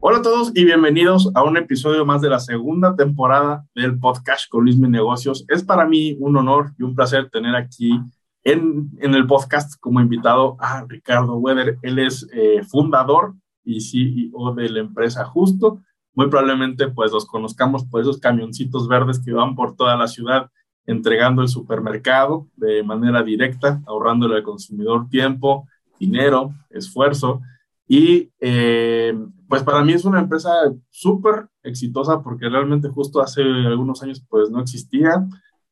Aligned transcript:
Hola 0.00 0.18
a 0.18 0.22
todos 0.22 0.52
y 0.54 0.64
bienvenidos 0.64 1.28
a 1.34 1.42
un 1.42 1.56
episodio 1.56 2.06
más 2.06 2.20
de 2.20 2.30
la 2.30 2.38
segunda 2.38 2.94
temporada 2.94 3.66
del 3.74 3.98
podcast 3.98 4.48
con 4.48 4.62
Luis 4.62 4.78
Mi 4.78 4.88
Negocios. 4.88 5.44
Es 5.48 5.64
para 5.64 5.86
mí 5.86 6.16
un 6.20 6.36
honor 6.36 6.72
y 6.78 6.84
un 6.84 6.94
placer 6.94 7.28
tener 7.30 7.56
aquí 7.56 8.00
en, 8.44 8.90
el 9.00 9.26
podcast 9.26 9.74
como 9.80 10.00
invitado 10.00 10.56
a 10.60 10.84
Ricardo 10.86 11.36
Weather. 11.38 11.78
Él 11.82 11.98
es 11.98 12.28
eh, 12.32 12.62
fundador 12.62 13.34
y 13.64 13.80
CEO 13.80 14.54
de 14.54 14.68
la 14.68 14.78
empresa 14.78 15.24
Justo. 15.24 15.80
Muy 16.14 16.28
probablemente 16.28 16.86
pues 16.86 17.10
los 17.10 17.26
conozcamos 17.26 17.84
por 17.84 18.00
esos 18.00 18.18
camioncitos 18.18 18.86
verdes 18.86 19.18
que 19.18 19.32
van 19.32 19.56
por 19.56 19.74
toda 19.74 19.96
la 19.96 20.06
ciudad 20.06 20.48
entregando 20.86 21.42
el 21.42 21.48
supermercado 21.48 22.46
de 22.54 22.84
manera 22.84 23.24
directa, 23.24 23.82
ahorrándole 23.84 24.36
al 24.36 24.42
consumidor 24.44 25.08
tiempo, 25.08 25.66
dinero, 25.98 26.54
esfuerzo. 26.70 27.42
Y 27.88 28.30
eh, 28.38 29.18
pues 29.48 29.62
para 29.62 29.82
mí 29.82 29.94
es 29.94 30.04
una 30.04 30.20
empresa 30.20 30.50
súper 30.90 31.48
exitosa 31.62 32.22
porque 32.22 32.48
realmente 32.48 32.88
justo 32.88 33.20
hace 33.20 33.42
algunos 33.42 34.02
años 34.02 34.22
pues 34.28 34.50
no 34.50 34.60
existía. 34.60 35.26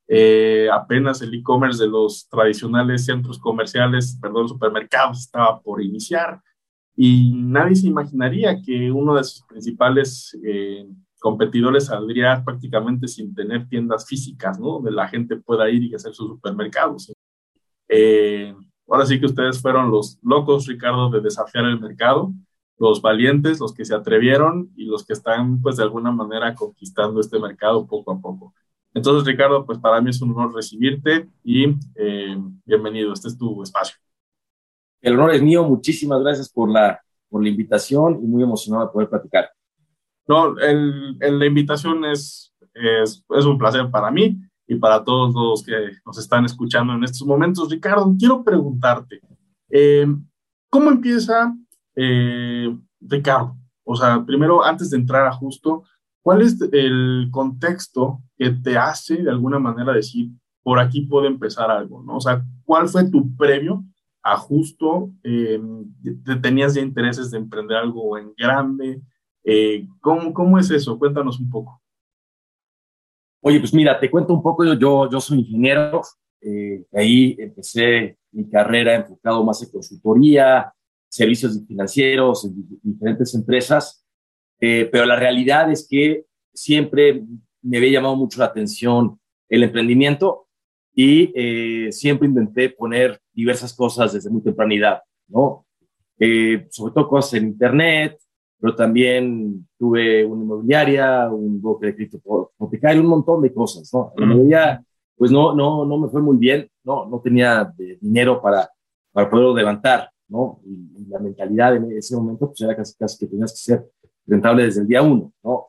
Eh, 0.09 0.69
apenas 0.73 1.21
el 1.21 1.35
e-commerce 1.35 1.83
de 1.83 1.91
los 1.91 2.29
tradicionales 2.29 3.05
centros 3.05 3.39
comerciales, 3.39 4.19
perdón, 4.21 4.49
supermercados 4.49 5.21
estaba 5.21 5.61
por 5.61 5.83
iniciar 5.83 6.41
y 6.97 7.33
nadie 7.35 7.77
se 7.77 7.89
imaginaría 7.89 8.63
que 8.63 8.91
uno 8.91 9.15
de 9.17 9.25
sus 9.25 9.43
principales 9.43 10.37
eh, 10.43 10.87
competidores 11.21 11.87
saldría 11.87 12.43
prácticamente 12.43 13.07
sin 13.07 13.35
tener 13.35 13.69
tiendas 13.69 14.07
físicas, 14.07 14.59
¿no? 14.59 14.75
Donde 14.75 14.93
la 14.93 15.07
gente 15.09 15.37
pueda 15.37 15.69
ir 15.69 15.85
y 15.85 15.95
hacer 15.95 16.15
sus 16.15 16.29
supermercados. 16.29 17.13
Eh, 17.89 18.55
ahora 18.89 19.07
sí 19.07 19.21
que 19.21 19.27
ustedes 19.27 19.61
fueron 19.61 19.91
los 19.91 20.19
locos, 20.23 20.67
Ricardo, 20.67 21.11
de 21.11 21.21
desafiar 21.21 21.65
el 21.65 21.81
mercado 21.81 22.33
los 22.79 23.01
valientes, 23.01 23.61
los 23.61 23.73
que 23.73 23.85
se 23.85 23.95
atrevieron 23.95 24.71
y 24.77 24.85
los 24.85 25.05
que 25.05 25.15
están, 25.15 25.61
pues, 25.61 25.77
de 25.77 25.83
alguna 25.83 26.11
manera 26.11 26.55
conquistando 26.55 27.21
este 27.21 27.39
mercado 27.39 27.87
poco 27.87 28.13
a 28.13 28.21
poco. 28.21 28.55
Entonces, 28.95 29.27
Ricardo, 29.27 29.65
pues 29.67 29.79
para 29.79 30.01
mí 30.01 30.11
es 30.11 30.21
un 30.23 30.31
honor 30.33 30.55
recibirte 30.55 31.29
y 31.45 31.67
eh, 31.95 32.37
bienvenido, 32.65 33.13
este 33.13 33.29
es 33.29 33.37
tu 33.37 33.63
espacio. 33.63 33.97
El 35.03 35.15
honor 35.15 35.35
es 35.35 35.43
mío, 35.43 35.65
muchísimas 35.65 36.21
gracias 36.23 36.51
por 36.51 36.71
la, 36.71 37.01
por 37.29 37.43
la 37.43 37.49
invitación 37.51 38.19
y 38.23 38.27
muy 38.27 38.43
emocionado 38.43 38.87
de 38.87 38.93
poder 38.93 39.09
platicar. 39.11 39.51
No, 40.27 40.59
el, 40.59 41.19
la 41.19 41.47
invitación 41.47 42.05
es, 42.07 42.55
es, 42.75 43.25
es, 43.29 43.45
un 43.45 43.59
placer 43.59 43.91
para 43.91 44.11
mí 44.11 44.41
y 44.67 44.75
para 44.77 45.05
todos 45.05 45.35
los 45.35 45.63
que 45.63 45.73
nos 46.05 46.19
están 46.19 46.45
escuchando 46.45 46.95
en 46.95 47.05
estos 47.05 47.27
momentos. 47.27 47.71
Ricardo, 47.71 48.15
quiero 48.19 48.43
preguntarte, 48.43 49.21
eh, 49.71 50.07
¿cómo 50.69 50.91
empieza 50.91 51.55
eh, 51.97 52.77
Ricardo, 53.01 53.57
o 53.85 53.97
sea, 53.97 54.25
primero, 54.25 54.65
antes 54.65 54.91
de 54.91 54.99
entrar 54.99 55.27
a 55.27 55.33
justo, 55.33 55.85
¿cuál 56.23 56.43
es 56.43 56.61
el 56.73 57.29
contexto 57.31 58.21
que 58.37 58.51
te 58.51 58.77
hace 58.77 59.23
de 59.23 59.31
alguna 59.31 59.59
manera 59.59 59.93
decir, 59.93 60.31
por 60.63 60.79
aquí 60.79 61.03
puede 61.03 61.29
empezar 61.29 61.71
algo, 61.71 62.03
¿no? 62.03 62.17
O 62.17 62.21
sea, 62.21 62.45
¿cuál 62.65 62.89
fue 62.89 63.09
tu 63.09 63.35
previo 63.37 63.85
a 64.23 64.37
justo? 64.37 65.11
Eh, 65.23 65.61
¿Tenías 66.43 66.75
ya 66.75 66.83
intereses 66.83 67.31
de 67.31 67.39
emprender 67.39 67.77
algo 67.77 68.19
en 68.19 68.33
grande? 68.37 69.01
Eh, 69.45 69.87
¿cómo, 70.01 70.35
¿Cómo 70.35 70.59
es 70.59 70.71
eso? 70.71 70.99
Cuéntanos 70.99 71.39
un 71.39 71.49
poco. 71.49 71.81
Oye, 73.49 73.61
pues 73.61 73.73
mira, 73.73 74.01
te 74.01 74.11
cuento 74.11 74.35
un 74.35 74.43
poco, 74.43 74.65
yo, 74.65 75.09
yo, 75.09 75.21
soy 75.21 75.39
ingeniero, 75.39 76.03
eh, 76.41 76.85
ahí 76.93 77.37
empecé 77.39 78.19
mi 78.33 78.51
carrera 78.51 78.97
enfocado 78.97 79.45
más 79.45 79.63
en 79.63 79.71
consultoría, 79.71 80.75
servicios 81.09 81.63
financieros 81.65 82.45
en 82.45 82.81
diferentes 82.83 83.33
empresas, 83.37 84.05
eh, 84.59 84.89
pero 84.91 85.07
la 85.07 85.15
realidad 85.15 85.71
es 85.71 85.87
que 85.89 86.25
siempre 86.53 87.23
me 87.63 87.77
había 87.77 87.93
llamado 87.93 88.17
mucho 88.17 88.41
la 88.41 88.47
atención 88.47 89.21
el 89.49 89.63
emprendimiento 89.63 90.49
y 90.93 91.31
eh, 91.37 91.93
siempre 91.93 92.27
intenté 92.27 92.71
poner 92.71 93.21
diversas 93.33 93.73
cosas 93.73 94.13
desde 94.13 94.29
muy 94.29 94.43
tempranidad, 94.43 95.03
¿no? 95.29 95.65
Eh, 96.19 96.67
sobre 96.71 96.95
todo 96.95 97.09
cosas 97.09 97.35
en 97.35 97.45
Internet, 97.47 98.19
pero 98.59 98.75
también 98.75 99.67
tuve 99.79 100.25
una 100.25 100.43
inmobiliaria, 100.43 101.31
un 101.31 101.61
broker 101.61 101.91
de 101.91 101.97
cripto 101.97 102.53
hipotecario, 102.55 103.03
un 103.03 103.09
montón 103.09 103.43
de 103.43 103.53
cosas, 103.53 103.93
¿no? 103.93 104.13
La 104.17 104.27
mayoría, 104.27 104.85
pues 105.17 105.31
no, 105.31 105.55
no, 105.55 105.85
no 105.85 105.99
me 105.99 106.09
fue 106.09 106.23
muy 106.23 106.37
bien, 106.37 106.69
no, 106.85 107.07
no 107.07 107.21
tenía 107.21 107.73
dinero 108.01 108.41
para, 108.41 108.69
para 109.13 109.29
poderlo 109.29 109.55
levantar, 109.55 110.11
¿no? 110.29 110.61
Y, 110.65 110.87
la 111.09 111.21
mentalidad 111.21 111.77
en 111.77 111.93
ese 111.93 112.17
momento, 112.17 112.49
pues 112.49 112.61
era 112.61 112.75
casi, 112.75 112.95
casi 112.97 113.19
que 113.19 113.27
tenías 113.29 113.53
que 113.53 113.59
ser 113.59 113.87
rentable 114.27 114.65
desde 114.65 114.81
el 114.81 114.89
día 114.89 115.03
uno, 115.03 115.33
¿no? 115.43 115.69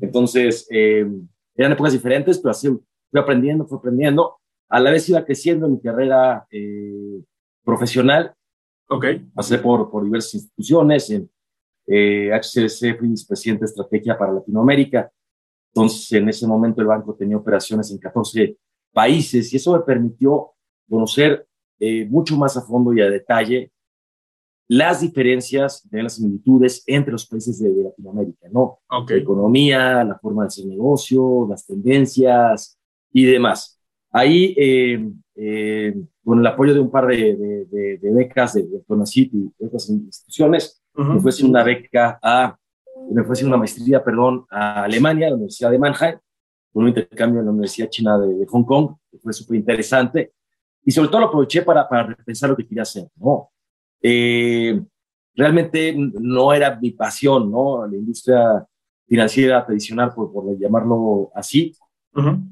Entonces, 0.00 0.66
eh, 0.70 1.08
eran 1.56 1.72
épocas 1.72 1.92
diferentes, 1.94 2.38
pero 2.38 2.50
así 2.50 2.68
fui 2.68 3.20
aprendiendo, 3.20 3.66
fui 3.66 3.78
aprendiendo. 3.78 4.36
A 4.68 4.80
la 4.80 4.90
vez 4.90 5.08
iba 5.08 5.24
creciendo 5.24 5.66
en 5.66 5.72
mi 5.72 5.80
carrera 5.80 6.46
eh, 6.50 7.22
profesional. 7.64 8.34
Ok. 8.88 9.06
Pasé 9.34 9.58
por, 9.58 9.90
por 9.90 10.04
diversas 10.04 10.34
instituciones. 10.34 11.08
En 11.10 11.30
eh, 11.86 12.30
HCBC 12.32 13.00
vicepresidente 13.00 13.60
de 13.60 13.66
estrategia 13.66 14.18
para 14.18 14.32
Latinoamérica. 14.32 15.10
Entonces, 15.72 16.10
en 16.12 16.28
ese 16.28 16.46
momento 16.46 16.80
el 16.80 16.86
banco 16.86 17.14
tenía 17.14 17.36
operaciones 17.36 17.90
en 17.90 17.98
14 17.98 18.56
países 18.92 19.52
y 19.52 19.56
eso 19.56 19.74
me 19.74 19.80
permitió 19.80 20.52
conocer 20.88 21.46
eh, 21.78 22.06
mucho 22.06 22.36
más 22.36 22.56
a 22.56 22.62
fondo 22.62 22.92
y 22.94 23.00
a 23.02 23.10
detalle 23.10 23.70
las 24.68 25.00
diferencias, 25.00 25.88
de 25.90 26.02
las 26.02 26.14
similitudes 26.14 26.82
entre 26.86 27.12
los 27.12 27.26
países 27.26 27.58
de, 27.60 27.70
Latinoamérica, 27.84 28.48
¿no? 28.50 28.80
Okay. 28.88 29.18
La 29.18 29.22
economía, 29.22 30.04
la 30.04 30.18
forma 30.18 30.42
de 30.42 30.48
hacer 30.48 30.66
negocio, 30.66 31.46
las 31.48 31.66
tendencias 31.66 32.78
y 33.12 33.26
demás. 33.26 33.80
Ahí, 34.10 34.54
eh, 34.56 35.08
eh, 35.36 35.94
con 36.24 36.40
el 36.40 36.46
apoyo 36.46 36.74
de 36.74 36.80
un 36.80 36.90
par 36.90 37.06
de, 37.06 37.36
de, 37.70 38.10
becas 38.10 38.54
de, 38.54 38.66
de 38.66 38.82
CONACYT 38.82 39.34
y 39.34 39.64
otras 39.64 39.88
instituciones, 39.88 40.82
me 40.96 41.20
fue 41.20 41.32
una 41.44 41.62
beca 41.62 42.18
a, 42.22 42.56
me 43.10 43.24
fue 43.24 43.44
una 43.44 43.56
maestría, 43.56 44.02
perdón, 44.02 44.46
a 44.50 44.84
Alemania, 44.84 45.26
a 45.26 45.30
la 45.30 45.36
Universidad 45.36 45.70
de 45.70 45.78
Mannheim, 45.78 46.18
un 46.72 46.88
intercambio 46.88 47.40
en 47.40 47.46
la 47.46 47.52
Universidad 47.52 47.88
China 47.88 48.18
de, 48.18 48.46
Hong 48.46 48.64
Kong, 48.64 48.96
que 49.10 49.18
fue 49.18 49.32
súper 49.32 49.56
interesante. 49.56 50.32
Y 50.84 50.90
sobre 50.90 51.08
todo 51.08 51.20
lo 51.22 51.26
aproveché 51.26 51.62
para, 51.62 51.88
para 51.88 52.04
repensar 52.04 52.50
lo 52.50 52.56
que 52.56 52.66
quería 52.66 52.82
hacer, 52.82 53.08
¿no? 53.16 53.50
Eh, 54.02 54.80
realmente 55.34 55.94
no 55.96 56.52
era 56.52 56.78
mi 56.78 56.90
pasión, 56.92 57.50
¿no? 57.50 57.86
La 57.86 57.96
industria 57.96 58.64
financiera 59.06 59.64
tradicional, 59.64 60.12
por, 60.14 60.32
por 60.32 60.58
llamarlo 60.58 61.30
así. 61.34 61.72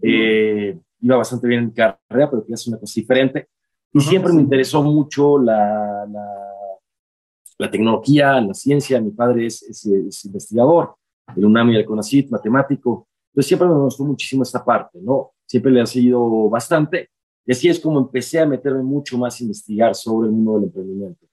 Eh, 0.02 0.78
iba 1.00 1.16
bastante 1.16 1.46
bien 1.46 1.60
en 1.60 1.66
mi 1.66 1.72
carrera, 1.72 2.30
pero 2.30 2.42
quería 2.42 2.54
hacer 2.54 2.72
una 2.72 2.80
cosa 2.80 3.00
diferente. 3.00 3.48
Y 3.92 4.00
siempre 4.00 4.32
me 4.32 4.42
interesó 4.42 4.82
mucho 4.82 5.38
la, 5.38 6.06
la, 6.10 6.53
tecnología, 7.58 8.40
la 8.40 8.54
ciencia. 8.54 9.00
Mi 9.00 9.10
padre 9.10 9.46
es, 9.46 9.62
es, 9.62 10.24
investigador, 10.24 10.94
el 11.36 11.44
UNAM 11.44 11.70
y 11.70 11.76
el 11.76 11.84
CONACYT, 11.84 12.30
matemático. 12.30 13.08
Entonces 13.32 13.48
siempre 13.48 13.68
me 13.68 13.74
gustó 13.74 14.04
muchísimo 14.04 14.42
esta 14.42 14.64
parte, 14.64 14.98
¿no? 15.02 15.32
Siempre 15.46 15.72
le 15.72 15.80
ha 15.80 15.86
seguido 15.86 16.48
bastante. 16.48 17.10
Y 17.46 17.52
así 17.52 17.68
es 17.68 17.78
como 17.78 17.98
empecé 17.98 18.40
a 18.40 18.46
meterme 18.46 18.82
mucho 18.82 19.18
más 19.18 19.38
a 19.40 19.44
investigar 19.44 19.94
sobre 19.94 20.28
el 20.28 20.32
mundo 20.32 20.54
del 20.54 20.64
emprendimiento. 20.64 21.26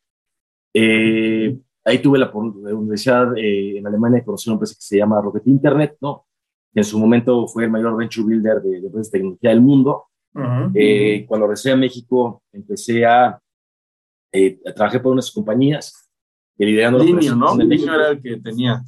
Eh, 0.73 1.57
ahí 1.85 1.99
tuve 1.99 2.19
la, 2.19 2.31
universidad 2.33 3.37
eh, 3.37 3.77
en 3.77 3.87
Alemania 3.87 4.19
de 4.19 4.25
conocer 4.25 4.51
una 4.51 4.55
empresa 4.55 4.75
que 4.75 4.81
se 4.81 4.97
llama 4.97 5.21
Rocket 5.21 5.47
Internet, 5.47 5.97
¿no? 6.01 6.25
Que 6.73 6.81
en 6.81 6.83
su 6.83 6.99
momento 6.99 7.47
fue 7.47 7.65
el 7.65 7.71
mayor 7.71 7.95
venture 7.97 8.25
builder 8.25 8.61
de, 8.61 8.81
de 8.81 8.87
empresas 8.87 9.11
de 9.11 9.19
tecnología 9.19 9.49
del 9.49 9.61
mundo. 9.61 10.05
eh, 10.75 11.25
cuando 11.27 11.47
regresé 11.47 11.71
a 11.71 11.75
México, 11.75 12.41
empecé 12.53 13.05
a, 13.05 13.41
eh, 14.33 14.59
trabajar 14.73 15.01
por 15.01 15.11
unas 15.11 15.29
compañías 15.29 16.00
que 16.57 16.65
liderando 16.65 17.03
Linio, 17.03 17.35
¿no? 17.35 17.55
Linio 17.55 17.93
era 17.93 18.09
el 18.09 18.21
que 18.21 18.37
tenía. 18.37 18.81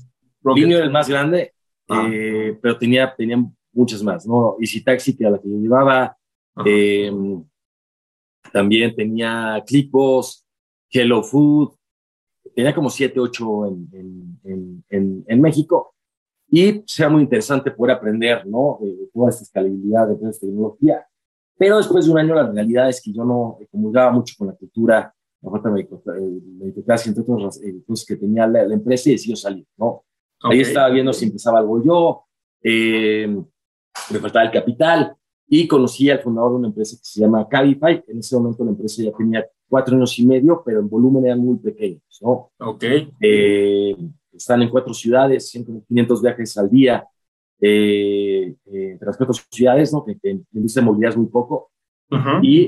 Linio 0.43 0.77
era 0.77 0.85
el 0.85 0.91
más 0.91 1.07
grande, 1.07 1.53
ah. 1.89 2.07
eh, 2.11 2.57
pero 2.61 2.77
tenía, 2.77 3.13
tenía 3.15 3.43
muchas 3.71 4.03
más, 4.03 4.25
¿no? 4.25 4.57
Easy 4.59 4.83
Taxi, 4.83 5.15
que 5.15 5.25
a 5.25 5.31
la 5.31 5.39
que 5.39 5.49
yo 5.49 5.57
llevaba, 5.57 6.15
eh, 6.65 7.11
también 8.51 8.95
tenía 8.95 9.63
Clipos, 9.65 10.45
Hello 10.89 11.23
Food, 11.23 11.73
tenía 12.55 12.75
como 12.75 12.89
7, 12.89 13.19
8 13.19 13.65
en, 13.67 14.39
en, 14.43 14.83
en, 14.89 15.25
en, 15.27 15.41
México 15.41 15.95
y 16.49 16.83
sea 16.85 17.09
muy 17.09 17.23
interesante 17.23 17.71
poder 17.71 17.95
aprender, 17.95 18.45
¿no? 18.45 18.77
De 18.81 19.09
toda 19.13 19.29
esta 19.29 19.43
escalabilidad 19.43 20.07
de 20.07 20.29
esta 20.29 20.45
tecnología. 20.45 21.05
Pero 21.57 21.77
después 21.77 22.05
de 22.05 22.11
un 22.11 22.19
año 22.19 22.35
la 22.35 22.51
realidad 22.51 22.89
es 22.89 23.01
que 23.01 23.11
yo 23.11 23.23
no 23.23 23.57
comulgaba 23.71 24.11
mucho 24.11 24.35
con 24.37 24.47
la 24.47 24.53
cultura, 24.53 25.13
la 25.43 25.51
falta 25.51 25.69
de 25.69 26.41
meritocracia, 26.57 27.09
entre 27.09 27.23
otras 27.23 27.59
cosas 27.85 28.05
que 28.05 28.15
tenía 28.15 28.47
la, 28.47 28.63
empresa 28.63 29.09
y 29.09 29.13
decidió 29.13 29.35
salir, 29.35 29.65
¿no? 29.77 30.03
Ahí 30.41 30.61
estaba 30.61 30.89
viendo 30.89 31.13
si 31.13 31.25
empezaba 31.25 31.59
algo 31.59 31.83
yo, 31.83 32.25
eh, 32.61 33.27
me 34.11 34.19
faltaba 34.19 34.45
el 34.45 34.51
capital 34.51 35.15
y 35.47 35.67
conocí 35.67 36.09
al 36.09 36.19
fundador 36.19 36.51
de 36.51 36.57
una 36.57 36.67
empresa 36.69 36.97
que 36.97 37.05
se 37.05 37.19
llama 37.21 37.47
Cabify. 37.47 38.03
En 38.07 38.19
ese 38.19 38.35
momento 38.35 38.63
la 38.63 38.71
empresa 38.71 39.03
ya 39.03 39.11
tenía 39.11 39.45
cuatro 39.67 39.95
años 39.95 40.17
y 40.19 40.25
medio, 40.25 40.63
pero 40.65 40.79
en 40.79 40.89
volumen 40.89 41.25
eran 41.25 41.39
muy 41.39 41.57
pequeños, 41.57 42.01
¿no? 42.21 42.51
Ok. 42.59 42.83
Eh, 43.19 43.95
están 44.31 44.61
en 44.61 44.69
cuatro 44.69 44.93
ciudades, 44.93 45.51
500 45.51 46.21
viajes 46.21 46.57
al 46.57 46.69
día, 46.69 47.07
eh, 47.61 48.55
eh, 48.65 48.89
entre 48.91 49.05
las 49.05 49.17
cuatro 49.17 49.33
ciudades, 49.51 49.93
¿no? 49.93 50.03
Que, 50.03 50.17
que 50.17 50.31
en 50.31 50.37
la 50.51 50.59
industria 50.59 50.81
de 50.81 50.85
movilidad 50.85 51.11
es 51.11 51.17
muy 51.17 51.27
poco. 51.27 51.69
Y 52.43 52.67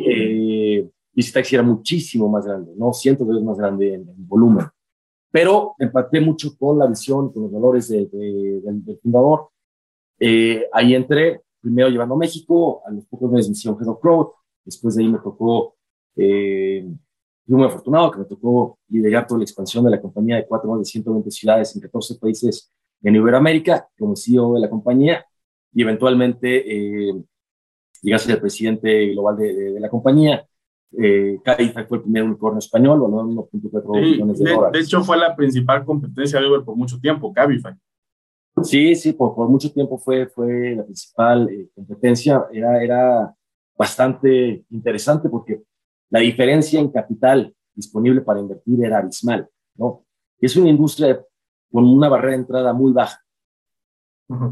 eh, 1.15 1.31
Taxi 1.33 1.55
era 1.55 1.63
muchísimo 1.63 2.29
más 2.29 2.45
grande, 2.45 2.73
¿no? 2.75 2.93
Cientos 2.93 3.27
de 3.27 3.33
veces 3.33 3.45
más 3.45 3.57
grande 3.57 3.93
en, 3.93 4.27
volumen. 4.27 4.65
Pero 5.31 5.75
empaté 5.79 6.21
mucho 6.21 6.55
con 6.57 6.79
la 6.79 6.87
visión, 6.87 7.31
con 7.31 7.43
los 7.43 7.51
valores 7.51 7.89
de, 7.89 8.07
del, 8.07 8.99
fundador. 9.01 9.49
Eh, 10.19 10.67
ahí 10.71 10.95
entré, 10.95 11.41
primero 11.59 11.89
llevando 11.89 12.15
a 12.15 12.17
México, 12.17 12.81
a 12.85 12.91
los 12.91 13.05
pocos 13.05 13.31
meses 13.31 13.49
me 13.49 13.53
hicieron 13.53 13.79
Head 13.79 13.89
of 13.89 14.01
Growth, 14.01 14.33
después 14.63 14.95
de 14.95 15.03
ahí 15.03 15.09
me 15.09 15.19
tocó 15.19 15.75
eh, 16.15 16.87
fui 17.45 17.55
muy 17.55 17.65
afortunado 17.65 18.11
que 18.11 18.19
me 18.19 18.25
tocó 18.25 18.79
liderar 18.89 19.27
toda 19.27 19.39
la 19.39 19.43
expansión 19.43 19.85
de 19.85 19.91
la 19.91 20.01
compañía 20.01 20.37
de 20.37 20.47
cuatro 20.47 20.69
más 20.69 20.79
de 20.79 20.85
120 20.85 21.29
ciudades 21.31 21.75
en 21.75 21.81
14 21.81 22.15
países 22.15 22.71
en 23.03 23.15
Iberoamérica 23.15 23.87
como 23.97 24.15
CEO 24.15 24.55
de 24.55 24.61
la 24.61 24.69
compañía 24.69 25.25
y 25.73 25.83
eventualmente 25.83 27.09
eh, 27.09 27.13
llegué 28.01 28.15
a 28.15 28.19
ser 28.19 28.35
el 28.35 28.41
presidente 28.41 29.07
global 29.09 29.37
de, 29.37 29.79
la 29.79 29.89
compañía. 29.89 30.47
Eh, 30.91 31.39
fue 31.87 31.97
el 31.97 32.03
primer 32.03 32.23
unicornio 32.23 32.59
español, 32.59 33.01
valorado 33.01 33.27
1.4 33.27 34.01
millones 34.01 34.39
de, 34.39 34.51
dólares. 34.51 34.73
De 34.73 34.79
hecho, 34.79 35.03
fue 35.03 35.17
la 35.17 35.35
principal 35.35 35.83
competencia 35.83 36.39
de 36.39 36.47
Uber 36.47 36.63
por 36.63 36.75
mucho 36.75 36.99
tiempo, 36.99 37.33
Cabify. 37.33 37.73
Sí, 38.63 38.95
sí, 38.95 39.11
por, 39.13 39.35
por 39.35 39.49
mucho 39.49 39.71
tiempo 39.71 39.97
fue, 39.97 40.27
fue 40.27 40.75
la 40.75 40.83
principal 40.83 41.49
eh, 41.49 41.69
competencia. 41.75 42.45
Era, 42.51 42.81
era 42.81 43.35
bastante 43.77 44.65
interesante 44.69 45.27
porque 45.29 45.63
la 46.09 46.21
diferencia 46.21 46.79
en 46.79 46.89
capital 46.89 47.53
disponible 47.73 48.21
para 48.21 48.39
invertir 48.39 48.83
era 48.85 48.99
abismal, 48.99 49.49
¿no? 49.75 50.05
Es 50.39 50.55
una 50.55 50.69
industria 50.69 51.21
con 51.71 51.85
una 51.85 52.07
barrera 52.07 52.31
de 52.31 52.41
entrada 52.41 52.73
muy 52.73 52.93
baja. 52.93 53.19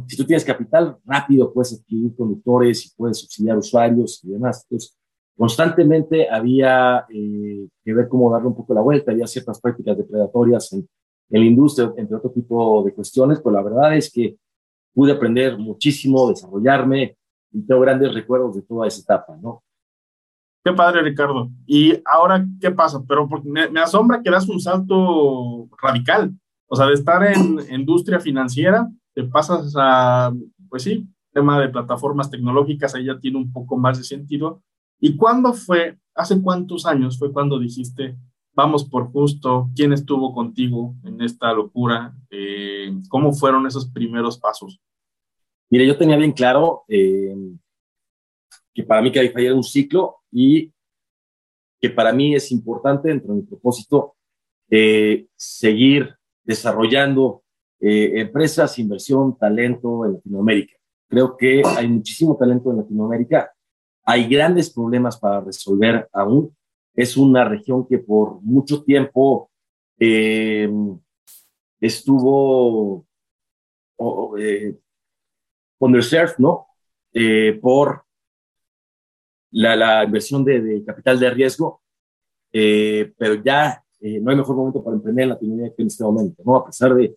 Si 0.07 0.17
tú 0.17 0.25
tienes 0.25 0.45
capital, 0.45 0.99
rápido 1.03 1.51
puedes 1.51 1.73
adquirir 1.73 2.15
conductores 2.15 2.85
y 2.85 2.95
puedes 2.95 3.19
subsidiar 3.19 3.57
usuarios 3.57 4.23
y 4.23 4.29
demás. 4.29 4.65
Entonces, 4.69 4.99
constantemente 5.37 6.29
había 6.29 7.05
eh, 7.09 7.67
que 7.83 7.93
ver 7.93 8.07
cómo 8.07 8.31
darle 8.31 8.47
un 8.47 8.55
poco 8.55 8.73
la 8.73 8.81
vuelta, 8.81 9.11
había 9.11 9.27
ciertas 9.27 9.59
prácticas 9.59 9.97
depredatorias 9.97 10.71
en, 10.73 10.87
en 11.29 11.39
la 11.39 11.45
industria, 11.45 11.93
entre 11.97 12.17
otro 12.17 12.31
tipo 12.31 12.83
de 12.83 12.93
cuestiones, 12.93 13.39
pero 13.39 13.55
la 13.55 13.63
verdad 13.63 13.95
es 13.95 14.11
que 14.11 14.37
pude 14.93 15.11
aprender 15.11 15.57
muchísimo, 15.57 16.29
desarrollarme 16.29 17.17
y 17.51 17.61
tengo 17.65 17.81
grandes 17.81 18.13
recuerdos 18.13 18.55
de 18.55 18.61
toda 18.61 18.87
esa 18.87 19.01
etapa, 19.01 19.35
¿no? 19.37 19.63
Qué 20.63 20.71
padre, 20.71 21.01
Ricardo. 21.01 21.49
Y 21.65 21.99
ahora, 22.05 22.45
¿qué 22.61 22.71
pasa? 22.71 23.03
Pero 23.05 23.27
me, 23.43 23.69
me, 23.69 23.81
asombra 23.81 24.21
que 24.21 24.31
das 24.31 24.47
un 24.47 24.61
salto 24.61 25.67
radical. 25.81 26.31
O 26.67 26.75
sea, 26.75 26.85
de 26.85 26.93
estar 26.93 27.21
en 27.23 27.59
industria 27.69 28.19
financiera, 28.19 28.89
te 29.13 29.25
pasas 29.25 29.73
a, 29.77 30.31
pues 30.69 30.83
sí, 30.83 31.05
tema 31.33 31.59
de 31.59 31.69
plataformas 31.69 32.29
tecnológicas, 32.29 32.95
ahí 32.95 33.05
ya 33.05 33.19
tiene 33.19 33.37
un 33.37 33.51
poco 33.51 33.77
más 33.77 33.97
de 33.97 34.05
sentido. 34.05 34.61
¿Y 35.05 35.17
cuándo 35.17 35.51
fue, 35.53 35.97
hace 36.15 36.41
cuántos 36.41 36.85
años 36.85 37.19
fue 37.19 37.33
cuando 37.33 37.59
dijiste, 37.59 38.15
vamos 38.53 38.85
por 38.85 39.11
justo, 39.11 39.69
quién 39.75 39.91
estuvo 39.91 40.33
contigo 40.33 40.95
en 41.03 41.21
esta 41.21 41.51
locura? 41.51 42.15
Eh, 42.29 42.89
¿Cómo 43.09 43.33
fueron 43.33 43.67
esos 43.67 43.91
primeros 43.91 44.37
pasos? 44.39 44.79
Mire, 45.69 45.85
yo 45.85 45.97
tenía 45.97 46.15
bien 46.15 46.31
claro 46.31 46.85
eh, 46.87 47.35
que 48.73 48.83
para 48.83 49.01
mí 49.01 49.11
Cabify 49.11 49.47
era 49.47 49.55
un 49.55 49.63
ciclo 49.63 50.19
y 50.31 50.71
que 51.81 51.89
para 51.89 52.13
mí 52.13 52.33
es 52.33 52.49
importante 52.53 53.09
dentro 53.09 53.33
de 53.33 53.41
mi 53.41 53.45
propósito 53.45 54.15
eh, 54.69 55.27
seguir 55.35 56.15
desarrollando 56.45 57.43
eh, 57.81 58.21
empresas, 58.21 58.79
inversión, 58.79 59.37
talento 59.37 60.05
en 60.05 60.13
Latinoamérica. 60.13 60.77
Creo 61.09 61.35
que 61.35 61.61
hay 61.65 61.89
muchísimo 61.89 62.37
talento 62.37 62.71
en 62.71 62.77
Latinoamérica. 62.77 63.52
Hay 64.05 64.27
grandes 64.27 64.69
problemas 64.69 65.17
para 65.17 65.41
resolver 65.41 66.09
aún. 66.11 66.55
Es 66.95 67.17
una 67.17 67.43
región 67.43 67.87
que 67.87 67.99
por 67.99 68.41
mucho 68.41 68.83
tiempo 68.83 69.49
eh, 69.97 70.69
estuvo 71.79 73.05
eh, 74.39 74.77
underserved, 75.79 76.37
¿no? 76.37 76.67
Eh, 77.13 77.59
por 77.61 78.03
la, 79.51 80.03
inversión 80.03 80.43
de, 80.43 80.83
capital 80.85 81.19
de 81.19 81.29
riesgo, 81.29 81.81
eh, 82.51 83.13
pero 83.17 83.35
ya 83.43 83.83
no 84.01 84.31
hay 84.31 84.37
mejor 84.37 84.55
momento 84.57 84.83
para 84.83 84.97
emprender 84.97 85.23
en 85.23 85.29
Latinoamérica 85.29 85.75
que 85.75 85.81
en 85.81 85.87
este 85.87 86.03
momento, 86.03 86.43
¿no? 86.45 86.55
A 86.57 86.65
pesar 86.65 86.93
de 86.93 87.15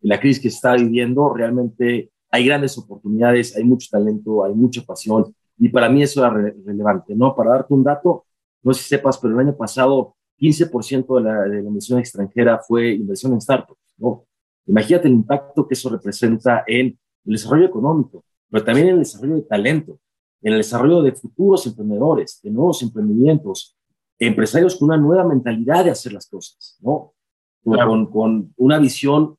la 0.00 0.20
crisis 0.20 0.42
que 0.42 0.48
está 0.48 0.74
viviendo, 0.74 1.32
realmente 1.32 2.10
hay 2.30 2.46
grandes 2.46 2.76
oportunidades, 2.78 3.56
hay 3.56 3.64
mucho 3.64 3.88
talento, 3.90 4.44
hay 4.44 4.54
mucha 4.54 4.82
pasión, 4.82 5.34
y 5.58 5.68
para 5.68 5.88
mí 5.88 6.02
eso 6.02 6.20
era 6.20 6.30
relevante, 6.30 7.14
¿no? 7.14 7.34
Para 7.34 7.50
darte 7.50 7.74
un 7.74 7.82
dato, 7.82 8.26
no 8.62 8.72
sé 8.72 8.82
si 8.82 8.88
sepas, 8.90 9.18
pero 9.18 9.34
el 9.34 9.46
año 9.46 9.56
pasado 9.56 10.16
15% 10.38 11.16
de 11.16 11.22
la, 11.22 11.42
de 11.42 11.62
la 11.62 11.68
inversión 11.68 11.98
extranjera 11.98 12.58
fue 12.58 12.92
inversión 12.92 13.32
en 13.32 13.40
startups, 13.40 13.94
¿no? 13.96 14.24
Imagínate 14.66 15.08
el 15.08 15.14
impacto 15.14 15.66
que 15.66 15.74
eso 15.74 15.88
representa 15.88 16.64
en 16.66 16.98
el 17.24 17.32
desarrollo 17.32 17.66
económico, 17.66 18.24
pero 18.50 18.64
también 18.64 18.88
en 18.88 18.92
el 18.94 18.98
desarrollo 19.00 19.36
de 19.36 19.42
talento 19.42 19.98
en 20.42 20.52
el 20.52 20.58
desarrollo 20.58 21.02
de 21.02 21.12
futuros 21.12 21.66
emprendedores, 21.66 22.40
de 22.42 22.50
nuevos 22.50 22.82
emprendimientos, 22.82 23.76
empresarios 24.18 24.76
con 24.76 24.88
una 24.88 24.96
nueva 24.96 25.24
mentalidad 25.24 25.84
de 25.84 25.90
hacer 25.90 26.12
las 26.12 26.28
cosas, 26.28 26.78
¿no? 26.80 27.14
Con, 27.62 28.06
con, 28.06 28.54
una 28.56 28.78
visión 28.78 29.36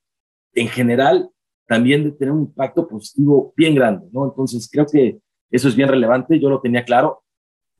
en 0.53 0.67
general 0.67 1.29
también 1.67 2.03
de 2.03 2.11
tener 2.11 2.33
un 2.33 2.41
impacto 2.41 2.87
positivo 2.87 3.53
bien 3.55 3.75
grande, 3.75 4.07
¿no? 4.11 4.25
Entonces 4.25 4.69
creo 4.71 4.85
que 4.85 5.19
eso 5.51 5.67
es 5.67 5.75
bien 5.75 5.89
relevante, 5.89 6.39
yo 6.39 6.49
lo 6.49 6.61
tenía 6.61 6.83
claro. 6.85 7.23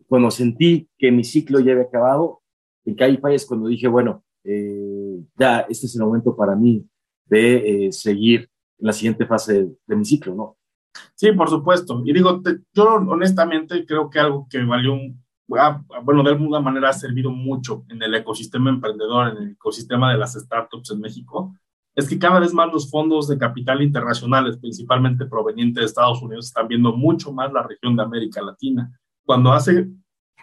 Cuando 0.07 0.31
sentí 0.31 0.89
que 0.97 1.11
mi 1.11 1.23
ciclo 1.23 1.59
ya 1.59 1.73
había 1.73 1.85
acabado, 1.85 2.41
en 2.85 2.95
Caipay 2.95 3.35
es 3.35 3.45
cuando 3.45 3.67
dije, 3.67 3.87
bueno, 3.87 4.23
eh, 4.43 5.19
ya 5.37 5.59
este 5.61 5.85
es 5.85 5.95
el 5.95 6.03
momento 6.03 6.35
para 6.35 6.55
mí 6.55 6.85
de 7.25 7.87
eh, 7.87 7.91
seguir 7.91 8.49
la 8.79 8.93
siguiente 8.93 9.25
fase 9.25 9.67
de, 9.85 9.95
mi 9.95 10.05
ciclo, 10.05 10.33
¿no? 10.33 10.57
Sí, 11.13 11.31
por 11.33 11.49
supuesto. 11.49 12.01
Y 12.05 12.13
digo, 12.13 12.41
yo 12.73 12.95
honestamente 12.95 13.85
creo 13.85 14.09
que 14.09 14.19
algo 14.19 14.47
que 14.49 14.63
valió, 14.63 14.93
un, 14.93 15.23
bueno, 15.47 16.23
de 16.23 16.29
alguna 16.29 16.59
manera 16.59 16.89
ha 16.89 16.93
servido 16.93 17.29
mucho 17.29 17.85
en 17.89 18.01
el 18.01 18.15
ecosistema 18.15 18.69
emprendedor, 18.69 19.29
en 19.29 19.43
el 19.43 19.51
ecosistema 19.51 20.11
de 20.11 20.17
las 20.17 20.33
startups 20.33 20.91
en 20.91 21.01
México, 21.01 21.53
es 21.99 22.07
que 22.07 22.17
cada 22.17 22.39
vez 22.39 22.53
más 22.53 22.71
los 22.71 22.89
fondos 22.89 23.27
de 23.27 23.37
capital 23.37 23.81
internacionales, 23.81 24.57
principalmente 24.57 25.25
provenientes 25.25 25.81
de 25.81 25.85
Estados 25.85 26.21
Unidos, 26.21 26.47
están 26.47 26.67
viendo 26.67 26.95
mucho 26.95 27.33
más 27.33 27.51
la 27.51 27.61
región 27.61 27.95
de 27.97 28.03
América 28.03 28.41
Latina. 28.41 28.89
Cuando 29.25 29.51
hace, 29.51 29.89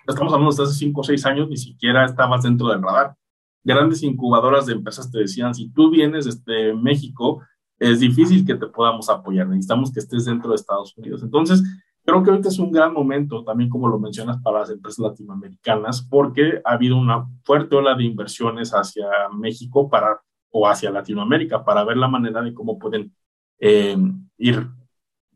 estamos 0.07 0.33
hablando 0.35 0.55
de 0.55 0.63
hace 0.63 0.75
cinco 0.75 1.01
o 1.01 1.05
seis 1.05 1.25
años, 1.25 1.49
ni 1.49 1.57
siquiera 1.57 2.05
estabas 2.05 2.43
dentro 2.43 2.69
del 2.69 2.83
radar. 2.83 3.17
Grandes 3.65 4.03
incubadoras 4.03 4.67
de 4.67 4.75
empresas 4.75 5.11
te 5.11 5.19
decían, 5.19 5.55
si 5.55 5.71
tú 5.71 5.91
vienes 5.91 6.27
desde 6.27 6.75
México, 6.75 7.43
es 7.79 8.01
difícil 8.01 8.45
que 8.45 8.55
te 8.55 8.67
podamos 8.67 9.09
apoyar. 9.09 9.49
Necesitamos 9.49 9.91
que 9.91 10.01
estés 10.01 10.27
dentro 10.27 10.51
de 10.51 10.57
Estados 10.57 10.95
Unidos. 10.99 11.23
Entonces, 11.23 11.63
creo 12.05 12.23
que 12.23 12.31
ahorita 12.31 12.51
es 12.51 12.59
un 12.59 12.71
gran 12.71 12.93
momento, 12.93 13.45
también 13.45 13.71
como 13.71 13.89
lo 13.89 13.99
mencionas, 13.99 14.43
para 14.43 14.61
las 14.61 14.71
empresas 14.71 14.99
latinoamericanas, 14.99 16.03
porque 16.03 16.61
ha 16.67 16.73
habido 16.73 16.99
una 16.99 17.27
fuerte 17.45 17.77
ola 17.77 17.95
de 17.95 18.05
inversiones 18.05 18.73
hacia 18.73 19.07
México 19.37 19.89
para, 19.89 20.21
o 20.59 20.67
hacia 20.67 20.91
Latinoamérica 20.91 21.63
para 21.63 21.85
ver 21.85 21.99
la 21.99 22.09
manera 22.09 22.41
de 22.41 22.55
cómo 22.55 22.79
pueden 22.79 23.15
eh, 23.59 23.95
ir 24.39 24.67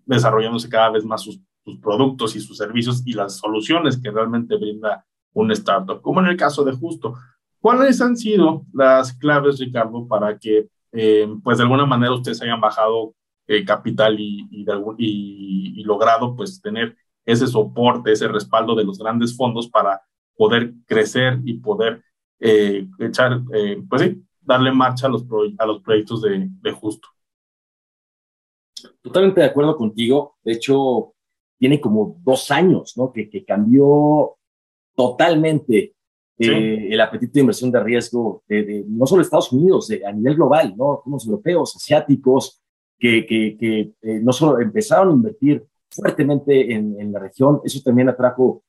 desarrollándose 0.07 0.71
cada 0.71 0.89
vez 0.89 1.05
más 1.05 1.21
sus, 1.23 1.39
productos 1.83 2.35
y 2.35 2.41
sus 2.41 2.57
servicios 2.57 3.03
y 3.05 3.13
las 3.13 3.37
soluciones 3.37 4.01
que 4.01 4.11
realmente 4.11 4.57
brinda 4.57 5.05
un 5.35 5.53
startup, 5.53 6.01
como 6.01 6.21
en 6.21 6.27
el 6.27 6.37
caso 6.39 6.65
de 6.65 6.73
Justo. 6.73 7.15
¿Cuáles 7.61 8.01
han 8.01 8.17
sido 8.17 8.65
las 8.73 9.13
claves, 9.13 9.61
Ricardo, 9.61 10.09
para 10.09 10.39
que 10.39 10.69
eh, 10.93 11.29
pues 11.45 11.59
de 11.59 11.65
alguna 11.65 11.85
manera 11.85 12.15
ustedes 12.15 12.41
hayan 12.41 12.63
bajado 12.63 13.15
eh, 13.47 13.63
capital 13.63 14.17
y, 14.19 14.65
logrado 15.85 16.35
pues 16.35 16.63
tener 16.63 16.97
ese 17.27 17.47
soporte, 17.47 18.11
ese 18.11 18.27
respaldo 18.27 18.75
de 18.75 18.85
los 18.85 18.99
grandes 18.99 19.37
fondos 19.37 19.69
para 19.69 20.01
poder 20.35 20.73
crecer 20.87 21.41
y 21.45 21.55
poder 21.59 22.03
echar, 22.41 23.43
pues 23.89 24.03
sí, 24.03 24.23
darle 24.41 24.73
marcha 24.73 25.07
a 25.07 25.11
los, 25.11 25.25
a 25.59 25.67
los 25.67 25.83
proyectos 25.83 26.23
de, 26.23 26.49
de, 26.49 26.73
justo. 26.73 27.09
Totalmente 29.03 29.41
de 29.41 29.47
acuerdo 29.47 29.77
contigo. 29.77 30.37
De 30.43 30.53
hecho, 30.53 31.15
tiene 31.59 31.81
como 31.81 32.19
dos 32.23 32.51
años, 32.51 32.97
¿no? 32.97 33.13
Que, 33.13 33.29
que 33.29 33.45
cambió 33.45 34.37
totalmente 34.95 35.95
eh, 36.39 36.89
el 36.91 37.01
apetito 37.01 37.35
de 37.35 37.41
inversión 37.41 37.71
de 37.71 37.83
riesgo 37.83 38.43
de, 38.49 38.85
no 38.89 39.07
solo 39.07 39.23
Estados 39.23 39.53
Unidos, 39.53 39.91
a 40.07 40.13
nivel 40.13 40.37
global, 40.37 40.75
¿no? 40.77 41.01
Como 41.03 41.17
los 41.17 41.27
europeos, 41.27 41.77
asiáticos, 41.77 42.63
que, 42.99 43.27
que, 43.27 43.57
que 43.59 43.93
eh, 44.03 44.21
no 44.21 44.33
solo 44.33 44.61
empezaron 44.61 45.09
a 45.09 45.13
invertir 45.13 45.65
fuertemente 45.91 46.73
en, 46.73 47.01
en, 47.01 47.13
la 47.13 47.19
región, 47.19 47.61
eso 47.65 47.81
también 47.83 48.09
atrajo 48.09 48.63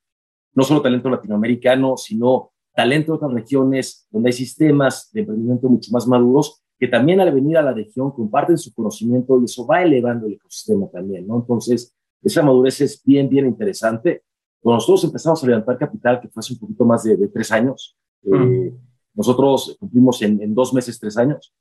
no 0.54 0.64
solo 0.64 0.82
talento 0.82 1.10
latinoamericano, 1.10 1.96
sino 1.98 2.52
talento 2.74 3.12
de 3.12 3.16
otras 3.18 3.34
regiones 3.34 4.08
donde 4.10 4.30
hay 4.30 4.34
sistemas 4.34 5.10
de 5.12 5.22
emprendimiento 5.22 5.70
mucho 5.70 5.92
más 5.92 6.08
maduros 6.08 6.62
que 6.82 6.88
también 6.88 7.20
al 7.20 7.32
venir 7.32 7.58
a 7.58 7.62
la 7.62 7.74
región 7.74 8.10
comparten 8.12 8.58
su 8.58 8.74
conocimiento 8.74 9.40
y 9.40 9.46
eso 9.46 9.68
va 9.68 9.84
elevando 9.84 10.26
el 10.26 10.34
ecosistema 10.34 10.88
también, 10.90 11.28
¿no? 11.28 11.36
Entonces, 11.38 11.96
esa 12.24 12.42
madurez 12.42 12.82
es 12.82 13.04
bien, 13.06 13.30
bien 13.30 13.46
interesante. 13.46 14.24
Cuando 14.60 14.78
nosotros 14.78 15.04
empezamos 15.04 15.44
a 15.44 15.48
levantar 15.48 15.78
capital, 15.78 16.20
que 16.20 16.28
fue 16.28 16.40
hace 16.40 16.54
un 16.54 16.60
poquito 16.60 16.84
más 16.84 17.04
de, 17.04 17.28
tres 17.28 17.52
años, 17.52 17.96
eh, 18.24 18.74
nosotros 19.14 19.78
cumplimos 19.80 20.24
en, 20.24 20.42
en, 20.42 20.56
dos 20.56 20.74
meses, 20.74 21.00
tres 21.00 21.18
años. 21.18 21.54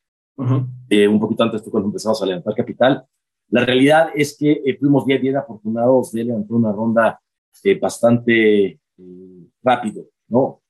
eh, 0.89 1.07
un 1.07 1.21
poquito 1.21 1.43
antes 1.43 1.61
fue 1.63 1.71
cuando 1.71 1.89
empezamos 1.89 2.23
a 2.23 2.27
levantar 2.27 2.55
capital. 2.55 3.05
La 3.51 3.65
realidad 3.65 4.09
es 4.15 4.37
que 4.39 4.63
eh, 4.65 4.79
fuimos 4.79 5.05
bien, 5.05 5.21
bien 5.21 5.37
afortunados 5.37 6.13
de 6.13 6.25
levantar 6.25 6.57
una 6.57 6.73
ronda 6.73 7.21
eh, 7.65 7.79
bastante 7.79 8.81
rápido, 9.63 10.07
¿no? 10.29 10.63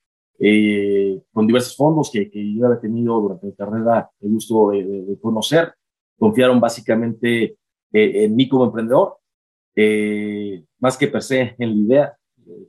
Eh, 0.43 1.23
con 1.35 1.47
diversos 1.47 1.77
fondos 1.77 2.11
que, 2.11 2.31
que, 2.31 2.55
yo 2.55 2.65
había 2.65 2.81
tenido 2.81 3.21
durante 3.21 3.47
mi 3.47 3.53
carrera 3.53 4.11
el 4.21 4.31
gusto 4.31 4.71
de, 4.71 4.85
de, 4.85 5.03
de 5.05 5.21
conocer. 5.21 5.75
Confiaron 6.19 6.59
básicamente 6.59 7.59
eh, 7.93 8.25
en 8.25 8.37
mí 8.37 8.49
como 8.49 8.65
emprendedor, 8.65 9.19
eh, 9.75 10.65
más 10.79 10.97
que 10.97 11.09
per 11.09 11.23
se 11.23 11.55
en 11.59 11.69
la 11.71 11.75
idea. 11.75 12.17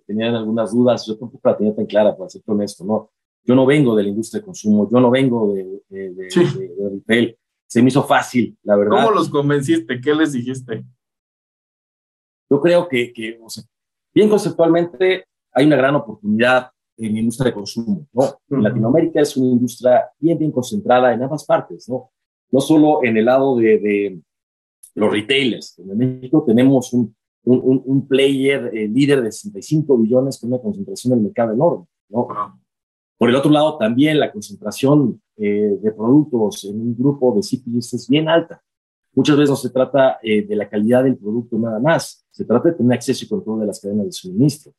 tenían 0.06 0.36
algunas 0.36 0.74
dudas, 0.74 1.06
yo 1.06 1.18
tampoco 1.18 1.48
la 1.48 1.58
tenía 1.58 1.76
tan 1.76 1.86
clara, 1.86 2.16
para 2.16 2.30
ser 2.30 2.42
honesto, 2.46 2.84
¿no? 2.84 3.12
Yo 3.44 3.56
no 3.56 3.66
vengo 3.66 3.96
de 3.96 4.04
la 4.04 4.10
industria 4.10 4.40
de 4.40 4.46
consumo, 4.46 4.90
yo 4.92 5.00
no 5.00 5.10
vengo 5.10 5.54
de, 5.54 5.82
de, 5.90 6.30
sí. 6.30 6.44
retail. 6.78 7.38
Se 7.68 7.82
me 7.82 7.88
hizo 7.88 8.04
fácil, 8.04 8.58
la 8.64 8.76
verdad. 8.76 8.98
¿Cómo 8.98 9.12
los 9.12 9.30
convenciste? 9.30 10.02
¿Qué 10.02 10.14
les 10.14 10.34
dijiste? 10.34 10.84
Yo 12.50 12.60
creo 12.60 12.88
que, 12.88 13.14
que 13.14 13.40
o 13.42 13.50
sea, 13.50 13.64
bien 14.14 14.28
conceptualmente, 14.28 15.26
hay 15.54 15.66
una 15.66 15.78
gran 15.78 15.96
oportunidad 15.96 16.70
en 17.06 17.18
industria 17.18 17.50
de 17.50 17.56
consumo, 17.56 18.08
¿no? 18.14 18.24
Uh 18.24 18.26
-huh. 18.26 18.58
En 18.58 18.64
Latinoamérica 18.64 19.22
es 19.22 19.36
una 19.38 19.52
industria 19.52 20.06
bien, 20.20 20.38
bien 20.38 20.52
concentrada 20.52 21.14
en 21.14 21.24
ambas 21.24 21.46
partes, 21.46 21.88
¿no? 21.90 22.12
No 22.52 22.60
solo 22.60 23.04
en 23.04 23.18
el 23.18 23.26
lado 23.26 23.56
de, 23.58 23.80
de 23.80 24.22
los 24.96 25.12
retailers. 25.12 25.80
En 25.80 25.98
México 25.98 26.44
tenemos 26.46 26.94
un, 26.94 27.16
un, 27.46 27.82
un 27.86 28.08
player 28.08 28.72
eh, 28.74 28.88
líder 28.88 29.22
de 29.22 29.32
65 29.32 29.98
billones 29.98 30.40
con 30.40 30.52
una 30.52 30.62
concentración 30.62 31.12
del 31.14 31.22
mercado 31.22 31.54
enorme, 31.54 31.86
¿no? 32.10 32.22
Uh 32.22 32.30
-huh. 32.30 32.62
Por 33.18 33.30
el 33.30 33.36
otro 33.36 33.52
lado, 33.52 33.78
también 33.78 34.20
la 34.20 34.32
concentración 34.32 35.22
eh, 35.38 35.78
de 35.80 35.92
productos 35.92 36.64
en 36.66 36.82
un 36.82 36.96
grupo 36.98 37.36
de 37.36 37.42
CPGs 37.42 37.94
es 37.94 38.08
bien 38.10 38.28
alta. 38.28 38.64
Muchas 39.14 39.38
veces 39.38 39.50
no 39.52 39.56
se 39.58 39.70
trata 39.70 40.18
eh, 40.24 40.42
de 40.44 40.56
la 40.56 40.68
calidad 40.68 41.04
del 41.04 41.18
producto 41.18 41.58
nada 41.60 41.80
más, 41.80 42.26
se 42.32 42.46
trata 42.46 42.70
de 42.70 42.76
tener 42.76 42.94
acceso 42.94 43.24
y 43.24 43.28
control 43.28 43.60
de 43.60 43.68
las 43.68 43.80
cadenas 43.80 44.06
de 44.06 44.12
suministro. 44.12 44.74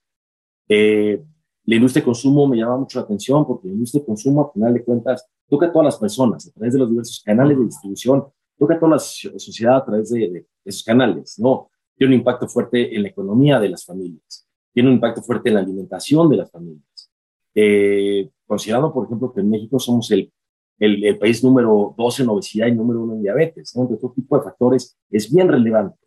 Eh, 0.69 1.23
la 1.65 1.77
industria 1.77 2.01
de 2.01 2.07
consumo 2.07 2.47
me 2.47 2.57
llama 2.57 2.79
mucho 2.79 2.99
la 2.99 3.05
atención 3.05 3.47
porque 3.47 3.69
la 3.69 3.75
industria 3.75 4.01
de 4.01 4.07
consumo, 4.07 4.43
a 4.43 4.53
final 4.53 4.75
de 4.75 4.85
cuentas, 4.85 5.29
toca 5.49 5.67
a 5.67 5.73
todas 5.73 5.87
las 5.87 5.97
personas 5.97 6.47
a 6.49 6.53
través 6.53 6.73
de 6.73 6.79
los 6.81 6.91
diversos 6.91 7.23
canales 7.25 7.59
de 7.59 7.65
distribución, 7.65 8.25
toca 8.59 8.75
a 8.75 8.79
toda 8.79 8.93
la 8.93 8.99
sociedad 8.99 9.77
a 9.77 9.85
través 9.85 10.11
de, 10.11 10.19
de 10.31 10.47
esos 10.65 10.83
canales, 10.83 11.39
¿no? 11.39 11.71
Tiene 11.97 12.15
un 12.15 12.21
impacto 12.21 12.49
fuerte 12.49 12.95
en 12.95 13.03
la 13.03 13.09
economía 13.09 13.61
de 13.61 13.69
las 13.69 13.85
familias, 13.85 14.49
tiene 14.73 14.89
un 14.89 14.97
impacto 14.97 15.23
fuerte 15.23 15.51
en 15.51 15.57
la 15.57 15.61
alimentación 15.61 16.29
de 16.31 16.37
las 16.37 16.51
familias. 16.51 17.11
Eh, 17.55 18.31
considerando, 18.47 18.93
por 18.93 19.07
ejemplo, 19.07 19.33
que 19.33 19.41
en 19.41 19.51
México 19.51 19.79
somos 19.79 20.11
el, 20.11 20.33
el, 20.79 21.05
el, 21.05 21.19
país 21.19 21.45
número 21.45 21.95
12 21.97 22.23
en 22.23 22.29
obesidad 22.31 22.67
y 22.67 22.73
número 22.73 23.03
uno 23.03 23.15
en 23.15 23.23
diabetes, 23.23 23.73
¿no? 23.77 23.83
Entonces, 23.83 24.01
todo 24.01 24.13
tipo 24.13 24.37
de 24.37 24.45
factores 24.45 24.99
es 25.11 25.33
bien 25.33 25.49
relevante. 25.49 25.99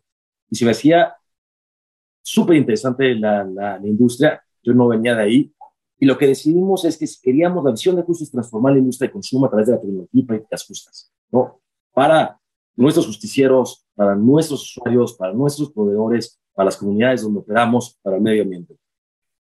Y 0.50 0.56
se 0.56 0.64
me 0.64 0.72
hacía 0.72 1.14
súper 2.22 2.56
interesante 2.56 3.14
la, 3.14 3.44
la, 3.44 3.78
la 3.78 3.86
industria, 3.86 4.42
yo 4.66 4.74
no 4.74 4.88
venía 4.88 5.14
de 5.14 5.22
ahí, 5.22 5.54
y 5.98 6.06
lo 6.06 6.18
que 6.18 6.26
decidimos 6.26 6.84
es 6.84 6.98
que 6.98 7.06
queríamos, 7.22 7.64
la 7.64 7.70
visión 7.70 7.96
de 7.96 8.02
justos 8.02 8.30
transformar 8.30 8.72
la 8.74 8.80
industria 8.80 9.08
de 9.08 9.12
consumo 9.12 9.46
a 9.46 9.48
través 9.48 9.68
de 9.68 9.74
la 9.74 9.80
tecnología 9.80 10.20
y 10.20 10.24
prácticas 10.24 10.66
justas, 10.66 11.12
¿no? 11.30 11.60
Para 11.94 12.38
nuestros 12.74 13.06
justicieros, 13.06 13.86
para 13.94 14.14
nuestros 14.14 14.62
usuarios, 14.62 15.14
para 15.14 15.32
nuestros 15.32 15.72
proveedores, 15.72 16.38
para 16.52 16.66
las 16.66 16.76
comunidades 16.76 17.22
donde 17.22 17.40
operamos, 17.40 17.98
para 18.02 18.16
el 18.16 18.22
medio 18.22 18.42
ambiente. 18.42 18.76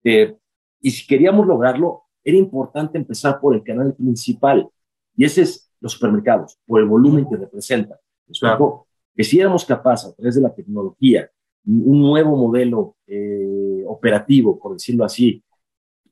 Eh, 0.05 0.37
y 0.81 0.91
si 0.91 1.07
queríamos 1.07 1.47
lograrlo, 1.47 2.03
era 2.23 2.37
importante 2.37 2.99
empezar 2.99 3.41
por 3.41 3.55
el 3.55 3.65
canal 3.65 3.95
principal, 3.95 4.69
y 5.17 5.25
ese 5.25 5.43
es 5.43 5.71
los 5.81 5.93
supermercados, 5.93 6.59
por 6.67 6.81
el 6.81 6.87
volumen 6.87 7.27
que 7.29 7.37
representan. 7.37 7.99
Claro. 8.39 8.87
Que 9.15 9.25
si 9.25 9.41
éramos 9.41 9.65
capaces, 9.65 10.11
a 10.11 10.15
través 10.15 10.37
de 10.37 10.41
la 10.41 10.55
tecnología, 10.55 11.29
un 11.67 12.01
nuevo 12.01 12.37
modelo 12.37 12.97
eh, 13.07 13.64
operativo, 13.95 14.59
por 14.59 14.75
decirlo 14.75 15.05
así, 15.05 15.43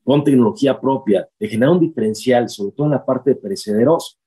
con 0.03 0.23
tecnología 0.23 0.79
propia, 0.79 1.27
de 1.39 1.47
generar 1.47 1.73
un 1.73 1.79
diferencial, 1.79 2.49
sobre 2.49 2.73
todo 2.73 2.87
en 2.87 2.91
la 2.91 3.05
parte 3.05 3.31
de 3.31 3.35
perecederos, 3.37 4.19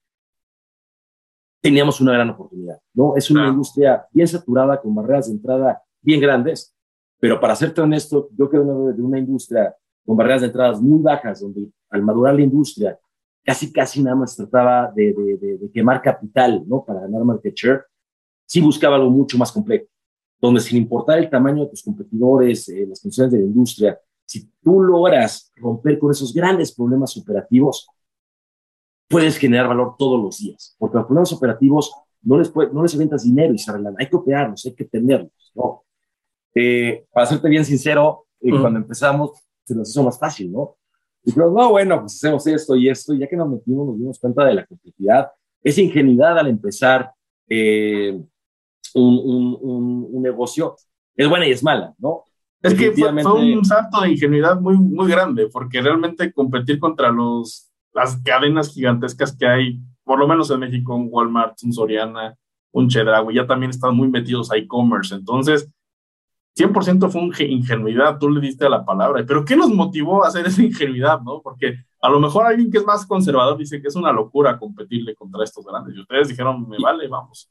teníamos 1.61 2.01
una 2.01 2.13
gran 2.13 2.31
oportunidad, 2.31 2.79
¿no? 2.95 3.17
Es 3.17 3.31
una 3.31 3.41
claro. 3.41 3.53
industria 3.53 4.07
bien 4.13 4.29
saturada, 4.29 4.81
con 4.81 4.95
barreras 4.95 5.27
de 5.27 5.33
entrada 5.33 5.83
bien 6.01 6.21
grandes, 6.21 6.75
pero 7.19 7.41
para 7.41 7.57
serte 7.57 7.81
honesto, 7.81 8.29
yo 8.39 8.49
creo 8.49 8.93
de 8.93 9.03
una 9.03 9.19
industria 9.19 9.75
con 10.05 10.17
barreras 10.17 10.43
de 10.43 10.47
entradas 10.47 10.81
muy 10.81 11.03
bajas, 11.03 11.41
donde 11.41 11.69
al 11.91 12.03
madurar 12.03 12.35
la 12.35 12.43
industria, 12.43 12.99
casi, 13.45 13.73
casi 13.73 14.03
nada 14.03 14.17
más 14.17 14.37
trataba 14.37 14.93
de, 14.95 15.13
de, 15.13 15.37
de, 15.37 15.59
de 15.59 15.71
quemar 15.71 16.01
capital, 16.01 16.63
¿no? 16.67 16.85
Para 16.85 17.01
ganar 17.01 17.25
market 17.25 17.55
share, 17.55 17.85
sí 18.47 18.61
buscaba 18.61 18.97
algo 18.97 19.11
mucho 19.11 19.37
más 19.37 19.51
complejo, 19.51 19.87
donde 20.40 20.61
sin 20.61 20.78
importar 20.78 21.19
el 21.19 21.31
tamaño 21.31 21.64
de 21.64 21.71
tus 21.71 21.83
competidores, 21.83 22.69
eh, 22.69 22.87
las 22.88 23.00
condiciones 23.00 23.33
de 23.33 23.38
la 23.40 23.45
industria, 23.45 23.99
si 24.25 24.50
tú 24.62 24.81
logras 24.83 25.52
romper 25.57 25.99
con 25.99 26.11
esos 26.11 26.35
grandes 26.35 26.75
problemas 26.75 27.16
operativos, 27.16 27.87
puedes 29.09 29.38
generar 29.38 29.69
valor 29.69 29.95
todos 29.99 30.21
los 30.21 30.38
días, 30.38 30.75
porque 30.78 30.97
los 30.97 31.07
problemas 31.07 31.33
operativos 31.33 31.93
no 32.23 32.38
les, 32.38 32.50
puede, 32.50 32.73
no 32.73 32.83
les 32.83 32.95
aventas 32.95 33.23
dinero 33.23 33.55
y 33.55 33.59
se 33.59 33.71
arreglan, 33.71 33.95
hay 33.99 34.09
que 34.09 34.16
operarlos, 34.16 34.66
hay 34.66 34.75
que 34.75 34.85
tenerlos, 34.85 35.52
¿no? 35.55 35.85
Eh, 36.55 37.07
para 37.12 37.26
serte 37.26 37.49
bien 37.49 37.64
sincero, 37.64 38.26
eh, 38.40 38.52
uh 38.52 38.57
-huh. 38.57 38.61
cuando 38.62 38.81
empezamos, 38.81 39.31
se 39.64 39.75
nos 39.75 39.90
hizo 39.90 40.02
más 40.02 40.19
fácil, 40.19 40.50
¿no? 40.50 40.76
Y 41.23 41.33
pero, 41.33 41.50
no, 41.50 41.71
bueno, 41.71 42.00
pues 42.00 42.14
hacemos 42.14 42.47
esto 42.47 42.76
y 42.76 42.88
esto, 42.88 43.14
y 43.14 43.19
ya 43.19 43.28
que 43.28 43.37
nos 43.37 43.49
metimos, 43.49 43.87
nos 43.87 43.99
dimos 43.99 44.19
cuenta 44.19 44.45
de 44.45 44.55
la 44.55 44.66
complejidad, 44.66 45.31
esa 45.62 45.81
ingenuidad 45.81 46.38
al 46.38 46.49
empezar 46.49 47.12
eh, 47.49 48.21
un, 48.95 49.19
un, 49.19 49.59
un, 49.61 50.09
un, 50.11 50.23
negocio 50.23 50.76
es 51.14 51.28
buena 51.28 51.47
y 51.47 51.52
es 51.52 51.62
mala, 51.62 51.95
¿no? 51.99 52.25
Es 52.62 52.75
que 52.75 52.93
fue, 52.93 53.23
fue, 53.23 53.55
un 53.55 53.64
salto 53.64 54.00
de 54.00 54.11
ingenuidad 54.11 54.61
muy, 54.61 54.76
muy 54.76 55.09
grande, 55.11 55.49
porque 55.52 55.81
realmente 55.81 56.33
competir 56.33 56.78
contra 56.78 57.11
los, 57.11 57.71
las 57.93 58.16
cadenas 58.23 58.73
gigantescas 58.73 59.37
que 59.37 59.47
hay, 59.47 59.81
por 60.05 60.19
lo 60.19 60.26
menos 60.26 60.50
en 60.50 60.61
México, 60.61 60.95
un 60.95 61.09
Walmart, 61.11 61.57
un 61.62 61.73
Soriana, 61.73 62.37
un 62.73 62.88
Chedraui, 62.88 63.35
ya 63.35 63.47
también 63.47 63.71
están 63.71 63.95
muy 63.95 64.09
metidos 64.09 64.50
a 64.50 64.57
e-commerce, 64.57 65.14
entonces 65.14 65.71
100% 66.57 67.11
fue 67.11 67.21
una 67.21 67.37
ingenuidad, 67.43 68.19
tú 68.19 68.31
le 68.31 68.40
diste 68.40 68.64
a 68.64 68.71
la 68.71 68.85
palabra, 68.85 69.25
pero 69.26 69.45
¿qué 69.45 69.57
nos 69.57 69.69
motivó 69.69 70.25
a 70.25 70.28
hacer 70.28 70.47
esa 70.47 70.62
ingenuidad, 70.62 71.21
no? 71.21 71.43
Porque 71.43 71.85
a 72.00 72.09
lo 72.09 72.19
mejor 72.19 72.47
alguien 72.47 72.71
que 72.71 72.78
es 72.78 72.85
más 72.85 73.07
conservador 73.07 73.59
dice 73.59 73.81
que 73.81 73.88
es 73.88 73.97
una 73.97 74.11
locura 74.11 74.59
competirle 74.59 75.14
contra 75.14 75.45
estos 75.45 75.64
grandes, 75.66 75.95
y 75.95 76.00
ustedes 76.00 76.28
dijeron, 76.28 76.66
me 76.69 76.78
vale, 76.78 77.09
vamos. 77.09 77.50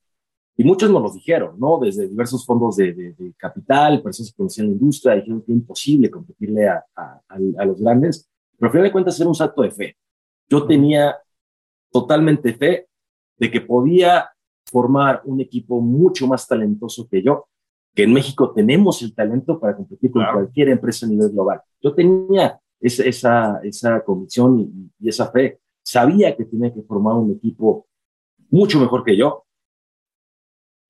Y 0.58 0.64
muchos 0.64 0.90
nos 0.90 1.02
lo 1.02 1.12
dijeron, 1.12 1.60
¿no? 1.60 1.80
Desde 1.80 2.08
diversos 2.08 2.46
fondos 2.46 2.78
de, 2.78 2.94
de, 2.94 3.14
de 3.14 3.34
capital, 3.34 4.02
personas 4.02 4.32
que 4.32 4.38
conocían 4.38 4.68
la 4.68 4.74
industria, 4.74 5.16
dijeron 5.16 5.42
que 5.42 5.52
es 5.52 5.58
imposible 5.58 6.10
competirle 6.10 6.70
a, 6.70 6.86
a, 6.96 7.22
a, 7.28 7.66
los 7.66 7.82
grandes, 7.82 8.30
pero 8.58 8.68
al 8.68 8.72
final 8.72 8.86
de 8.86 8.92
cuentas 8.92 9.20
era 9.20 9.28
un 9.28 9.36
salto 9.36 9.62
de 9.64 9.72
fe. 9.72 9.98
Yo 10.48 10.66
tenía 10.66 11.18
totalmente 11.92 12.54
fe 12.54 12.88
de 13.38 13.52
que 13.52 13.62
podía 13.62 14.30
formar 14.66 15.22
un 15.26 15.42
equipo 15.42 15.82
mucho 15.82 16.26
más 16.28 16.48
talentoso 16.48 17.08
que 17.10 17.22
yo, 17.22 17.48
que 17.94 18.04
en 18.04 18.14
México 18.14 18.52
tenemos 18.54 19.02
el 19.02 19.14
talento 19.14 19.60
para 19.60 19.76
competir 19.76 20.12
con 20.12 20.22
claro. 20.22 20.40
cualquier 20.40 20.70
empresa 20.70 21.06
a 21.06 21.10
nivel 21.10 21.30
global. 21.32 21.62
Yo 21.82 21.94
tenía 21.94 22.60
esa, 22.80 23.04
esa, 23.04 23.60
esa 23.64 24.04
convicción 24.04 24.60
y, 24.60 24.92
y, 25.00 25.10
esa 25.10 25.32
fe. 25.32 25.60
Sabía 25.84 26.36
que 26.36 26.46
tenía 26.46 26.74
que 26.74 26.82
formar 26.82 27.16
un 27.16 27.32
equipo 27.32 27.88
mucho 28.50 28.80
mejor 28.80 29.04
que 29.04 29.16
yo. 29.16 29.45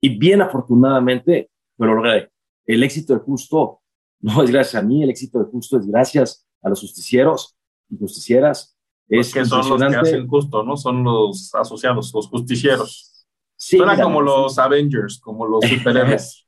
Y 0.05 0.19
bien 0.19 0.39
afortunadamente 0.39 1.49
lo 1.79 1.95
logré. 1.95 2.29
El 2.67 2.83
éxito 2.83 3.15
de 3.15 3.21
Justo 3.21 3.81
no 4.19 4.43
es 4.43 4.51
gracias 4.51 4.83
a 4.83 4.85
mí, 4.85 5.01
el 5.01 5.09
éxito 5.09 5.39
de 5.39 5.45
Justo 5.45 5.79
es 5.79 5.87
gracias 5.87 6.45
a 6.61 6.69
los 6.69 6.79
justicieros 6.79 7.57
y 7.89 7.97
justicieras. 7.97 8.77
Es 9.09 9.33
que 9.33 9.43
son 9.45 9.67
los 9.67 9.81
que 9.81 9.95
hacen 9.95 10.27
justo, 10.27 10.61
¿no? 10.61 10.77
Son 10.77 11.03
los 11.03 11.49
asociados, 11.55 12.11
los 12.13 12.27
justicieros. 12.27 13.25
Sí, 13.55 13.77
Suena 13.77 13.99
como 13.99 14.21
los 14.21 14.59
Avengers, 14.59 15.19
como 15.19 15.47
los 15.47 15.65
superhéroes. 15.69 16.45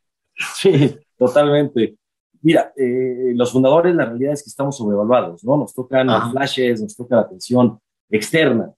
Sí, 0.54 0.96
totalmente. 1.18 1.98
Mira, 2.44 2.72
eh, 2.78 3.32
los 3.34 3.52
fundadores, 3.52 3.96
la 3.96 4.06
realidad 4.06 4.34
es 4.34 4.44
que 4.44 4.52
estamos 4.52 4.78
sobrevaluados, 4.78 5.44
¿no? 5.44 5.58
Nos 5.58 5.74
tocan 5.74 6.06
los 6.06 6.30
flashes, 6.32 6.80
nos 6.80 6.96
toca 6.96 7.16
la 7.16 7.22
atención 7.24 7.80
externa. 8.08 8.72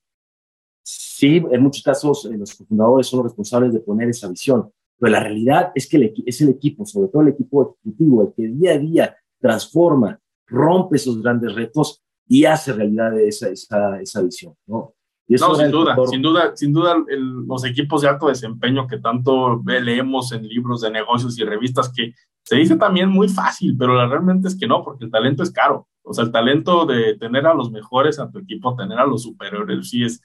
Sí, 1.19 1.43
en 1.51 1.61
muchos 1.61 1.83
casos 1.83 2.23
eh, 2.31 2.37
los 2.37 2.53
fundadores 2.53 3.07
son 3.07 3.17
los 3.17 3.25
responsables 3.25 3.73
de 3.73 3.81
poner 3.81 4.07
esa 4.07 4.29
visión, 4.29 4.71
pero 4.97 5.11
la 5.11 5.19
realidad 5.19 5.73
es 5.75 5.89
que 5.89 6.13
es 6.25 6.39
el 6.39 6.47
equipo, 6.47 6.85
sobre 6.85 7.09
todo 7.09 7.23
el 7.23 7.27
equipo 7.27 7.75
ejecutivo, 7.83 8.21
el 8.21 8.33
que 8.33 8.47
día 8.47 8.71
a 8.71 8.77
día 8.77 9.17
transforma, 9.37 10.17
rompe 10.47 10.95
esos 10.95 11.21
grandes 11.21 11.53
retos 11.53 12.01
y 12.25 12.45
hace 12.45 12.71
realidad 12.71 13.19
esa, 13.19 13.49
esa, 13.49 13.99
esa 13.99 14.21
visión, 14.21 14.53
¿no? 14.65 14.93
no, 15.27 15.55
sin 15.55 15.71
duda, 15.71 15.97
sin 16.09 16.21
duda, 16.21 16.51
sin 16.55 16.71
duda, 16.71 16.95
los 17.09 17.65
equipos 17.65 18.01
de 18.01 18.07
alto 18.07 18.29
desempeño 18.29 18.87
que 18.87 18.99
tanto 18.99 19.61
leemos 19.65 20.31
en 20.31 20.47
libros 20.47 20.79
de 20.79 20.89
negocios 20.89 21.37
y 21.37 21.43
revistas 21.43 21.91
que 21.93 22.13
se 22.43 22.55
dice 22.55 22.77
también 22.77 23.09
muy 23.09 23.27
fácil, 23.27 23.75
pero 23.77 23.93
la 23.93 24.07
realmente 24.07 24.47
es 24.47 24.57
que 24.57 24.67
no, 24.67 24.85
porque 24.85 25.03
el 25.03 25.11
talento 25.11 25.43
es 25.43 25.51
caro. 25.51 25.85
O 26.01 26.13
sea, 26.13 26.23
el 26.23 26.31
talento 26.31 26.85
de 26.85 27.15
tener 27.15 27.45
a 27.45 27.53
los 27.53 27.71
mejores 27.71 28.19
a 28.19 28.31
tu 28.31 28.39
equipo, 28.39 28.73
tener 28.77 28.97
a 28.97 29.05
los 29.05 29.23
superiores, 29.23 29.89
sí 29.89 30.05
es, 30.05 30.21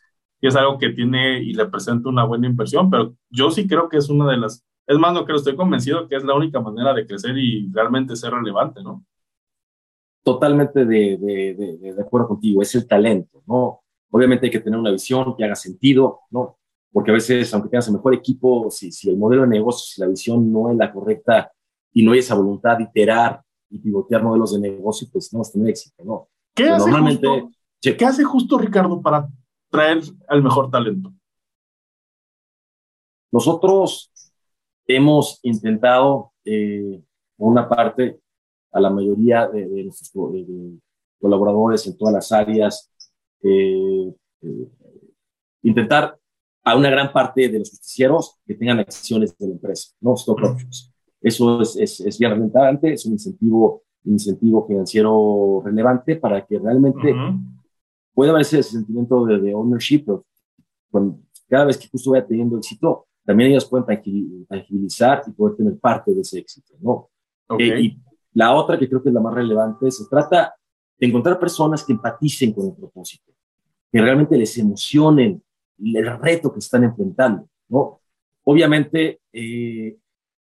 es 0.48 0.56
algo 0.56 0.78
que 0.78 0.90
tiene 0.90 1.42
y 1.42 1.54
representa 1.54 2.08
una 2.08 2.24
buena 2.24 2.46
inversión, 2.46 2.90
pero 2.90 3.14
yo 3.30 3.50
sí 3.50 3.66
creo 3.66 3.88
que 3.88 3.98
es 3.98 4.08
una 4.08 4.30
de 4.30 4.36
las, 4.36 4.64
es 4.86 4.98
más, 4.98 5.12
no 5.14 5.24
creo, 5.24 5.36
estoy 5.36 5.56
convencido 5.56 6.08
que 6.08 6.16
es 6.16 6.24
la 6.24 6.34
única 6.34 6.60
manera 6.60 6.92
de 6.92 7.06
crecer 7.06 7.36
y 7.38 7.70
realmente 7.72 8.16
ser 8.16 8.32
relevante, 8.32 8.82
¿no? 8.82 9.04
Totalmente 10.22 10.84
de, 10.84 11.18
de, 11.18 11.54
de, 11.54 11.94
de 11.94 12.02
acuerdo 12.02 12.28
contigo, 12.28 12.62
es 12.62 12.74
el 12.74 12.86
talento, 12.86 13.42
¿no? 13.46 13.80
Obviamente 14.10 14.46
hay 14.46 14.52
que 14.52 14.60
tener 14.60 14.78
una 14.78 14.90
visión 14.90 15.34
que 15.36 15.44
haga 15.44 15.56
sentido, 15.56 16.20
¿no? 16.30 16.58
Porque 16.92 17.10
a 17.10 17.14
veces, 17.14 17.52
aunque 17.52 17.68
tengas 17.68 17.88
el 17.88 17.94
mejor 17.94 18.14
equipo, 18.14 18.70
si, 18.70 18.92
si 18.92 19.10
el 19.10 19.16
modelo 19.16 19.42
de 19.42 19.48
negocio, 19.48 19.84
si 19.84 20.00
la 20.00 20.06
visión 20.06 20.52
no 20.52 20.70
es 20.70 20.76
la 20.76 20.92
correcta 20.92 21.50
y 21.92 22.04
no 22.04 22.12
hay 22.12 22.20
esa 22.20 22.36
voluntad 22.36 22.78
de 22.78 22.84
iterar 22.84 23.42
y 23.68 23.78
pivotear 23.80 24.22
modelos 24.22 24.52
de 24.52 24.60
negocio, 24.60 25.08
pues 25.12 25.32
no 25.32 25.40
vas 25.40 25.48
a 25.48 25.52
tener 25.52 25.70
éxito, 25.70 26.04
¿no? 26.04 26.28
¿Qué, 26.54 26.68
hace, 26.68 26.88
normalmente, 26.88 27.26
justo, 27.26 27.50
¿Qué 27.98 28.04
hace 28.04 28.22
justo 28.22 28.58
Ricardo 28.58 29.02
para 29.02 29.28
traer 29.74 30.00
al 30.28 30.42
mejor 30.42 30.70
talento? 30.70 31.12
Nosotros 33.32 34.12
hemos 34.86 35.40
intentado, 35.42 36.32
eh, 36.44 37.02
por 37.36 37.50
una 37.50 37.68
parte, 37.68 38.20
a 38.72 38.80
la 38.80 38.90
mayoría 38.90 39.48
de, 39.48 39.68
de 39.68 39.84
nuestros 39.84 40.12
colaboradores 41.20 41.86
en 41.86 41.96
todas 41.96 42.14
las 42.14 42.30
áreas, 42.30 42.92
eh, 43.42 44.14
eh, 44.42 44.68
intentar 45.62 46.16
a 46.62 46.76
una 46.76 46.90
gran 46.90 47.12
parte 47.12 47.48
de 47.48 47.58
los 47.58 47.70
justicieros 47.70 48.38
que 48.46 48.54
tengan 48.54 48.78
acciones 48.78 49.36
de 49.36 49.48
la 49.48 49.52
empresa, 49.54 49.92
no 50.00 50.14
stock 50.14 50.40
options. 50.42 50.92
Eso 51.20 51.60
es, 51.60 51.76
es, 51.76 52.00
es 52.00 52.18
bien 52.18 52.30
relevante, 52.30 52.92
es 52.92 53.04
un 53.06 53.14
incentivo, 53.14 53.82
incentivo 54.04 54.66
financiero 54.66 55.62
relevante 55.64 56.16
para 56.16 56.46
que 56.46 56.58
realmente 56.58 57.14
pueda 58.14 58.30
haber 58.30 58.42
ese 58.42 58.62
sentimiento 58.62 59.25
de, 59.26 59.40
de 59.40 59.54
ownership. 59.54 60.04
Cuando, 60.90 61.18
cada 61.49 61.66
vez 61.66 61.76
que 61.76 61.88
justo 61.88 62.12
vaya 62.12 62.26
teniendo 62.26 62.56
éxito, 62.56 63.06
también 63.25 63.50
ellos 63.50 63.66
pueden 63.66 63.87
tangibilizar 64.49 65.23
y 65.26 65.33
poder 65.33 65.56
tener 65.56 65.78
parte 65.78 66.14
de 66.14 66.21
ese 66.21 66.38
éxito, 66.38 66.75
¿no? 66.80 67.11
Eh, 67.59 67.80
y 67.80 67.99
la 68.33 68.54
otra 68.54 68.78
que 68.78 68.88
creo 68.88 69.02
que 69.02 69.09
es 69.09 69.14
la 69.14 69.21
más 69.21 69.35
relevante, 69.35 69.90
se 69.90 70.04
trata 70.06 70.54
de 70.99 71.06
encontrar 71.06 71.38
personas 71.38 71.85
que 71.85 71.92
empaticen 71.92 72.52
con 72.52 72.66
el 72.66 72.75
propósito 72.75 73.35
que 73.94 74.02
realmente 74.02 74.37
les 74.37 74.59
emocionen 74.59 75.40
el 75.78 76.18
reto 76.18 76.52
que 76.52 76.59
están 76.59 76.83
enfrentando, 76.83 77.49
¿no? 77.68 78.00
Obviamente, 78.42 79.21
eh, 79.33 79.97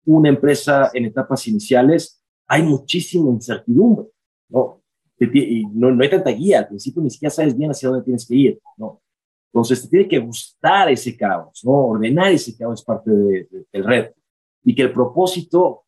una 0.07 0.29
empresa 0.29 0.91
en 0.93 1.05
etapas 1.05 1.47
iniciales 1.47 2.21
hay 2.49 2.65
muchísima 2.65 3.31
incertidumbre, 3.31 4.07
¿no? 4.49 4.78
Y 5.21 5.67
no, 5.67 5.91
no 5.91 6.03
hay 6.03 6.11
tanta 6.11 6.31
guía, 6.31 6.61
al 6.61 6.69
principio 6.69 7.03
ni 7.03 7.11
siquiera 7.11 7.31
sabes 7.31 7.57
bien 7.57 7.71
hacia 7.71 7.89
dónde 7.89 8.05
tienes 8.05 8.27
que 8.27 8.35
ir, 8.37 8.61
¿no? 8.77 9.01
Entonces 9.53 9.83
te 9.83 9.89
tiene 9.89 10.09
que 10.09 10.19
gustar 10.19 10.91
ese 10.91 11.17
caos, 11.17 11.61
¿no? 11.65 11.73
Ordenar 11.73 12.31
ese 12.31 12.57
caos 12.57 12.81
es 12.81 12.85
parte 12.85 13.11
de, 13.11 13.49
del 13.73 13.85
reto. 13.85 14.15
Y 14.63 14.75
que 14.75 14.83
el 14.83 14.93
propósito, 14.93 15.85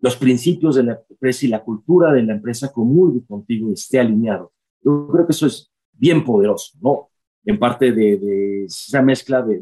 los 0.00 0.16
principios 0.16 0.76
de 0.76 0.84
la 0.84 1.02
empresa 1.08 1.46
y 1.46 1.48
la 1.48 1.62
cultura 1.62 2.12
de 2.12 2.22
la 2.22 2.34
empresa 2.34 2.72
comulgue 2.72 3.24
contigo 3.24 3.70
y 3.70 3.74
esté 3.74 4.00
alineado. 4.00 4.52
Yo 4.82 5.08
creo 5.12 5.26
que 5.26 5.32
eso 5.32 5.46
es 5.46 5.70
bien 5.92 6.24
poderoso, 6.24 6.76
¿no? 6.80 7.10
En 7.44 7.58
parte 7.58 7.92
de, 7.92 8.64
esa 8.64 9.02
mezcla 9.02 9.42
de, 9.42 9.60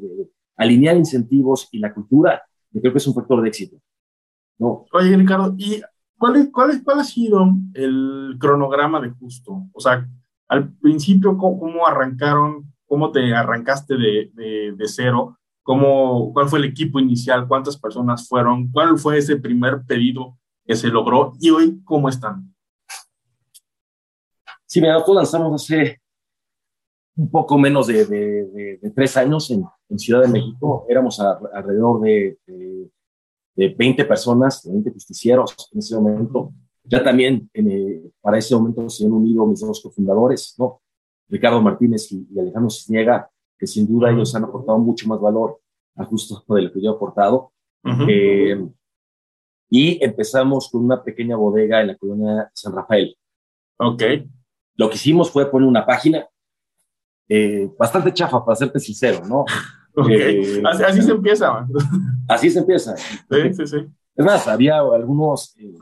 alinear 0.57 0.97
incentivos 0.97 1.69
y 1.73 1.79
la 1.79 1.93
cultura, 1.93 2.43
yo 2.71 2.81
creo 2.81 2.93
que 2.93 2.99
es 2.99 3.07
un 3.07 3.15
factor 3.15 3.43
de 3.43 3.49
éxito, 3.49 3.77
¿no? 4.59 4.85
Oye, 4.93 5.17
Ricardo, 5.17 5.55
¿y 5.59 5.81
cuál, 6.21 6.51
cuál, 6.53 6.85
cuál 6.85 7.01
ha 7.01 7.05
sido 7.05 7.49
el 7.73 8.37
cronograma 8.39 9.01
de 9.01 9.11
Justo? 9.11 9.65
O 9.73 9.81
sea, 9.81 10.07
al 10.49 10.73
principio, 10.75 11.39
¿cómo, 11.39 11.87
arrancaron? 11.87 12.71
¿Cómo 12.87 13.11
te 13.11 13.35
arrancaste 13.35 13.97
de, 13.97 14.75
de 14.77 14.87
cero? 14.89 15.39
¿Cómo, 15.63 16.33
¿Cuál 16.33 16.49
fue 16.49 16.59
el 16.59 16.67
equipo 16.67 16.99
inicial? 16.99 17.49
¿Cuántas 17.49 17.79
personas 17.79 18.29
fueron? 18.29 18.71
¿Cuál 18.71 18.99
fue 18.99 19.19
ese 19.19 19.37
primer 19.37 19.83
pedido 19.87 20.37
que 20.67 20.75
se 20.75 20.89
logró? 20.89 21.33
¿Y 21.41 21.51
hoy 21.51 21.81
cómo 21.85 22.09
están? 22.09 22.55
Sí, 24.67 24.81
mira, 24.81 24.95
nosotros 24.95 25.17
lanzamos 25.17 25.63
hace 25.63 26.01
un 27.17 27.31
poco 27.31 27.59
menos 27.59 27.87
de, 27.87 28.05
de, 28.05 28.93
tres 28.95 29.17
años 29.17 29.51
en, 29.51 29.65
en, 29.89 29.99
Ciudad 29.99 30.23
de 30.23 30.29
México. 30.29 30.87
Éramos 30.89 31.21
alrededor 31.21 32.01
de, 32.01 32.39
de, 33.55 33.69
20 33.69 34.05
personas, 34.05 34.69
20 34.71 34.91
justicieros 34.91 35.55
en 35.73 35.79
ese 35.79 35.95
momento. 35.95 36.53
Ya 36.85 37.03
también 37.03 37.49
eh, 37.53 38.11
para 38.21 38.39
ese 38.39 38.55
momento 38.55 38.89
se 38.89 39.05
han 39.05 39.13
unido 39.13 39.47
mis 39.47 39.61
dos 39.61 39.81
cofundadores, 39.81 40.55
¿no? 40.59 40.81
Ricardo 41.29 41.63
Martínez 41.63 42.11
y, 42.13 42.27
Alejandro 42.39 42.71
Cisniega, 42.71 43.31
que 43.59 43.67
sin 43.67 43.87
duda 43.87 44.11
ellos 44.11 44.35
han 44.35 44.45
aportado 44.45 44.79
mucho 44.79 45.07
más 45.09 45.21
valor 45.21 45.61
a 45.97 46.05
justo 46.05 46.43
de 46.55 46.63
lo 46.63 46.73
que 46.73 46.83
yo 46.83 46.93
he 46.93 46.95
aportado. 46.95 47.53
Eh, 48.09 48.67
y 49.69 50.05
empezamos 50.05 50.69
con 50.69 50.85
una 50.85 51.03
pequeña 51.03 51.37
bodega 51.37 51.81
en 51.81 51.87
la 51.89 51.97
colonia 51.97 52.51
San 52.53 52.75
Rafael. 52.75 53.17
Ok. 53.79 54.03
Lo 54.75 54.89
que 54.89 54.97
hicimos 54.97 55.31
fue 55.31 55.51
poner 55.51 55.69
una 55.69 55.87
página 55.87 56.27
eh, 57.29 57.71
bastante 57.79 58.13
chafa, 58.13 58.45
para 58.45 58.57
serte 58.57 58.81
sincero, 58.81 59.25
¿no? 59.25 59.45
Eh, 60.09 60.63
así, 60.65 61.03
se 61.03 61.11
empieza. 61.11 61.67
Así 62.29 62.51
se 62.51 62.61
empieza. 62.61 62.97
Sí, 62.97 63.55
sí, 63.55 63.67
sí. 63.67 63.77
Es 64.15 64.25
más, 64.25 64.47
había 64.49 64.79
algunos 64.79 65.57
eh, 65.59 65.75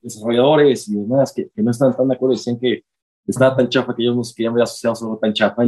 desarrolladores 0.00 0.88
y 0.88 0.96
demás 0.96 1.32
que, 1.32 1.50
no 1.56 1.70
estaban 1.70 1.96
tan 1.96 2.08
de 2.08 2.14
acuerdo, 2.14 2.34
decían 2.34 2.58
que 2.58 2.84
estaba 3.26 3.56
tan 3.56 3.68
chafa 3.68 3.94
que 3.94 4.02
ellos 4.02 4.16
no 4.16 4.24
se 4.24 4.34
querían 4.34 4.54
ver 4.54 4.64
asociados 4.64 5.02
a 5.02 5.04
algo 5.04 5.18
tan 5.18 5.32
chafa, 5.32 5.62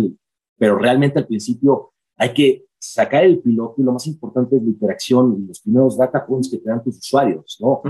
pero 0.57 0.79
realmente 0.79 1.19
al 1.19 1.27
principio 1.27 1.93
hay 2.17 2.33
que 2.33 2.65
sacar 2.79 3.25
el 3.25 3.39
piloto 3.41 3.75
y 3.79 3.85
lo 3.85 3.93
más 3.93 4.07
importante 4.07 4.57
es 4.57 4.63
la 4.63 4.69
interacción 4.69 5.37
y 5.39 5.47
los 5.47 5.61
primeros 5.61 5.97
data 5.97 6.25
points 6.27 6.51
que 6.51 6.59
te 6.59 6.69
dan 6.69 6.83
tus 6.83 6.99
usuarios, 6.99 7.59
¿no? 7.61 7.83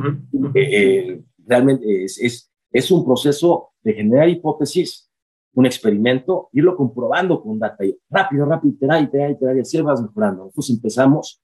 realmente 1.46 2.04
es, 2.04 2.18
es, 2.18 2.50
es 2.70 2.90
un 2.90 3.04
proceso 3.04 3.72
de 3.82 3.92
generar 3.92 4.28
hipótesis 4.28 5.10
un 5.54 5.66
experimento, 5.66 6.48
irlo 6.52 6.76
comprobando 6.76 7.40
con 7.42 7.58
data, 7.58 7.84
y 7.84 7.96
rápido, 8.10 8.46
rápido, 8.46 8.74
iterar, 8.74 9.02
iterar, 9.02 9.30
iterar, 9.30 9.56
y 9.56 9.60
así 9.60 9.80
vas 9.80 10.02
mejorando. 10.02 10.44
Nosotros 10.44 10.70
empezamos 10.70 11.42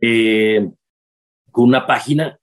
eh, 0.00 0.70
con 1.50 1.64
una 1.64 1.86
página 1.86 2.38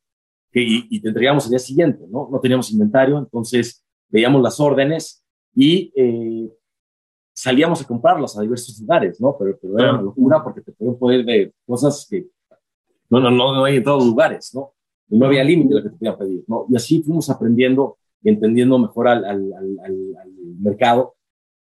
que, 0.51 0.61
y, 0.61 0.87
y, 0.89 1.01
te 1.01 1.09
entregamos 1.09 1.45
al 1.45 1.51
día 1.51 1.59
siguiente, 1.59 2.05
¿no? 2.09 2.29
No 2.31 2.39
teníamos 2.39 2.71
inventario, 2.71 3.17
entonces 3.17 3.83
veíamos 4.09 4.41
las 4.41 4.59
órdenes 4.59 5.23
y 5.55 5.91
eh, 5.95 6.51
salíamos 7.33 7.81
a 7.81 7.87
comprarlas 7.87 8.37
a 8.37 8.41
diversos 8.41 8.79
lugares, 8.79 9.19
¿no? 9.19 9.35
Pero, 9.37 9.57
pero 9.61 9.79
era 9.79 9.93
una 9.93 10.01
locura 10.01 10.43
porque 10.43 10.61
te 10.61 10.71
podían 10.71 10.97
poner 10.97 11.25
de 11.25 11.53
cosas 11.65 12.07
que 12.09 12.27
no, 13.09 13.19
no, 13.19 13.29
no, 13.29 13.53
no 13.55 13.65
hay 13.65 13.77
en 13.77 13.83
todos 13.83 13.99
los 13.99 14.07
lugares, 14.07 14.51
¿no? 14.53 14.73
Y 15.09 15.17
no 15.17 15.27
había 15.27 15.43
límite 15.43 15.75
lo 15.75 15.83
que 15.83 15.89
te 15.89 15.95
podían 15.97 16.17
pedir, 16.17 16.43
¿no? 16.47 16.65
Y 16.69 16.75
así 16.75 17.03
fuimos 17.03 17.29
aprendiendo 17.29 17.97
entendiendo 18.23 18.79
mejor 18.79 19.07
al, 19.07 19.25
al, 19.25 19.53
al, 19.53 19.79
al, 19.83 20.31
mercado, 20.59 21.15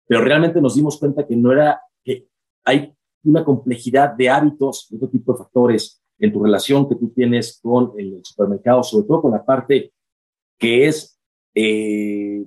pero 0.07 0.21
realmente 0.21 0.61
nos 0.61 0.75
dimos 0.75 0.99
cuenta 0.99 1.25
que 1.25 1.35
no 1.35 1.51
era, 1.51 1.81
que 2.03 2.27
hay 2.65 2.93
una 3.23 3.45
complejidad 3.45 4.13
de 4.13 4.29
hábitos, 4.29 4.87
de 4.89 4.97
otro 4.97 5.09
tipo 5.09 5.33
de 5.33 5.39
factores 5.39 6.01
en 6.19 6.33
tu 6.33 6.43
relación 6.43 6.87
que 6.87 6.95
tú 6.95 7.09
tienes 7.09 7.59
con 7.61 7.93
el 7.97 8.19
supermercado, 8.23 8.83
sobre 8.83 9.07
todo 9.07 9.21
con 9.21 9.31
la 9.31 9.45
parte 9.45 9.93
que 10.57 10.87
es 10.87 11.19
eh, 11.55 12.45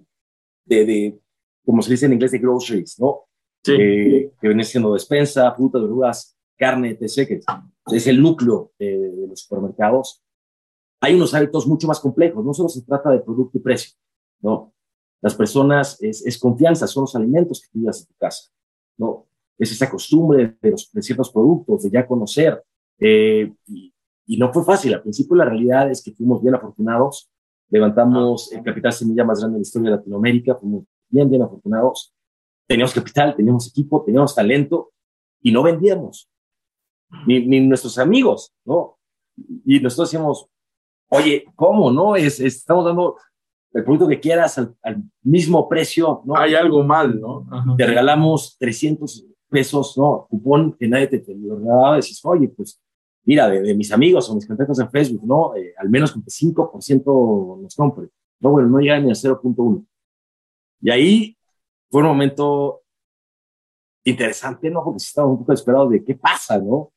de, 0.64 0.86
de, 0.86 1.18
como 1.64 1.82
se 1.82 1.90
dice 1.90 2.06
en 2.06 2.12
inglés, 2.12 2.32
de 2.32 2.38
groceries, 2.38 2.98
¿no? 3.00 3.22
Sí. 3.64 3.72
Eh, 3.72 4.32
que 4.40 4.48
viene 4.48 4.62
siendo 4.64 4.92
despensa, 4.92 5.52
frutas, 5.54 5.82
verduras, 5.82 6.36
carne, 6.56 6.96
etc. 7.00 7.42
Es 7.92 8.06
el 8.06 8.20
núcleo 8.20 8.72
de, 8.78 8.98
de 8.98 9.26
los 9.26 9.40
supermercados 9.40 10.22
hay 11.04 11.14
unos 11.14 11.34
hábitos 11.34 11.66
mucho 11.66 11.86
más 11.86 12.00
complejos. 12.00 12.44
No 12.44 12.54
solo 12.54 12.68
se 12.68 12.82
trata 12.82 13.10
de 13.10 13.20
producto 13.20 13.58
y 13.58 13.60
precio, 13.60 13.94
¿no? 14.40 14.72
Las 15.20 15.34
personas 15.34 15.98
es, 16.02 16.38
confianza, 16.38 16.86
son 16.86 17.02
los 17.02 17.16
alimentos 17.16 17.60
que 17.60 17.68
tú 17.72 17.78
llevas 17.80 18.00
en 18.00 18.06
tu 18.06 18.14
casa, 18.14 18.50
¿no? 18.98 19.26
Es 19.58 19.70
esa 19.70 19.88
costumbre 19.88 20.56
de, 20.60 20.70
los, 20.70 20.90
de 20.92 21.02
ciertos 21.02 21.30
productos, 21.30 21.82
de 21.82 21.90
ya 21.90 22.06
conocer. 22.06 22.62
Eh, 22.98 23.52
y, 23.66 23.92
no 24.38 24.52
fue 24.52 24.64
fácil. 24.64 24.94
Al 24.94 25.02
principio 25.02 25.36
la 25.36 25.44
realidad 25.44 25.90
es 25.90 26.02
que 26.02 26.12
fuimos 26.12 26.42
bien 26.42 26.54
afortunados 26.54 27.30
levantamos 27.70 28.52
el 28.52 28.62
capital 28.62 28.92
semilla 28.92 29.24
más 29.24 29.40
grande 29.40 29.56
de 29.56 29.58
la 29.58 29.62
historia 29.62 29.90
de 29.90 29.96
Latinoamérica, 29.96 30.54
fuimos 30.54 30.84
bien, 31.08 31.28
bien 31.28 31.42
afortunados. 31.42 32.14
Teníamos 32.66 32.94
capital, 32.94 33.34
teníamos 33.34 33.68
equipo, 33.68 34.02
teníamos 34.04 34.34
talento 34.34 34.92
y 35.42 35.50
no 35.50 35.62
vendíamos. 35.62 36.30
Ni, 37.26 37.46
ni 37.46 37.60
nuestros 37.60 37.98
amigos, 37.98 38.52
¿no? 38.64 38.98
Y 39.64 39.80
nosotros 39.80 40.10
decíamos, 40.10 40.48
oye, 41.08 41.44
¿cómo, 41.54 41.90
no? 41.90 42.16
Es, 42.16 42.40
estamos 42.40 42.84
dando 42.84 43.16
el 43.72 43.84
producto 43.84 44.08
que 44.08 44.20
quieras 44.20 44.58
al, 44.58 45.02
mismo 45.22 45.68
precio, 45.68 46.22
¿no? 46.24 46.36
Hay 46.36 46.54
algo 46.54 46.82
mal, 46.84 47.20
¿no? 47.20 47.46
Te 47.76 47.86
regalamos 47.86 48.56
300 48.58 49.26
pesos, 49.48 49.96
¿no? 49.96 50.26
Cupón 50.28 50.76
que 50.78 50.88
nadie 50.88 51.06
te, 51.08 51.18
te 51.18 51.34
lo 51.34 51.56
regalaba, 51.56 51.96
decís, 51.96 52.20
oye, 52.24 52.48
pues 52.48 52.80
mira, 53.24 53.48
de, 53.48 53.74
mis 53.74 53.92
amigos 53.92 54.28
o 54.28 54.34
mis 54.34 54.46
contactos 54.46 54.78
en 54.78 54.90
Facebook, 54.90 55.24
¿no? 55.24 55.56
Eh, 55.56 55.74
al 55.78 55.88
menos 55.88 56.12
con 56.12 56.22
que 56.22 56.30
5% 56.30 57.62
nos 57.62 57.74
compre. 57.74 58.08
No, 58.40 58.50
bueno, 58.50 58.68
no 58.68 58.78
llega 58.78 59.00
ni 59.00 59.10
a 59.10 59.14
0.1. 59.14 59.86
Y 60.82 60.90
ahí 60.90 61.36
fue 61.90 62.02
un 62.02 62.08
momento 62.08 62.82
interesante, 64.04 64.70
¿no? 64.70 64.84
Porque 64.84 64.98
estaba 64.98 65.28
un 65.28 65.38
poco 65.38 65.52
desesperado 65.52 65.88
de 65.88 66.04
qué 66.04 66.14
pasa, 66.14 66.58
¿no? 66.58 66.92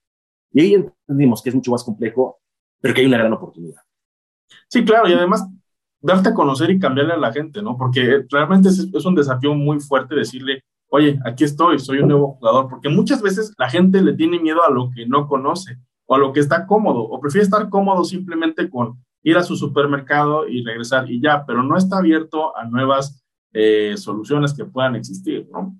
Y 0.52 0.62
ahí 0.62 0.74
entendimos 0.74 1.42
que 1.42 1.50
es 1.50 1.56
mucho 1.56 1.72
más 1.72 1.84
complejo, 1.84 2.40
pero 2.82 2.94
que 2.94 3.02
hay 3.02 3.08
una 3.08 3.18
gran 3.18 3.34
oportunidad. 3.34 3.82
Sí, 4.68 4.84
claro, 4.84 5.08
y 5.08 5.14
además 5.14 5.48
darte 6.02 6.30
a 6.30 6.34
conocer 6.34 6.70
y 6.70 6.80
cambiarle 6.80 7.14
a 7.14 7.18
la 7.18 7.32
gente, 7.32 7.62
¿no? 7.62 7.78
Porque 7.78 8.26
realmente 8.30 8.70
es, 8.70 9.06
un 9.06 9.16
desafío 9.16 9.54
muy 9.56 9.80
fuerte 9.80 10.16
decirle, 10.16 10.64
oye, 10.90 11.20
aquí 11.26 11.44
estoy, 11.44 11.80
soy 11.80 12.00
un 12.00 12.10
nuevo 12.10 12.34
jugador, 12.34 12.70
porque 12.70 12.90
muchas 12.90 13.22
veces 13.22 13.54
la 13.58 13.70
gente 13.70 14.02
le 14.02 14.14
tiene 14.14 14.40
miedo 14.40 14.64
a 14.64 14.72
lo 14.72 14.90
que 14.96 15.06
no 15.06 15.28
conoce 15.28 15.78
o 16.06 16.16
a 16.16 16.18
lo 16.18 16.32
que 16.32 16.40
está 16.40 16.66
cómodo, 16.66 17.02
o 17.02 17.20
prefiere 17.20 17.44
estar 17.44 17.70
cómodo 17.70 18.04
simplemente 18.06 18.70
con 18.70 19.04
ir 19.24 19.38
a 19.38 19.44
su 19.44 19.58
supermercado 19.58 20.48
y 20.48 20.64
regresar 20.64 21.12
y 21.12 21.20
ya, 21.20 21.46
pero 21.46 21.64
no 21.64 21.76
está 21.78 21.98
abierto 21.98 22.56
a 22.56 22.64
nuevas 22.66 23.22
eh, 23.52 23.96
soluciones 23.98 24.54
que 24.54 24.64
puedan 24.64 24.96
existir, 24.96 25.48
¿no? 25.52 25.76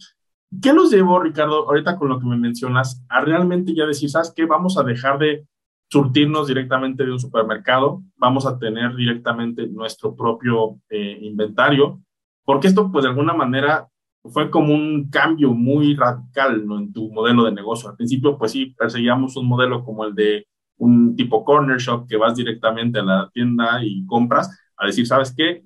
¿Qué 0.62 0.74
los 0.74 0.92
llevó, 0.92 1.20
Ricardo, 1.20 1.68
ahorita 1.68 1.98
con 1.98 2.10
lo 2.10 2.20
que 2.20 2.26
me 2.26 2.38
mencionas, 2.38 3.04
a 3.10 3.22
realmente 3.22 3.74
ya 3.74 3.86
decir, 3.86 4.10
¿sabes 4.10 4.34
qué? 4.36 4.46
Vamos 4.46 4.78
a 4.78 4.84
dejar 4.84 5.20
de 5.20 5.46
surtirnos 5.90 6.48
directamente 6.48 7.06
de 7.06 7.12
un 7.12 7.20
supermercado, 7.20 8.04
vamos 8.18 8.46
a 8.46 8.58
tener 8.60 8.96
directamente 8.96 9.68
nuestro 9.68 10.16
propio 10.16 10.80
eh, 10.90 11.20
inventario, 11.22 12.02
porque 12.44 12.68
esto, 12.68 12.92
pues 12.92 13.04
de 13.04 13.10
alguna 13.10 13.34
manera, 13.34 13.88
fue 14.24 14.50
como 14.50 14.74
un 14.74 15.10
cambio 15.10 15.54
muy 15.54 15.96
radical 15.96 16.66
¿no? 16.66 16.78
en 16.80 16.92
tu 16.92 17.12
modelo 17.12 17.44
de 17.46 17.52
negocio. 17.54 17.90
Al 17.90 17.96
principio, 17.96 18.38
pues 18.38 18.52
sí, 18.52 18.74
perseguíamos 18.78 19.38
un 19.38 19.48
modelo 19.48 19.84
como 19.86 20.04
el 20.04 20.14
de 20.14 20.46
un 20.78 21.16
tipo 21.16 21.44
corner 21.44 21.78
shop 21.78 22.08
que 22.08 22.18
vas 22.18 22.36
directamente 22.36 23.00
a 23.00 23.04
la 23.04 23.30
tienda 23.34 23.84
y 23.84 24.06
compras, 24.06 24.50
a 24.76 24.86
decir, 24.86 25.08
¿sabes 25.08 25.34
qué? 25.36 25.64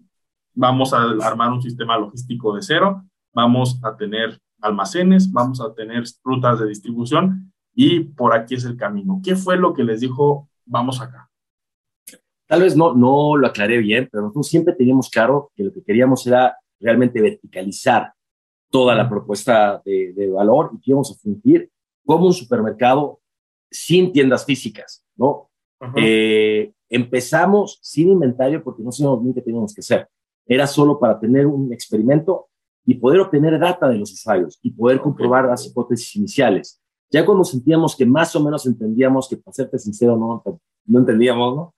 Vamos 0.54 0.94
a 0.94 1.02
armar 1.22 1.52
un 1.52 1.62
sistema 1.62 1.98
logístico 1.98 2.56
de 2.56 2.62
cero, 2.62 3.04
vamos 3.34 3.80
a 3.84 3.96
tener 3.96 4.40
almacenes, 4.62 5.32
vamos 5.32 5.60
a 5.60 5.74
tener 5.74 6.04
rutas 6.24 6.60
de 6.60 6.68
distribución 6.68 7.51
y 7.74 8.02
por 8.02 8.34
aquí 8.34 8.56
es 8.56 8.66
el 8.66 8.78
camino. 8.78 9.22
¿Qué 9.24 9.36
fue 9.36 9.58
lo 9.58 9.74
que 9.74 9.84
les 9.84 10.02
dijo, 10.02 10.50
vamos 10.66 11.02
acá? 11.02 11.30
Tal 12.48 12.62
vez 12.62 12.76
no, 12.76 12.94
no 12.94 13.38
lo 13.38 13.48
aclaré 13.48 13.78
bien, 13.78 14.10
pero 14.12 14.24
nosotros 14.24 14.48
siempre 14.48 14.76
teníamos 14.76 15.10
claro 15.10 15.52
que 15.56 15.64
lo 15.64 15.72
que 15.72 15.84
queríamos 15.84 16.28
era 16.28 16.58
realmente 16.80 17.22
verticalizar 17.22 18.12
toda 18.70 18.96
la 18.96 19.08
propuesta 19.08 19.82
de, 19.86 20.30
valor 20.34 20.72
y 20.74 20.82
que 20.82 20.92
íbamos 20.92 21.12
a 21.12 21.20
fungir 21.20 21.70
como 22.06 22.26
un 22.26 22.34
supermercado 22.34 23.20
sin 23.70 24.12
tiendas 24.12 24.46
físicas, 24.46 25.06
¿no? 25.16 25.50
Eh, 25.96 26.74
empezamos 26.90 27.80
sin 27.82 28.10
inventario 28.10 28.64
porque 28.64 28.84
no 28.84 28.92
sabíamos 28.92 29.24
bien 29.24 29.34
qué 29.34 29.42
teníamos 29.42 29.74
que 29.74 29.82
hacer. 29.82 30.08
Era 30.46 30.68
solo 30.68 31.00
para 31.00 31.20
tener 31.20 31.48
un 31.48 31.72
experimento 31.72 32.50
y 32.86 32.96
poder 32.96 33.22
obtener 33.22 33.60
data 33.60 33.88
de 33.88 33.98
los 33.98 34.12
usuarios 34.12 34.60
y 34.62 34.72
poder 34.72 35.00
comprobar 35.00 35.46
las 35.46 35.66
hipótesis 35.66 36.16
iniciales. 36.16 36.81
Ya 37.12 37.26
cuando 37.26 37.44
sentíamos 37.44 37.96
que 37.96 38.06
más 38.06 38.36
o 38.36 38.44
menos 38.44 38.66
entendíamos, 38.66 39.28
que 39.28 39.38
para 39.38 39.54
serte 39.54 39.78
sincero, 39.78 40.18
no, 40.18 40.42
no 40.86 41.00
entendíamos, 41.00 41.56
¿no? 41.56 41.76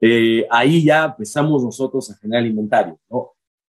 Eh, 0.00 0.46
ahí 0.50 0.82
ya 0.82 1.04
empezamos 1.04 1.62
nosotros 1.62 2.10
a 2.10 2.16
generar 2.16 2.46
inventario, 2.46 2.98
¿no? 3.10 3.32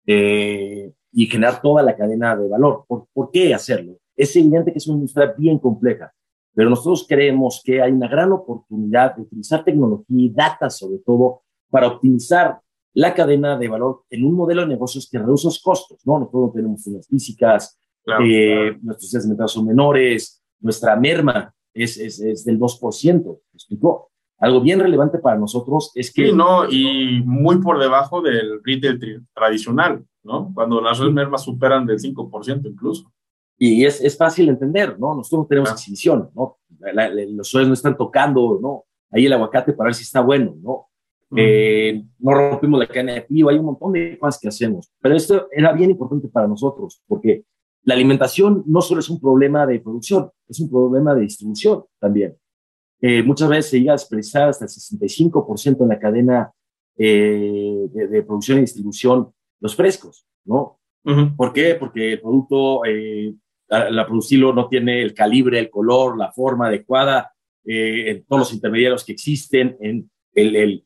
Eh, 0.05 0.93
y 1.11 1.25
generar 1.27 1.61
toda 1.61 1.83
la 1.83 1.95
cadena 1.95 2.35
de 2.35 2.47
valor. 2.47 2.85
¿Por, 2.87 3.07
¿Por, 3.13 3.31
qué 3.31 3.53
hacerlo? 3.53 3.97
Es 4.15 4.33
evidente 4.35 4.71
que 4.71 4.77
es 4.77 4.87
una 4.87 4.95
industria 4.95 5.33
bien 5.37 5.59
compleja, 5.59 6.13
pero 6.55 6.69
nosotros 6.69 7.05
creemos 7.07 7.61
que 7.63 7.81
hay 7.81 7.91
una 7.91 8.07
gran 8.07 8.31
oportunidad 8.31 9.15
de 9.15 9.23
utilizar 9.23 9.63
tecnología 9.65 10.25
y 10.25 10.29
data, 10.29 10.69
sobre 10.69 10.99
todo, 10.99 11.41
para 11.69 11.87
optimizar 11.87 12.59
la 12.93 13.13
cadena 13.13 13.57
de 13.57 13.67
valor 13.67 14.03
en 14.09 14.23
un 14.23 14.35
modelo 14.35 14.61
de 14.61 14.67
negocios 14.67 15.09
que 15.11 15.17
reduce 15.17 15.47
los 15.47 15.61
costos, 15.61 15.99
¿no? 16.05 16.19
Nosotros 16.19 16.43
no 16.47 16.51
tenemos 16.51 16.87
unas 16.87 17.07
físicas, 17.07 17.77
eh, 18.21 18.77
nuestros 18.81 19.11
desmentados 19.11 19.53
son 19.53 19.65
menores, 19.65 20.42
nuestra 20.63 20.95
merma 20.95 21.53
es, 21.73 21.97
es, 21.97 22.19
es 22.19 22.45
del 22.45 22.59
2%, 22.59 23.23
¿me 23.25 23.33
explicó? 23.53 24.09
Algo 24.39 24.61
bien 24.61 24.79
relevante 24.79 25.19
para 25.19 25.37
nosotros 25.37 25.91
es 25.93 26.11
que... 26.11 26.27
Sí, 26.27 26.33
no, 26.33 26.67
y 26.69 27.21
muy 27.23 27.59
por 27.59 27.79
debajo 27.79 28.21
del 28.21 28.59
retail 28.63 29.23
tradicional. 29.33 30.03
¿no? 30.23 30.51
Cuando 30.53 30.81
las 30.81 30.99
mermas 31.01 31.43
superan 31.43 31.85
del 31.85 31.99
5% 31.99 32.65
incluso. 32.65 33.11
Y 33.57 33.85
es, 33.85 34.01
es 34.01 34.17
fácil 34.17 34.49
entender, 34.49 34.99
¿no? 34.99 35.13
Nosotros 35.15 35.41
no 35.41 35.47
tenemos 35.47 35.71
exhibición, 35.71 36.29
¿no? 36.33 36.57
los 36.79 37.47
suelos 37.47 37.67
no 37.69 37.73
están 37.75 37.95
tocando, 37.95 38.59
¿no? 38.61 38.85
Ahí 39.11 39.25
el 39.25 39.33
aguacate 39.33 39.73
para 39.73 39.89
ver 39.89 39.95
si 39.95 40.03
está 40.03 40.21
bueno, 40.21 40.55
¿no? 40.61 40.87
Eh, 41.35 42.03
no 42.19 42.33
rompimos 42.33 42.79
la 42.79 42.87
cadena 42.87 43.13
de 43.13 43.25
hay 43.29 43.57
un 43.57 43.65
montón 43.65 43.93
de 43.93 44.17
cosas 44.19 44.39
que 44.39 44.47
hacemos. 44.49 44.91
Pero 44.99 45.15
esto 45.15 45.47
era 45.51 45.71
bien 45.71 45.91
importante 45.91 46.27
para 46.27 46.47
nosotros, 46.47 47.01
porque 47.07 47.45
la 47.83 47.93
alimentación 47.93 48.63
no 48.65 48.81
solo 48.81 48.99
es 48.99 49.09
un 49.09 49.19
problema 49.19 49.65
de 49.65 49.79
producción, 49.79 50.29
es 50.47 50.59
un 50.59 50.69
problema 50.69 51.13
de 51.15 51.21
distribución 51.21 51.83
también. 51.99 52.37
Eh, 53.01 53.21
muchas 53.21 53.49
veces 53.49 53.71
se 53.71 53.79
llega 53.79 53.91
a 53.91 53.95
expresar 53.95 54.49
hasta 54.49 54.65
el 54.65 54.69
65% 54.69 55.81
en 55.81 55.89
la 55.89 55.99
cadena 55.99 56.51
eh, 56.97 57.87
de, 57.91 58.07
de, 58.07 58.23
producción 58.23 58.59
y 58.59 58.61
distribución 58.61 59.33
los 59.59 59.75
frescos, 59.75 60.27
¿no? 60.45 60.79
¿Por 61.35 61.51
qué? 61.51 61.75
Porque 61.75 62.13
el 62.13 62.21
producto, 62.21 62.85
eh, 62.85 63.33
la, 63.67 64.05
producirlo 64.05 64.53
no 64.53 64.67
tiene 64.67 65.01
el 65.01 65.13
calibre, 65.13 65.59
el 65.59 65.69
color, 65.69 66.17
la 66.17 66.31
forma 66.31 66.67
adecuada, 66.67 67.33
eh, 67.65 68.09
en 68.09 68.25
todos 68.25 68.41
los 68.41 68.53
intermediarios 68.53 69.03
que 69.03 69.11
existen, 69.11 69.77
en 69.81 70.09
el, 70.33 70.85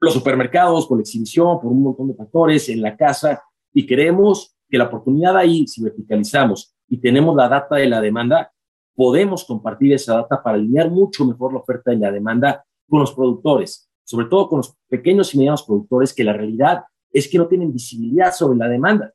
los 0.00 0.14
supermercados, 0.14 0.86
con 0.86 0.98
la 0.98 1.02
exhibición, 1.02 1.60
por 1.60 1.72
un 1.72 1.82
montón 1.82 2.08
de 2.08 2.14
factores, 2.14 2.68
en 2.68 2.80
la 2.80 2.96
casa, 2.96 3.42
y 3.72 3.86
creemos 3.86 4.56
que 4.68 4.78
la 4.78 4.84
oportunidad 4.84 5.36
ahí, 5.36 5.66
si 5.66 5.82
verticalizamos 5.82 6.74
y 6.88 6.98
tenemos 6.98 7.34
la 7.36 7.48
data 7.48 7.76
de 7.76 7.88
la 7.88 8.00
demanda, 8.00 8.52
podemos 8.94 9.44
compartir 9.44 9.92
esa 9.92 10.16
data 10.16 10.42
para 10.42 10.56
alinear 10.56 10.90
mucho 10.90 11.24
mejor 11.24 11.52
la 11.52 11.60
oferta 11.60 11.92
y 11.92 11.98
la 11.98 12.10
demanda 12.10 12.64
con 12.88 13.00
los 13.00 13.12
productores, 13.12 13.88
sobre 14.04 14.26
todo 14.26 14.48
con 14.48 14.58
los 14.58 14.74
pequeños 14.88 15.34
y 15.34 15.38
medianos 15.38 15.62
productores 15.62 16.12
que 16.12 16.24
la 16.24 16.32
realidad 16.32 16.82
es 17.12 17.28
que 17.28 17.38
no 17.38 17.46
tienen 17.46 17.72
visibilidad 17.72 18.32
sobre 18.32 18.58
la 18.58 18.68
demanda, 18.68 19.12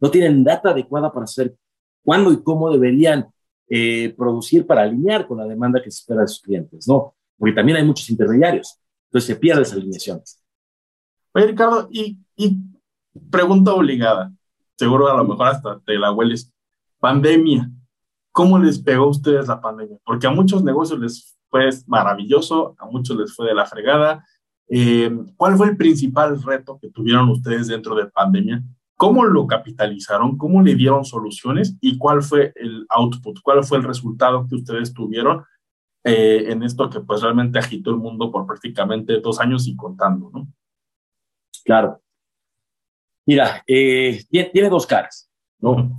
no 0.00 0.10
tienen 0.10 0.44
data 0.44 0.70
adecuada 0.70 1.12
para 1.12 1.26
saber 1.26 1.56
cuándo 2.04 2.32
y 2.32 2.42
cómo 2.42 2.70
deberían 2.70 3.28
eh, 3.68 4.14
producir 4.16 4.66
para 4.66 4.82
alinear 4.82 5.26
con 5.26 5.38
la 5.38 5.46
demanda 5.46 5.82
que 5.82 5.90
se 5.90 6.00
espera 6.00 6.22
de 6.22 6.28
sus 6.28 6.40
clientes, 6.40 6.86
¿no? 6.86 7.14
Porque 7.36 7.54
también 7.54 7.78
hay 7.78 7.84
muchos 7.84 8.08
intermediarios, 8.10 8.78
entonces 9.06 9.26
se 9.26 9.36
pierde 9.36 9.62
esa 9.62 9.76
alineación. 9.76 10.20
Oye, 11.32 11.46
Ricardo, 11.46 11.88
y, 11.90 12.18
y 12.36 12.58
pregunta 13.30 13.72
obligada, 13.72 14.32
seguro 14.78 15.08
a 15.08 15.16
lo 15.16 15.24
mejor 15.24 15.48
hasta 15.48 15.80
te 15.80 15.98
la 15.98 16.12
hueles, 16.12 16.52
pandemia, 17.00 17.70
¿cómo 18.32 18.58
les 18.58 18.78
pegó 18.78 19.04
a 19.04 19.10
ustedes 19.10 19.48
la 19.48 19.60
pandemia? 19.60 19.98
Porque 20.04 20.26
a 20.26 20.30
muchos 20.30 20.62
negocios 20.62 20.98
les 21.00 21.36
fue 21.50 21.68
maravilloso, 21.86 22.74
a 22.78 22.86
muchos 22.86 23.16
les 23.16 23.34
fue 23.34 23.46
de 23.48 23.54
la 23.54 23.66
fregada, 23.66 24.24
eh, 24.68 25.10
¿Cuál 25.36 25.56
fue 25.56 25.68
el 25.68 25.76
principal 25.76 26.42
reto 26.42 26.78
que 26.80 26.90
tuvieron 26.90 27.28
ustedes 27.30 27.68
dentro 27.68 27.94
de 27.94 28.06
pandemia? 28.06 28.62
¿Cómo 28.96 29.24
lo 29.24 29.46
capitalizaron? 29.46 30.36
¿Cómo 30.36 30.62
le 30.62 30.74
dieron 30.74 31.04
soluciones? 31.04 31.76
¿Y 31.80 31.96
cuál 31.96 32.22
fue 32.22 32.52
el 32.56 32.84
output? 32.90 33.40
¿Cuál 33.42 33.64
fue 33.64 33.78
el 33.78 33.84
resultado 33.84 34.46
que 34.46 34.56
ustedes 34.56 34.92
tuvieron 34.92 35.44
eh, 36.04 36.46
en 36.48 36.62
esto 36.62 36.90
que 36.90 37.00
pues 37.00 37.22
realmente 37.22 37.58
agitó 37.58 37.90
el 37.90 37.96
mundo 37.96 38.30
por 38.30 38.46
prácticamente 38.46 39.20
dos 39.20 39.40
años 39.40 39.66
y 39.66 39.76
contando, 39.76 40.30
¿no? 40.32 40.48
Claro. 41.64 42.00
Mira, 43.28 43.62
eh, 43.66 44.24
tiene, 44.30 44.70
dos 44.70 44.86
caras, 44.86 45.30
¿no? 45.60 45.96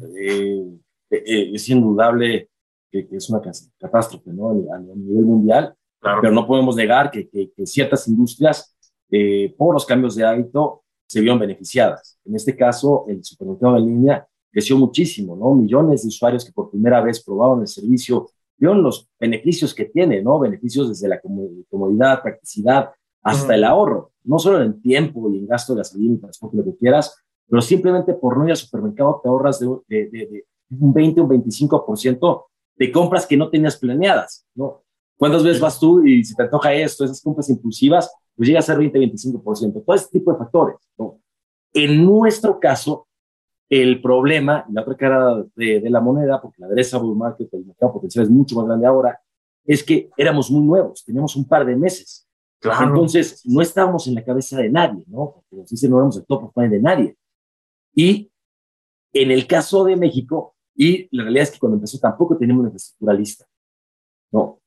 es 1.10 1.70
indudable 1.70 2.50
que, 2.92 3.08
es 3.12 3.30
una 3.30 3.42
catástrofe, 3.80 4.32
¿no? 4.34 4.50
A 4.50 4.80
nivel 4.80 5.26
mundial 5.26 5.76
pero 6.00 6.32
no 6.32 6.48
podemos 6.48 6.76
negar 6.76 7.12
que, 7.12 7.30
ciertas 7.66 8.08
industrias, 8.08 8.76
eh, 9.12 9.54
por 9.58 9.74
los 9.74 9.86
cambios 9.86 10.16
de 10.16 10.26
hábito, 10.26 10.84
se 11.08 11.22
vieron 11.22 11.40
beneficiadas. 11.40 12.20
En 12.24 12.36
este 12.36 12.56
caso, 12.56 13.06
el 13.08 13.24
supermercado 13.24 13.78
en 13.78 13.86
línea 13.86 14.28
creció 14.52 14.78
muchísimo, 14.78 15.36
¿no? 15.36 15.54
Millones 15.56 16.04
de 16.04 16.08
usuarios 16.08 16.46
que 16.46 16.52
por 16.52 16.70
primera 16.70 17.02
vez 17.02 17.24
probaron 17.24 17.62
el 17.62 17.68
servicio, 17.68 18.30
vieron 18.58 18.84
los 18.84 19.10
beneficios 19.20 19.74
que 19.74 19.86
tiene, 19.86 20.22
¿no? 20.22 20.40
Beneficios 20.40 20.90
desde 20.90 21.08
la 21.08 21.20
comodidad, 21.20 22.22
practicidad, 22.22 22.92
hasta 23.22 23.56
el 23.56 23.64
ahorro. 23.64 24.12
No 24.30 24.38
solo 24.38 24.62
en 24.62 24.80
tiempo 24.80 25.32
y 25.32 25.40
en 25.40 25.48
gasto 25.48 25.74
de 25.74 25.80
gasolina 25.80 26.20
transporte, 26.20 26.58
lo 26.58 26.64
que 26.64 26.76
quieras, 26.76 27.18
pero 27.48 27.64
simplemente 27.64 28.14
por 28.14 28.38
no 28.38 28.46
ir 28.46 28.52
al 28.52 28.58
supermercado 28.58 29.20
te 29.24 29.28
ahorras 29.28 29.60
de, 29.60 29.68
de, 29.88 30.08
de, 30.10 30.46
un 30.80 30.94
20 30.94 31.20
o 31.20 31.24
un 31.24 31.30
25% 31.32 32.46
de 32.78 32.92
compras 32.92 33.26
que 33.26 33.36
no 33.36 33.50
tenías 33.50 33.76
planeadas, 33.78 34.46
¿no? 34.54 34.84
¿Cuántas 35.18 35.44
veces 35.44 35.60
vas 35.60 35.80
tú 35.80 36.06
y 36.06 36.24
si 36.24 36.36
te 36.36 36.44
antoja 36.44 36.72
esto, 36.74 37.04
esas 37.04 37.22
compras 37.22 37.50
impulsivas, 37.50 38.14
pues 38.36 38.48
llega 38.48 38.60
a 38.60 38.62
ser 38.62 38.78
20-25%? 38.78 39.84
Todo 39.84 39.96
este 39.96 40.20
tipo 40.20 40.32
de 40.32 40.38
factores, 40.38 40.78
¿no? 40.98 41.20
En 41.74 42.06
nuestro 42.06 42.60
caso, 42.60 43.08
el 43.68 44.00
problema, 44.00 44.64
la 44.72 44.84
otra 44.84 44.96
cara 44.96 45.44
de, 45.56 45.80
de 45.80 45.90
la 45.90 46.02
moneda, 46.02 46.40
porque 46.40 46.62
la 46.62 46.68
addressable 46.68 47.16
market, 47.16 47.52
el 47.52 47.66
mercado 47.66 47.94
potencial 47.94 48.26
es 48.26 48.32
mucho 48.32 48.56
más 48.58 48.68
grande 48.68 48.86
ahora, 48.86 49.20
es 49.66 49.84
que 49.84 50.12
éramos 50.16 50.52
muy 50.52 50.62
nuevos, 50.62 51.04
teníamos 51.04 51.36
un 51.36 51.46
par 51.46 51.66
de 51.66 51.76
meses. 51.76 52.29
Claro. 52.60 52.88
Entonces, 52.88 53.42
no 53.46 53.62
estábamos 53.62 54.08
en 54.08 54.16
la 54.16 54.24
cabeza 54.24 54.58
de 54.58 54.70
nadie, 54.70 55.04
¿no? 55.08 55.32
Porque 55.34 55.56
nos 55.56 55.70
dicen, 55.70 55.92
no 55.92 55.98
éramos 55.98 56.18
el 56.18 56.26
top 56.26 56.46
of 56.46 56.52
mind 56.56 56.72
de 56.72 56.82
nadie. 56.82 57.18
Y 57.96 58.32
en 59.14 59.32
el 59.32 59.48
caso 59.48 59.84
de 59.86 59.96
México, 59.96 60.56
y 60.76 61.08
la 61.16 61.24
realidad 61.24 61.44
es 61.44 61.52
que 61.52 61.60
cuando 61.60 61.78
empezó 61.78 62.00
tampoco 62.00 62.38
teníamos 62.38 62.62
una 62.62 62.70
infraestructura 62.70 63.14
lista, 63.14 63.46
¿no? 64.32 64.60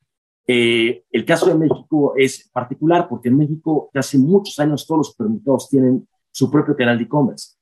Eh, 0.47 1.05
el 1.11 1.25
caso 1.25 1.47
de 1.47 1.55
México 1.55 2.15
es 2.17 2.49
particular 2.53 3.09
porque 3.09 3.29
en 3.29 3.37
México 3.37 3.91
hace 3.95 4.19
muchos 4.19 4.59
años 4.59 4.87
todos 4.87 4.99
los 4.99 5.07
supermercados 5.09 5.69
tienen 5.69 6.09
su 6.33 6.51
propio 6.51 6.75
canal 6.75 6.99
de 6.99 7.05
e-commerce. 7.05 7.57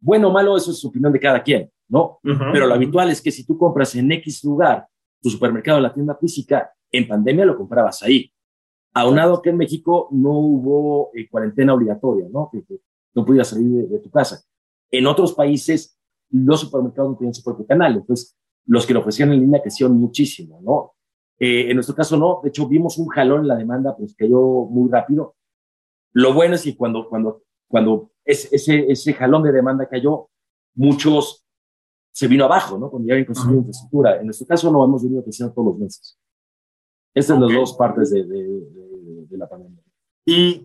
Bueno 0.00 0.28
o 0.28 0.32
malo, 0.32 0.56
eso 0.56 0.70
es 0.70 0.84
opinión 0.84 1.12
de 1.12 1.18
cada 1.18 1.42
quien, 1.42 1.70
¿no? 1.88 2.20
Pero 2.22 2.66
lo 2.66 2.74
habitual 2.74 3.10
es 3.10 3.20
que 3.20 3.30
si 3.30 3.44
tú 3.44 3.58
compras 3.58 3.94
en 3.96 4.12
X 4.12 4.44
lugar 4.44 4.86
tu 5.20 5.30
supermercado 5.30 5.78
en 5.78 5.84
la 5.84 5.94
tienda 5.94 6.14
física, 6.14 6.70
en 6.92 7.08
pandemia 7.08 7.46
lo 7.46 7.56
comprabas 7.56 8.02
ahí. 8.02 8.30
Aunado 8.94 9.42
que 9.42 9.50
en 9.50 9.56
México 9.56 10.08
no 10.12 10.30
hubo 10.30 11.10
eh, 11.14 11.28
cuarentena 11.28 11.74
obligatoria, 11.74 12.26
¿no? 12.30 12.50
Que, 12.50 12.64
no 13.14 13.24
podías 13.24 13.48
salir 13.48 13.88
de, 13.88 13.98
tu 14.00 14.10
casa. 14.10 14.42
En 14.90 15.06
otros 15.06 15.34
países, 15.34 15.96
los 16.30 16.60
supermercados 16.60 17.12
no 17.12 17.16
tenían 17.16 17.34
su 17.34 17.44
propio 17.44 17.64
canal, 17.64 17.94
entonces 17.94 18.36
los 18.66 18.86
que 18.86 18.94
lo 18.94 19.00
ofrecían 19.00 19.32
en 19.32 19.40
línea 19.40 19.62
crecieron 19.62 19.96
muchísimo, 19.96 20.60
¿no? 20.62 20.94
Eh, 21.38 21.70
en 21.70 21.76
nuestro 21.76 21.94
caso 21.94 22.16
no, 22.16 22.40
de 22.42 22.48
hecho 22.48 22.66
vimos 22.66 22.98
un 22.98 23.06
jalón 23.08 23.42
en 23.42 23.48
la 23.48 23.56
demanda, 23.56 23.96
pues 23.96 24.16
cayó 24.16 24.40
muy 24.40 24.90
rápido. 24.90 25.36
Lo 26.12 26.32
bueno 26.32 26.54
es 26.56 26.64
que 26.64 26.76
cuando, 26.76 27.08
cuando 27.08 27.44
cuando 27.74 28.12
ese, 28.24 28.90
ese 28.90 29.12
jalón 29.14 29.42
de 29.42 29.50
demanda 29.50 29.88
cayó, 29.88 30.28
muchos 30.74 31.44
se 32.12 32.28
vino 32.28 32.44
abajo, 32.44 32.78
¿no? 32.78 32.88
Cuando 32.88 33.08
ya 33.08 33.14
habían 33.14 33.26
construido 33.26 33.58
infraestructura. 33.58 34.20
En 34.20 34.26
nuestro 34.26 34.46
caso 34.46 34.70
no 34.70 34.84
hemos 34.84 35.02
venido 35.02 35.24
creciendo 35.24 35.52
todos 35.52 35.72
los 35.72 35.78
meses. 35.78 36.16
Estas 37.12 37.36
son 37.36 37.44
las 37.44 37.52
dos 37.52 37.72
partes 37.74 38.12
de, 38.12 38.24
de, 38.24 38.44
de, 38.44 38.83
¿Y 40.26 40.62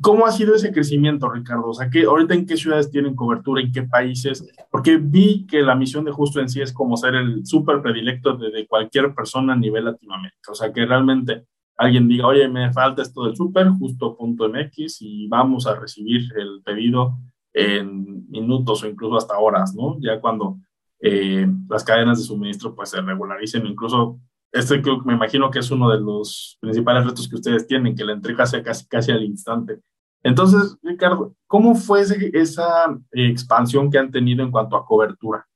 cómo 0.00 0.26
ha 0.26 0.32
sido 0.32 0.54
ese 0.54 0.72
crecimiento, 0.72 1.28
Ricardo? 1.28 1.68
O 1.68 1.74
sea, 1.74 1.90
¿qué, 1.90 2.04
ahorita 2.04 2.34
en 2.34 2.46
qué 2.46 2.56
ciudades 2.56 2.90
tienen 2.90 3.14
cobertura, 3.14 3.60
en 3.60 3.72
qué 3.72 3.82
países? 3.82 4.46
Porque 4.70 4.96
vi 4.96 5.46
que 5.46 5.62
la 5.62 5.74
misión 5.74 6.04
de 6.04 6.12
Justo 6.12 6.40
en 6.40 6.48
sí 6.48 6.60
es 6.60 6.72
como 6.72 6.96
ser 6.96 7.14
el 7.14 7.44
súper 7.46 7.82
predilecto 7.82 8.36
de, 8.36 8.50
de 8.50 8.66
cualquier 8.66 9.14
persona 9.14 9.52
a 9.52 9.56
nivel 9.56 9.84
Latinoamérica. 9.84 10.52
O 10.52 10.54
sea, 10.54 10.72
que 10.72 10.86
realmente 10.86 11.44
alguien 11.76 12.08
diga, 12.08 12.26
oye, 12.26 12.48
me 12.48 12.72
falta 12.72 13.02
esto 13.02 13.24
del 13.24 13.36
súper, 13.36 13.68
justo.mx, 13.68 15.02
y 15.02 15.26
vamos 15.28 15.66
a 15.66 15.74
recibir 15.74 16.22
el 16.36 16.62
pedido 16.64 17.18
en 17.52 18.30
minutos 18.30 18.82
o 18.82 18.88
incluso 18.88 19.16
hasta 19.16 19.38
horas, 19.38 19.74
¿no? 19.74 19.98
Ya 20.00 20.20
cuando 20.20 20.58
eh, 21.00 21.46
las 21.68 21.84
cadenas 21.84 22.18
de 22.18 22.24
suministro 22.24 22.74
pues 22.74 22.90
se 22.90 23.00
regularicen, 23.00 23.66
incluso 23.66 24.20
este 24.52 24.82
creo, 24.82 25.00
me 25.04 25.14
imagino 25.14 25.50
que 25.50 25.60
es 25.60 25.70
uno 25.70 25.90
de 25.90 25.98
los 25.98 26.58
principales 26.60 27.04
retos 27.06 27.28
que 27.28 27.36
ustedes 27.36 27.66
tienen, 27.66 27.96
que 27.96 28.04
la 28.04 28.12
entrega 28.12 28.46
sea 28.46 28.62
casi, 28.62 28.86
casi 28.86 29.10
al 29.10 29.24
instante. 29.24 29.80
Entonces, 30.22 30.76
Ricardo, 30.82 31.34
¿cómo 31.46 31.74
fue 31.74 32.02
esa 32.02 32.96
expansión 33.12 33.90
que 33.90 33.98
han 33.98 34.10
tenido 34.10 34.44
en 34.44 34.50
cuanto 34.50 34.76
a 34.76 34.86
cobertura? 34.86 35.46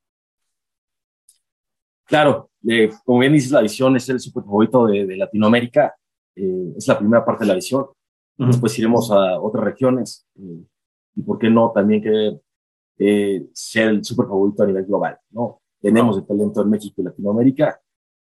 Claro, 2.05 2.51
eh, 2.69 2.91
como 3.05 3.21
bien 3.21 3.33
dices, 3.33 3.51
la 3.51 3.63
visión 3.63 3.95
es 3.97 4.09
el 4.09 4.19
super 4.19 4.45
favorito 4.45 4.87
de, 4.87 5.07
de 5.07 5.17
Latinoamérica. 5.17 5.95
Eh, 6.35 6.75
es 6.77 6.87
la 6.87 6.99
primera 6.99 7.25
parte 7.25 7.45
de 7.45 7.49
la 7.49 7.55
visión. 7.55 7.87
Después 8.37 8.79
iremos 8.79 9.11
a 9.11 9.41
otras 9.41 9.65
regiones 9.65 10.27
eh, 10.37 10.63
y, 11.15 11.23
¿por 11.23 11.39
qué 11.39 11.49
no? 11.49 11.73
También 11.75 12.03
que 12.03 12.39
eh, 12.99 13.47
ser 13.53 13.89
el 13.89 14.05
super 14.05 14.27
favorito 14.27 14.63
a 14.63 14.67
nivel 14.67 14.85
global, 14.85 15.19
¿no? 15.31 15.63
Tenemos 15.81 16.19
el 16.19 16.27
talento 16.27 16.63
en 16.63 16.71
México 16.71 17.01
y 17.01 17.05
Latinoamérica. 17.05 17.81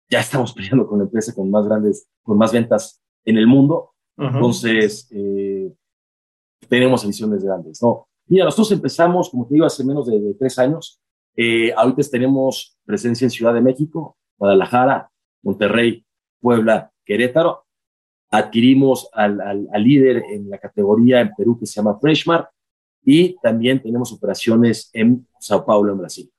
Ya 0.09 0.19
estamos 0.19 0.53
peleando 0.53 0.87
con 0.87 0.99
la 0.99 1.05
empresa 1.05 1.33
con 1.33 1.49
más 1.49 1.65
grandes, 1.65 2.07
con 2.23 2.37
más 2.37 2.51
ventas 2.51 3.01
en 3.25 3.37
el 3.37 3.47
mundo. 3.47 3.91
Entonces, 4.17 5.07
tenemos 6.67 7.05
visiones 7.05 7.43
grandes, 7.43 7.81
¿no? 7.81 8.07
Mira, 8.27 8.45
nosotros 8.45 8.71
empezamos, 8.73 9.29
como 9.29 9.47
te 9.47 9.53
digo, 9.53 9.65
hace 9.65 9.83
menos 9.83 10.07
de, 10.07 10.19
de 10.19 10.33
tres 10.33 10.59
años. 10.59 11.01
ahorita 11.75 12.01
tenemos 12.11 12.77
presencia 12.85 13.25
en 13.25 13.31
Ciudad 13.31 13.53
de 13.53 13.61
México, 13.61 14.17
Guadalajara, 14.37 15.09
Monterrey, 15.41 16.05
Puebla, 16.41 16.91
Querétaro 17.05 17.65
adquirimos 18.31 19.09
al, 19.13 19.41
al, 19.41 19.83
líder 19.83 20.23
en 20.31 20.49
la 20.49 20.59
categoría 20.59 21.21
en 21.21 21.33
Perú 21.35 21.57
que 21.59 21.65
se 21.65 21.75
llama 21.75 21.97
Freshmart 21.99 22.49
y 23.03 23.35
también 23.41 23.81
tenemos 23.81 24.11
operaciones 24.11 24.89
en 24.93 25.27
Sao 25.39 25.65
Paulo, 25.65 25.93
en 25.93 25.97
Brasil. 25.97 26.31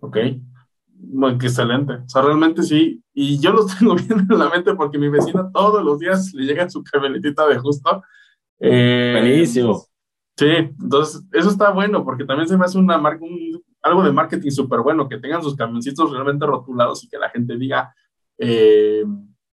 Ok, 0.00 0.16
bueno, 1.00 1.38
qué 1.38 1.46
excelente. 1.46 1.94
O 1.94 2.08
sea, 2.08 2.22
realmente 2.22 2.62
sí, 2.62 3.02
y 3.14 3.38
yo 3.38 3.52
los 3.52 3.66
tengo 3.78 3.94
bien 3.94 4.26
en 4.30 4.38
la 4.38 4.48
mente 4.48 4.74
porque 4.74 4.98
mi 4.98 5.08
vecina 5.08 5.50
todos 5.52 5.84
los 5.84 5.98
días 5.98 6.32
le 6.34 6.44
llega 6.44 6.68
su 6.68 6.82
camionetita 6.82 7.46
de 7.46 7.58
justo. 7.58 8.02
Eh, 8.60 9.16
Buenísimo. 9.18 9.86
Sí, 10.36 10.46
entonces 10.46 11.24
eso 11.32 11.50
está 11.50 11.70
bueno 11.70 12.04
porque 12.04 12.24
también 12.24 12.48
se 12.48 12.56
me 12.56 12.64
hace 12.64 12.78
una 12.78 12.96
marca, 12.96 13.24
algo 13.82 14.02
de 14.04 14.12
marketing 14.12 14.50
súper 14.50 14.80
bueno, 14.80 15.08
que 15.08 15.18
tengan 15.18 15.42
sus 15.42 15.56
camioncitos 15.56 16.12
realmente 16.12 16.46
rotulados 16.46 17.02
y 17.02 17.08
que 17.08 17.18
la 17.18 17.28
gente 17.30 17.56
diga, 17.56 17.92
eh, 18.38 19.04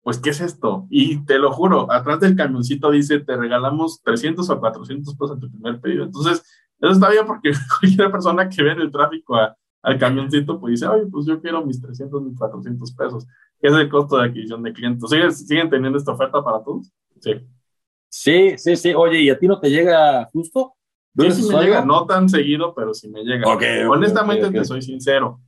pues, 0.02 0.18
¿qué 0.18 0.32
es 0.32 0.42
esto? 0.42 0.88
Y 0.90 1.24
te 1.26 1.38
lo 1.38 1.52
juro, 1.52 1.92
atrás 1.92 2.20
del 2.20 2.36
camioncito 2.36 2.90
dice, 2.90 3.20
te 3.20 3.38
regalamos 3.38 4.02
300 4.02 4.50
o 4.50 4.60
400 4.60 5.14
pesos 5.14 5.36
en 5.36 5.40
tu 5.40 5.52
primer 5.52 5.80
pedido. 5.80 6.06
Entonces, 6.06 6.44
eso 6.80 6.92
está 6.92 7.10
bien 7.10 7.26
porque 7.28 7.52
cualquier 7.80 8.12
persona 8.12 8.50
que 8.50 8.64
ve 8.64 8.72
en 8.72 8.82
el 8.82 8.92
tráfico 8.92 9.38
al 9.84 9.98
camioncito, 9.98 10.60
pues 10.60 10.72
dice, 10.72 10.88
oye, 10.88 11.06
pues 11.12 11.26
yo 11.26 11.42
quiero 11.42 11.66
mis 11.66 11.82
300, 11.82 12.22
mis 12.22 12.38
400 12.38 12.92
pesos, 12.94 13.28
que 13.60 13.68
es 13.68 13.74
el 13.74 13.90
costo 13.90 14.18
de 14.18 14.26
adquisición 14.26 14.64
de 14.64 14.74
clientes. 14.74 15.10
¿Siguen, 15.10 15.32
¿Siguen 15.32 15.70
teniendo 15.70 15.98
esta 15.98 16.12
oferta 16.12 16.44
para 16.44 16.64
todos? 16.64 16.92
Sí. 17.20 17.34
Sí, 18.10 18.58
sí, 18.58 18.76
sí. 18.76 18.94
Oye, 18.94 19.22
¿y 19.22 19.30
a 19.30 19.40
ti 19.40 19.48
no 19.48 19.60
te 19.60 19.70
llega 19.70 20.26
justo? 20.34 20.74
Sí, 21.18 21.32
sí 21.32 21.54
me 21.54 21.62
llega, 21.64 21.84
no 21.84 22.06
tan 22.06 22.30
seguido, 22.30 22.74
pero 22.74 22.94
sí 22.94 23.10
me 23.10 23.24
llega. 23.24 23.46
Honestamente, 23.90 24.50
te 24.50 24.64
soy 24.64 24.82
sincero, 24.82 25.42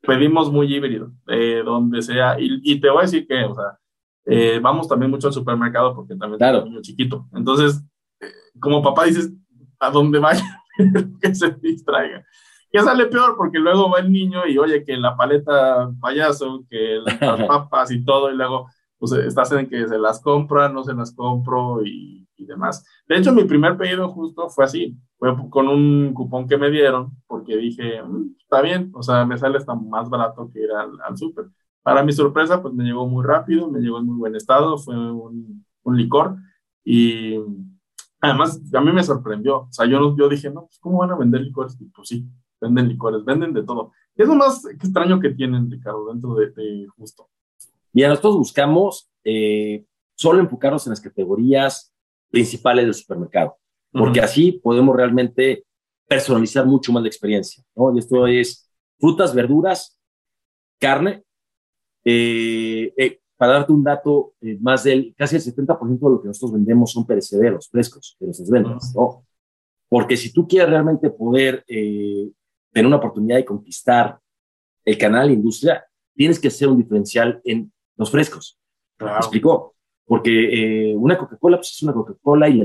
pedimos 0.00 0.50
muy 0.50 0.74
híbrido, 0.74 1.12
eh, 1.28 1.62
donde 1.64 2.00
sea, 2.02 2.40
y, 2.40 2.60
y, 2.62 2.80
te 2.80 2.88
voy 2.88 3.00
a 3.00 3.02
decir 3.02 3.26
que, 3.26 3.44
o 3.44 3.54
sea, 3.54 3.78
eh, 4.26 4.58
vamos 4.62 4.88
también 4.88 5.10
mucho 5.10 5.26
al 5.26 5.32
supermercado 5.32 5.94
porque 5.94 6.14
también 6.14 6.38
claro. 6.38 6.58
tengo 6.58 6.66
un 6.66 6.72
niño 6.72 6.82
chiquito. 6.82 7.26
Entonces, 7.34 7.82
eh, 8.20 8.26
como 8.58 8.82
papá 8.82 9.04
dices, 9.04 9.32
a 9.78 9.90
donde 9.90 10.18
vaya, 10.18 10.44
que 11.20 11.34
se 11.34 11.50
distraiga. 11.52 12.24
Que 12.72 12.80
sale 12.80 13.06
peor 13.06 13.36
porque 13.36 13.58
luego 13.58 13.90
va 13.90 13.98
el 13.98 14.12
niño 14.12 14.46
y 14.46 14.56
oye 14.56 14.84
que 14.84 14.96
la 14.96 15.16
paleta 15.16 15.90
payaso, 16.00 16.64
que 16.70 17.00
las 17.04 17.18
papas 17.48 17.90
y 17.90 18.04
todo, 18.04 18.30
y 18.30 18.36
luego 18.36 18.68
pues 18.98 19.12
estás 19.12 19.50
en 19.52 19.68
que 19.68 19.88
se 19.88 19.98
las 19.98 20.20
compra, 20.20 20.68
no 20.68 20.84
se 20.84 20.92
las 20.92 21.12
compro 21.14 21.82
y, 21.84 22.28
y, 22.36 22.46
demás. 22.46 22.84
De 23.08 23.16
hecho, 23.16 23.32
mi 23.32 23.44
primer 23.44 23.76
pedido 23.78 24.08
justo 24.10 24.50
fue 24.50 24.66
así, 24.66 24.94
fue 25.18 25.34
con 25.48 25.68
un 25.68 26.12
cupón 26.12 26.46
que 26.46 26.58
me 26.58 26.70
dieron 26.70 27.10
porque 27.26 27.56
dije, 27.56 28.02
mm, 28.02 28.36
está 28.42 28.60
bien, 28.60 28.92
o 28.94 29.02
sea, 29.02 29.24
me 29.24 29.38
sale 29.38 29.56
hasta 29.56 29.74
más 29.74 30.10
barato 30.10 30.50
que 30.52 30.60
ir 30.60 30.70
al, 30.70 30.92
al 31.02 31.16
súper. 31.16 31.46
Para 31.82 32.02
mi 32.04 32.12
sorpresa, 32.12 32.60
pues 32.60 32.74
me 32.74 32.84
llegó 32.84 33.08
muy 33.08 33.24
rápido, 33.24 33.70
me 33.70 33.80
llegó 33.80 33.98
en 33.98 34.06
muy 34.06 34.16
buen 34.16 34.36
estado, 34.36 34.76
fue 34.76 34.94
un, 34.94 35.64
un 35.82 35.96
licor 35.96 36.36
y 36.84 37.38
además 38.20 38.60
a 38.74 38.80
mí 38.80 38.92
me 38.92 39.02
sorprendió. 39.02 39.60
O 39.60 39.72
sea, 39.72 39.86
yo, 39.86 40.16
yo 40.16 40.28
dije, 40.28 40.50
no, 40.50 40.66
pues 40.66 40.78
¿cómo 40.78 40.98
van 40.98 41.10
a 41.10 41.16
vender 41.16 41.40
licores? 41.40 41.76
Y 41.80 41.86
pues 41.86 42.08
sí, 42.08 42.28
venden 42.60 42.88
licores, 42.88 43.24
venden 43.24 43.52
de 43.52 43.62
todo. 43.62 43.92
¿Qué 44.14 44.22
es 44.22 44.28
lo 44.28 44.36
más 44.36 44.64
extraño 44.66 45.18
que 45.20 45.30
tienen, 45.30 45.70
Ricardo, 45.70 46.08
dentro 46.12 46.34
de, 46.34 46.50
de 46.50 46.86
Justo? 46.96 47.28
Mira, 47.92 48.08
nosotros 48.08 48.36
buscamos 48.36 49.10
eh, 49.24 49.84
solo 50.14 50.40
enfocarnos 50.40 50.86
en 50.86 50.90
las 50.90 51.00
categorías 51.00 51.92
principales 52.30 52.84
del 52.84 52.94
supermercado, 52.94 53.56
porque 53.90 54.20
así 54.20 54.52
podemos 54.52 54.94
realmente 54.94 55.64
personalizar 56.06 56.66
mucho 56.66 56.92
más 56.92 57.02
la 57.02 57.08
experiencia, 57.08 57.64
¿no? 57.74 57.94
Y 57.94 57.98
esto 57.98 58.26
es 58.26 58.70
frutas, 58.98 59.34
verduras, 59.34 59.98
carne 60.78 61.24
eh, 62.04 62.92
eh, 62.96 63.20
para 63.36 63.52
darte 63.52 63.72
un 63.72 63.82
dato, 63.82 64.34
eh, 64.40 64.58
más 64.60 64.84
del 64.84 65.14
casi 65.16 65.36
el 65.36 65.42
70% 65.42 65.98
de 65.98 66.10
lo 66.10 66.20
que 66.20 66.28
nosotros 66.28 66.52
vendemos 66.52 66.92
son 66.92 67.06
perecederos, 67.06 67.68
frescos, 67.68 68.16
de 68.20 68.26
nuestras 68.26 68.50
ventas, 68.50 68.92
¿no? 68.94 69.24
Porque 69.88 70.16
si 70.16 70.32
tú 70.32 70.46
quieres 70.46 70.70
realmente 70.70 71.10
poder 71.10 71.64
tener 72.72 72.86
una 72.86 72.96
oportunidad 72.96 73.36
de 73.36 73.44
conquistar 73.44 74.18
el 74.84 74.98
canal 74.98 75.28
de 75.28 75.34
industria, 75.34 75.84
tienes 76.14 76.38
que 76.38 76.48
hacer 76.48 76.68
un 76.68 76.78
diferencial 76.78 77.40
en 77.44 77.72
los 77.96 78.10
frescos. 78.10 78.58
Claro. 78.96 79.14
¿Me 79.14 79.18
explicó? 79.18 79.74
porque 80.10 80.90
eh, 80.90 80.96
una 80.96 81.16
Coca-Cola 81.16 81.58
pues 81.58 81.70
es 81.70 81.84
una 81.84 81.92
Coca-Cola 81.92 82.48
y, 82.48 82.56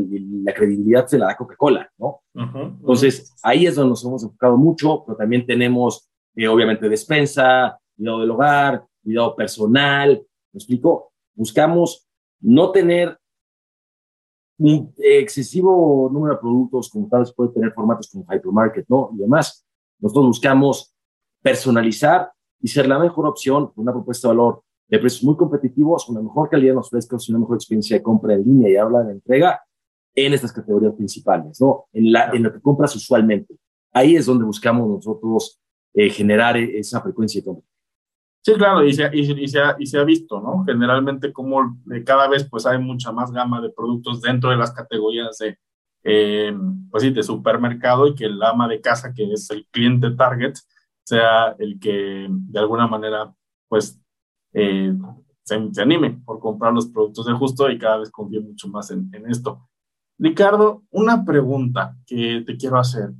la 0.43 0.51
credibilidad 0.51 1.05
se 1.05 1.19
la 1.19 1.27
da 1.27 1.37
Coca-Cola, 1.37 1.91
¿no? 1.99 2.23
Entonces, 2.33 3.35
ahí 3.43 3.67
es 3.67 3.75
donde 3.75 3.91
nos 3.91 4.03
hemos 4.03 4.23
enfocado 4.23 4.57
mucho, 4.57 5.03
pero 5.05 5.15
también 5.15 5.45
tenemos, 5.45 6.09
eh, 6.35 6.47
obviamente, 6.47 6.89
despensa, 6.89 7.79
cuidado 7.95 8.21
del 8.21 8.31
hogar, 8.31 8.83
cuidado 9.03 9.35
personal, 9.35 10.25
¿me 10.53 10.57
explico? 10.57 11.11
Buscamos 11.35 12.07
no 12.39 12.71
tener 12.71 13.15
un 14.57 14.91
excesivo 14.97 16.09
número 16.11 16.33
de 16.33 16.41
productos 16.41 16.89
como 16.89 17.07
tal 17.07 17.19
vez 17.19 17.31
puede 17.31 17.51
tener 17.51 17.73
formatos 17.73 18.09
como 18.11 18.25
hypermarket, 18.25 18.87
¿no? 18.89 19.11
Y 19.13 19.19
demás. 19.19 19.64
Nosotros 19.99 20.27
buscamos 20.27 20.95
personalizar 21.41 22.31
y 22.61 22.67
ser 22.67 22.87
la 22.87 22.99
mejor 22.99 23.27
opción, 23.27 23.71
una 23.75 23.91
propuesta 23.91 24.27
de 24.27 24.35
valor 24.35 24.63
de 24.87 24.99
precios 24.99 25.23
muy 25.23 25.35
competitivos, 25.35 26.07
una 26.09 26.21
mejor 26.21 26.49
calidad 26.49 26.71
en 26.71 26.75
los 26.77 26.89
frescos 26.89 27.27
y 27.27 27.31
una 27.31 27.39
mejor 27.39 27.57
experiencia 27.57 27.97
de 27.97 28.03
compra 28.03 28.33
en 28.33 28.43
línea 28.43 28.69
y 28.69 28.75
habla 28.75 29.03
de 29.03 29.13
entrega 29.13 29.61
en 30.13 30.33
estas 30.33 30.51
categorías 30.51 30.93
principales, 30.93 31.59
¿no? 31.59 31.85
En, 31.91 32.11
la, 32.11 32.29
en 32.31 32.43
lo 32.43 32.53
que 32.53 32.61
compras 32.61 32.95
usualmente. 32.95 33.55
Ahí 33.91 34.15
es 34.15 34.25
donde 34.25 34.45
buscamos 34.45 34.87
nosotros 34.87 35.59
eh, 35.93 36.09
generar 36.09 36.57
esa 36.57 37.01
frecuencia 37.01 37.41
de 37.41 37.45
compra. 37.45 37.67
Sí, 38.41 38.53
claro, 38.53 38.85
y 38.85 38.93
se, 38.93 39.09
y, 39.11 39.47
se 39.47 39.59
ha, 39.59 39.75
y 39.79 39.87
se 39.87 39.97
ha 39.97 40.03
visto, 40.03 40.39
¿no? 40.39 40.63
Generalmente 40.65 41.33
como 41.33 41.79
eh, 41.91 42.03
cada 42.03 42.27
vez 42.27 42.47
pues 42.47 42.65
hay 42.65 42.77
mucha 42.77 43.11
más 43.11 43.31
gama 43.31 43.59
de 43.59 43.71
productos 43.71 44.21
dentro 44.21 44.51
de 44.51 44.57
las 44.57 44.71
categorías 44.71 45.37
de, 45.39 45.57
eh, 46.05 46.55
pues 46.91 47.03
sí, 47.03 47.09
de 47.09 47.23
supermercado 47.23 48.07
y 48.07 48.15
que 48.15 48.25
el 48.25 48.41
ama 48.43 48.67
de 48.67 48.79
casa, 48.79 49.11
que 49.13 49.33
es 49.33 49.49
el 49.49 49.65
cliente 49.71 50.11
target, 50.11 50.53
sea 51.03 51.55
el 51.59 51.79
que 51.79 52.27
de 52.29 52.59
alguna 52.59 52.87
manera 52.87 53.33
pues 53.67 53.99
eh, 54.53 54.93
se, 55.43 55.55
anime 55.81 56.21
por 56.23 56.39
comprar 56.39 56.73
los 56.73 56.87
productos 56.87 57.25
de 57.25 57.33
justo 57.33 57.69
y 57.69 57.79
cada 57.79 57.97
vez 57.97 58.11
confíe 58.11 58.39
mucho 58.39 58.67
más 58.67 58.91
en, 58.91 59.09
en 59.13 59.29
esto. 59.29 59.67
Ricardo, 60.19 60.83
una 60.91 61.25
pregunta 61.25 61.97
que 62.05 62.43
te 62.45 62.55
quiero 62.55 62.77
hacer. 62.77 63.11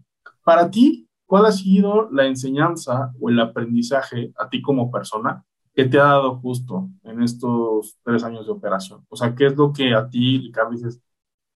Para 0.43 0.69
ti, 0.69 1.09
¿cuál 1.25 1.47
ha 1.47 1.51
sido 1.51 2.09
la 2.11 2.27
enseñanza 2.27 3.11
o 3.19 3.29
el 3.29 3.39
aprendizaje 3.39 4.31
a 4.37 4.47
ti 4.47 4.61
como 4.61 4.91
persona 4.91 5.43
que 5.73 5.85
te 5.85 5.99
ha 5.99 6.03
dado 6.03 6.37
justo 6.37 6.89
en 7.03 7.23
estos 7.23 7.97
tres 8.03 8.23
años 8.23 8.45
de 8.45 8.51
operación? 8.53 9.05
O 9.09 9.15
sea, 9.15 9.35
¿qué 9.35 9.47
es 9.47 9.57
lo 9.57 9.73
que 9.73 9.93
a 9.93 10.07
ti, 10.07 10.37
Ricardo, 10.37 10.71
dices, 10.71 11.01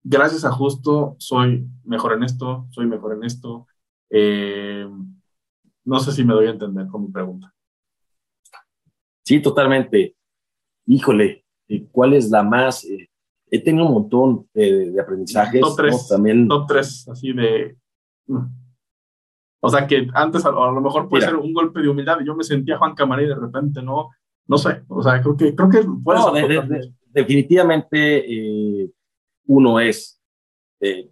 gracias 0.03 0.45
a 0.45 0.51
justo 0.51 1.17
soy 1.19 1.67
mejor 1.85 2.15
en 2.15 2.23
esto, 2.23 2.67
soy 2.71 2.87
mejor 2.87 3.15
en 3.15 3.25
esto? 3.25 3.67
Eh, 4.11 4.89
no 5.85 5.99
sé 6.01 6.13
si 6.13 6.25
me 6.25 6.35
doy 6.35 6.47
a 6.47 6.51
entender 6.51 6.87
con 6.89 7.03
mi 7.03 7.09
pregunta. 7.09 7.53
Sí, 9.25 9.41
totalmente. 9.41 10.17
Híjole, 10.87 11.45
¿cuál 11.93 12.15
es 12.15 12.31
la 12.31 12.43
más? 12.43 12.85
Eh, 12.85 13.09
he 13.51 13.63
tenido 13.63 13.87
un 13.87 13.95
montón 13.95 14.49
de, 14.55 14.95
aprendizajes. 15.01 15.61
Top 15.61 15.77
tres, 15.77 16.09
También... 16.09 16.49
top 16.49 16.67
tres, 16.67 17.09
así 17.09 17.33
de... 17.33 17.77
Mm. 18.27 18.47
O 19.61 19.69
sea, 19.69 19.87
que 19.87 20.09
antes 20.15 20.45
a, 20.45 20.51
lo 20.51 20.81
mejor 20.81 21.09
puede 21.09 21.25
ser 21.25 21.35
un 21.35 21.53
golpe 21.53 21.81
de 21.81 21.89
humildad 21.89 22.19
yo 22.25 22.37
me 22.37 22.45
sentía 22.45 22.79
Juan 22.79 22.95
Camaré 22.95 23.25
y 23.25 23.29
de 23.29 23.35
repente 23.35 23.83
no, 23.83 24.11
no 24.47 24.57
sé. 24.57 24.83
O 24.89 25.03
sea, 25.03 25.21
creo 25.21 25.37
que, 25.37 25.55
creo 25.55 25.69
que 25.69 25.85
puede 26.03 26.81
definitivamente 27.13 28.83
eh, 28.83 28.91
uno 29.49 29.81
es 29.81 30.21
eh, 30.81 31.11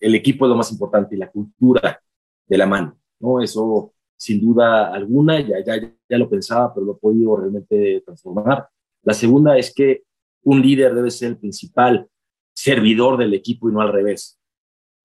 el 0.00 0.14
equipo 0.14 0.44
es 0.44 0.50
lo 0.50 0.56
más 0.56 0.70
importante 0.70 1.14
y 1.14 1.18
la 1.18 1.30
cultura 1.30 2.00
de 2.46 2.58
la 2.58 2.66
mano, 2.66 2.98
¿no? 3.18 3.42
Eso 3.42 3.94
sin 4.16 4.40
duda 4.40 4.92
alguna, 4.92 5.40
ya, 5.40 5.64
ya, 5.64 5.76
ya 6.08 6.18
lo 6.18 6.28
pensaba, 6.28 6.74
pero 6.74 6.86
lo 6.86 6.92
he 6.94 6.98
podido 6.98 7.36
realmente 7.36 8.02
transformar. 8.04 8.68
La 9.02 9.14
segunda 9.14 9.56
es 9.56 9.72
que 9.72 10.02
un 10.42 10.60
líder 10.60 10.94
debe 10.94 11.10
ser 11.10 11.30
el 11.30 11.38
principal 11.38 12.08
servidor 12.52 13.16
del 13.16 13.34
equipo 13.34 13.68
y 13.68 13.72
no 13.72 13.80
al 13.80 13.92
revés. 13.92 14.40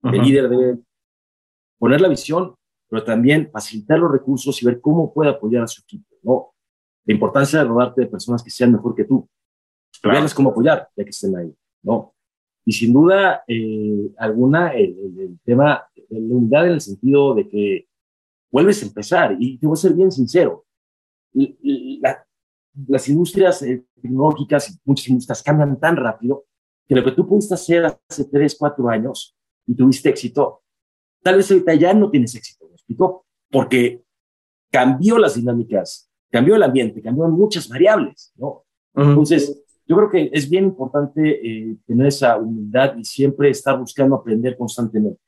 El 0.01 0.21
líder 0.21 0.49
debe 0.49 0.79
poner 1.77 2.01
la 2.01 2.09
visión, 2.09 2.55
pero 2.89 3.03
también 3.03 3.49
facilitar 3.51 3.99
los 3.99 4.11
recursos 4.11 4.61
y 4.61 4.65
ver 4.65 4.81
cómo 4.81 5.13
puede 5.13 5.29
apoyar 5.29 5.63
a 5.63 5.67
su 5.67 5.81
equipo, 5.81 6.15
¿no? 6.23 6.53
La 7.05 7.13
importancia 7.13 7.59
de 7.59 7.65
rodarte 7.65 8.01
de 8.01 8.07
personas 8.07 8.41
que 8.43 8.49
sean 8.49 8.71
mejor 8.71 8.95
que 8.95 9.05
tú. 9.05 9.29
Claro. 10.01 10.25
cómo 10.35 10.49
apoyar, 10.49 10.89
ya 10.95 11.03
que 11.03 11.11
estén 11.11 11.37
ahí, 11.37 11.55
¿no? 11.83 12.12
Y 12.65 12.71
sin 12.71 12.93
duda 12.93 13.43
eh, 13.47 14.09
alguna, 14.17 14.73
el, 14.73 14.95
el, 15.19 15.39
tema 15.43 15.83
de 15.95 16.19
la 16.19 16.35
unidad 16.35 16.67
en 16.67 16.73
el 16.73 16.81
sentido 16.81 17.35
de 17.35 17.49
que 17.49 17.87
vuelves 18.51 18.81
a 18.83 18.85
empezar. 18.85 19.35
Y 19.39 19.57
te 19.57 19.67
voy 19.67 19.73
a 19.73 19.77
ser 19.77 19.93
bien 19.93 20.11
sincero, 20.11 20.65
las 22.87 23.09
industrias 23.09 23.61
eh, 23.63 23.85
tecnológicas 24.01 24.69
y 24.69 24.79
muchas 24.85 25.07
industrias 25.09 25.43
cambian 25.43 25.79
tan 25.79 25.95
rápido 25.95 26.45
que 26.87 26.95
lo 26.95 27.03
que 27.03 27.11
tú 27.11 27.27
pudiste 27.27 27.53
hacer 27.53 27.85
hace 27.85 28.25
tres, 28.25 28.55
cuatro 28.57 28.89
años 28.89 29.35
y 29.65 29.75
tuviste 29.75 30.09
éxito, 30.09 30.61
tal 31.21 31.37
vez 31.37 31.49
ahorita 31.49 31.73
ya 31.75 31.93
no 31.93 32.09
tienes 32.09 32.35
éxito, 32.35 32.67
¿me 32.67 32.73
explico? 32.73 33.25
Porque 33.49 34.03
cambió 34.69 35.17
las 35.17 35.35
dinámicas, 35.35 36.09
cambió 36.29 36.55
el 36.55 36.63
ambiente, 36.63 37.01
cambió 37.01 37.27
muchas 37.29 37.69
variables, 37.69 38.33
¿no? 38.35 38.65
Entonces, 38.95 39.62
yo 39.93 39.97
creo 39.97 40.09
que 40.09 40.29
es 40.33 40.49
bien 40.49 40.65
importante 40.65 41.21
eh, 41.21 41.77
tener 41.85 42.07
esa 42.07 42.37
humildad 42.37 42.95
y 42.97 43.05
siempre 43.05 43.49
estar 43.49 43.77
buscando 43.77 44.15
aprender 44.15 44.57
constantemente 44.57 45.19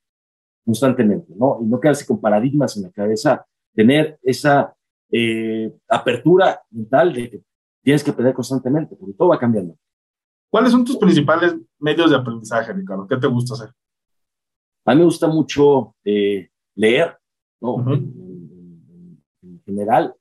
constantemente, 0.66 1.32
¿no? 1.38 1.60
Y 1.62 1.66
no 1.66 1.80
quedarse 1.80 2.06
con 2.06 2.20
paradigmas 2.20 2.76
en 2.76 2.84
la 2.84 2.92
cabeza, 2.92 3.46
tener 3.74 4.20
esa 4.24 4.76
eh, 5.12 5.72
apertura 5.88 6.62
mental 6.72 7.14
de 7.14 7.30
que 7.30 7.44
tienes 7.84 8.04
que 8.04 8.10
aprender 8.10 8.34
constantemente, 8.34 8.96
porque 8.96 9.14
todo 9.14 9.30
va 9.30 9.38
cambiando. 9.38 9.78
¿Cuáles 10.50 10.72
son 10.72 10.84
tus 10.84 10.98
principales 10.98 11.56
medios 11.78 12.10
de 12.10 12.18
aprendizaje, 12.18 12.74
Ricardo? 12.74 13.08
¿Qué 13.08 13.18
te 13.18 13.28
gusta 13.28 13.54
hacer? 13.54 13.70
A 14.86 14.94
mí 14.94 15.00
me 15.00 15.06
gusta 15.06 15.28
mucho 15.28 15.96
eh, 16.04 16.50
leer, 16.76 17.16
¿no? 17.62 17.78
en, 17.94 19.62
general. 19.66 20.16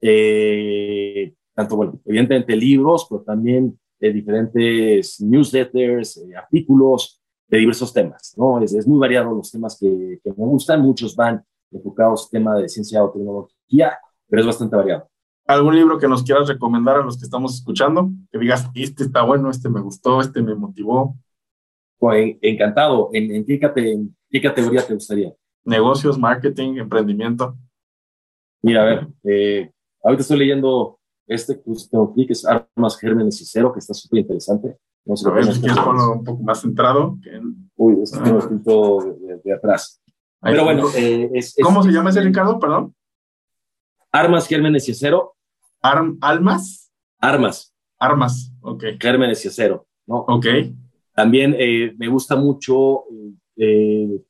Eh, 0.00 1.34
tanto, 1.60 1.76
bueno, 1.76 2.00
evidentemente 2.04 2.56
libros, 2.56 3.06
pero 3.08 3.22
también 3.22 3.78
diferentes 4.00 5.20
newsletters, 5.20 6.24
artículos, 6.36 7.20
de 7.50 7.58
diversos 7.58 7.92
temas, 7.92 8.32
¿no? 8.36 8.62
Es, 8.62 8.72
es 8.72 8.86
muy 8.86 8.98
variado 8.98 9.34
los 9.34 9.50
temas 9.50 9.76
que, 9.78 10.20
que, 10.22 10.30
me 10.30 10.46
gustan, 10.46 10.80
muchos 10.80 11.16
van 11.16 11.44
enfocados 11.72 12.28
en 12.32 12.38
tema 12.38 12.56
de 12.56 12.68
ciencia 12.68 13.02
o 13.02 13.10
tecnología, 13.10 13.98
pero 14.28 14.40
es 14.40 14.46
bastante 14.46 14.76
variado. 14.76 15.10
¿Algún 15.46 15.74
libro 15.74 15.98
que 15.98 16.06
nos 16.06 16.22
quieras 16.22 16.46
recomendar 16.46 16.98
a 16.98 17.02
los 17.02 17.18
que 17.18 17.24
estamos 17.24 17.56
escuchando? 17.56 18.10
Que 18.30 18.38
digas, 18.38 18.70
este 18.72 19.02
está 19.02 19.22
bueno, 19.22 19.50
este 19.50 19.68
me 19.68 19.80
gustó, 19.80 20.20
este 20.20 20.42
me 20.42 20.54
motivó. 20.54 21.16
Pues, 21.98 22.36
encantado. 22.40 23.10
¿En, 23.12 23.34
en, 23.34 23.44
qué, 23.44 23.58
en 23.60 24.16
qué 24.30 24.40
categoría 24.40 24.86
te 24.86 24.94
gustaría? 24.94 25.32
Negocios, 25.64 26.16
marketing, 26.16 26.76
emprendimiento. 26.76 27.56
Mira, 28.62 28.82
a 28.82 28.84
ver, 28.84 29.08
eh, 29.24 29.72
ahorita 30.04 30.22
estoy 30.22 30.38
leyendo 30.38 30.99
este 31.30 31.60
que 31.60 31.72
tengo 31.88 32.10
aquí, 32.10 32.26
que 32.26 32.32
es 32.32 32.44
Armas, 32.44 32.98
Gérmenes 32.98 33.40
y 33.40 33.44
Cero, 33.46 33.72
que 33.72 33.78
está 33.78 33.94
súper 33.94 34.20
interesante. 34.20 34.76
No 35.04 35.16
sé 35.16 35.28
a 35.28 35.32
ver, 35.32 35.52
si 35.52 35.60
quieres 35.60 35.78
ponerlo 35.78 36.14
un 36.14 36.24
poco 36.24 36.42
más 36.42 36.60
centrado. 36.60 37.16
Que 37.22 37.40
Uy, 37.76 38.02
es 38.02 38.10
que 38.10 38.18
tengo 38.18 38.36
ah. 38.36 38.40
escrito 38.40 39.16
de, 39.44 39.52
atrás. 39.52 40.02
Pero 40.42 40.64
bueno, 40.64 40.88
eh, 40.96 41.30
es, 41.34 41.54
¿Cómo 41.62 41.82
se 41.84 41.92
llama 41.92 42.10
ese, 42.10 42.20
Ricardo? 42.20 42.58
Perdón. 42.58 42.94
Armas, 44.10 44.48
gérmenes 44.48 44.88
y 44.88 44.92
acero. 44.92 45.36
¿Almas? 45.80 46.92
Armas. 47.20 47.72
Armas, 47.98 48.52
ok. 48.60 48.84
Gérmenes 48.98 49.44
y 49.44 49.48
acero, 49.48 49.86
¿no? 50.06 50.24
Ok. 50.26 50.46
También 51.14 51.54
eh, 51.58 51.94
me 51.96 52.08
gusta 52.08 52.34
mucho, 52.34 53.04
eh, 53.56 54.20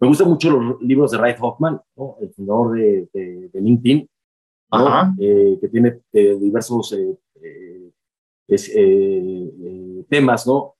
me 0.00 0.08
gustan 0.08 0.28
mucho 0.28 0.50
los 0.50 0.82
libros 0.82 1.12
de 1.12 1.18
Ray 1.18 1.34
Hoffman, 1.40 1.80
¿no? 1.96 2.16
el 2.20 2.32
fundador 2.34 2.76
de, 2.76 3.08
de, 3.14 3.50
de 3.52 3.60
LinkedIn, 3.60 4.10
¿no? 4.70 5.14
que 5.18 5.68
tiene 5.70 6.00
diversos 6.12 6.94
es, 8.46 8.68
eh, 8.74 9.52
eh, 9.62 10.04
temas, 10.08 10.46
¿no? 10.46 10.74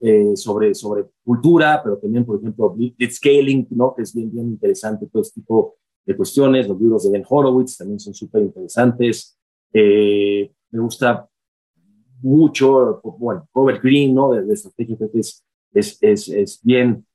Eh, 0.00 0.36
sobre, 0.36 0.74
sobre 0.74 1.04
cultura, 1.24 1.80
pero 1.82 1.96
también, 1.98 2.24
por 2.24 2.38
ejemplo, 2.38 2.74
scaling, 3.08 3.68
¿no? 3.70 3.94
Que 3.94 4.02
es 4.02 4.14
bien, 4.14 4.32
bien 4.32 4.48
interesante 4.48 5.06
todo 5.06 5.22
este 5.22 5.40
tipo 5.40 5.76
de 6.04 6.16
cuestiones. 6.16 6.68
Los 6.68 6.80
libros 6.80 7.04
de 7.04 7.10
Ben 7.10 7.24
Horowitz 7.28 7.76
también 7.76 8.00
son 8.00 8.14
súper 8.14 8.42
interesantes. 8.42 9.38
me 9.72 10.80
gusta 10.80 11.28
mucho, 12.20 13.00
bueno, 13.18 13.48
Robert 13.54 13.82
Green, 13.82 14.14
¿no? 14.14 14.32
De, 14.32 14.52
estrategia, 14.52 14.96
que 14.96 15.20
es, 15.20 15.44
es, 15.72 15.98
es, 16.00 16.28
es 16.28 16.60
bien 16.62 17.06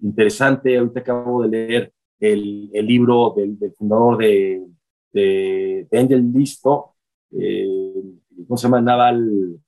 interesante. 0.00 0.76
Ahorita 0.76 1.00
acabo 1.00 1.42
de 1.42 1.48
leer 1.48 1.92
el, 2.20 2.70
el 2.72 2.86
libro 2.86 3.34
del, 3.36 3.58
del, 3.58 3.72
fundador 3.72 4.18
de, 4.18 4.66
de, 5.12 5.86
de 5.90 5.98
Angel 5.98 6.32
Listo, 6.32 6.94
eh, 7.32 8.02
¿cómo 8.46 8.56
se 8.56 8.64
llama? 8.64 8.80
Naval. 8.80 9.60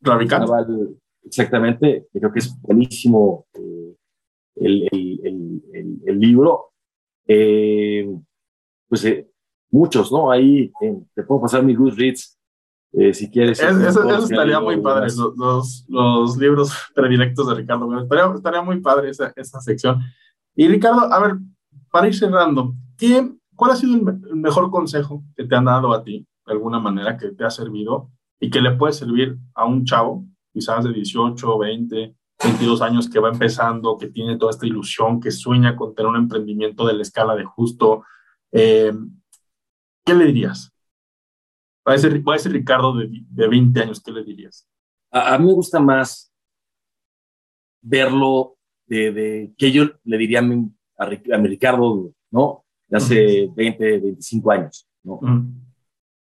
Naval, 0.00 0.96
exactamente, 1.24 2.08
creo 2.12 2.32
que 2.32 2.40
es 2.40 2.60
buenísimo 2.60 3.46
eh, 3.54 3.94
el, 4.56 4.88
el, 4.92 6.00
el, 6.04 6.18
libro. 6.18 6.72
Eh, 7.26 8.08
pues 8.88 9.06
muchos, 9.70 10.10
¿no? 10.12 10.30
Ahí 10.30 10.72
te 11.14 11.22
puedo 11.22 11.42
pasar 11.42 11.62
mi 11.62 11.74
Goodreads 11.74 12.38
Eh, 12.94 13.14
si 13.14 13.30
quieres. 13.30 13.58
eso, 13.58 14.18
estaría 14.18 14.60
muy 14.60 14.78
padre, 14.82 15.06
los, 15.16 15.86
los, 15.88 16.36
libros 16.36 16.72
predilectos 16.94 17.48
de 17.48 17.54
Ricardo 17.54 17.86
Gómez. 17.86 18.02
Estaría, 18.02 18.34
estaría 18.34 18.62
muy 18.62 18.80
padre 18.80 19.08
esa, 19.08 19.32
esa, 19.34 19.60
sección. 19.60 20.02
Y 20.54 20.68
Ricardo, 20.68 21.12
a 21.12 21.20
ver, 21.20 21.36
para 21.90 22.08
ir 22.08 22.14
cerrando, 22.14 22.74
¿qué, 22.96 23.30
¿cuál 23.54 23.72
ha 23.72 23.76
sido 23.76 23.94
el, 23.94 24.36
mejor 24.36 24.70
consejo 24.70 25.24
que 25.34 25.44
te 25.44 25.54
han 25.54 25.64
dado 25.64 25.92
a 25.92 26.02
ti, 26.02 26.26
de 26.46 26.52
alguna 26.52 26.78
manera, 26.78 27.16
que 27.16 27.30
te 27.30 27.44
ha 27.44 27.50
servido 27.50 28.10
y 28.40 28.50
que 28.50 28.60
le 28.60 28.72
puede 28.72 28.92
servir 28.92 29.38
a 29.54 29.64
un 29.64 29.84
chavo, 29.84 30.24
quizás 30.52 30.84
de 30.84 30.92
18, 30.92 31.58
20, 31.58 32.16
22 32.44 32.82
años 32.82 33.08
que 33.08 33.20
va 33.20 33.30
empezando, 33.30 33.96
que 33.96 34.08
tiene 34.08 34.36
toda 34.36 34.50
esta 34.50 34.66
ilusión, 34.66 35.20
que 35.20 35.30
sueña 35.30 35.76
con 35.76 35.94
tener 35.94 36.10
un 36.10 36.16
emprendimiento 36.16 36.86
de 36.86 36.94
la 36.94 37.02
escala 37.02 37.34
de 37.34 37.44
justo? 37.44 38.04
Eh, 38.50 38.92
¿Qué 40.04 40.14
le 40.14 40.26
dirías? 40.26 40.72
Va 41.86 41.94
a 41.94 41.98
ser, 41.98 42.12
Ricardo 42.52 42.96
de, 42.96 43.08
de, 43.28 43.48
20 43.48 43.80
años, 43.80 44.02
¿qué 44.02 44.12
le 44.12 44.24
dirías? 44.24 44.68
A, 45.10 45.36
mí 45.38 45.46
me 45.46 45.52
gusta 45.52 45.80
más 45.80 46.32
verlo 47.82 48.56
de, 48.94 49.52
que 49.56 49.72
yo 49.72 49.84
le 50.04 50.18
diría 50.18 50.40
a 50.40 50.42
mi, 50.42 50.70
a, 50.98 51.06
Ricardo, 51.06 52.12
¿no? 52.30 52.64
De 52.88 52.96
hace 52.96 53.48
20, 53.54 53.98
25 53.98 54.50
años, 54.50 54.88
¿no? 55.02 55.20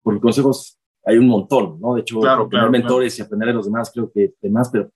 Porque 0.02 0.22
consejos 0.22 0.80
hay 1.04 1.18
un 1.18 1.28
montón, 1.28 1.80
¿no? 1.80 1.96
De 1.96 2.02
hecho, 2.02 2.20
tener 2.50 2.70
mentores 2.70 3.18
y 3.18 3.22
aprender 3.22 3.50
de 3.50 3.54
los 3.56 3.66
demás, 3.66 3.92
creo 3.94 4.12
que 4.12 4.34
demás, 4.42 4.70
pero 4.72 4.92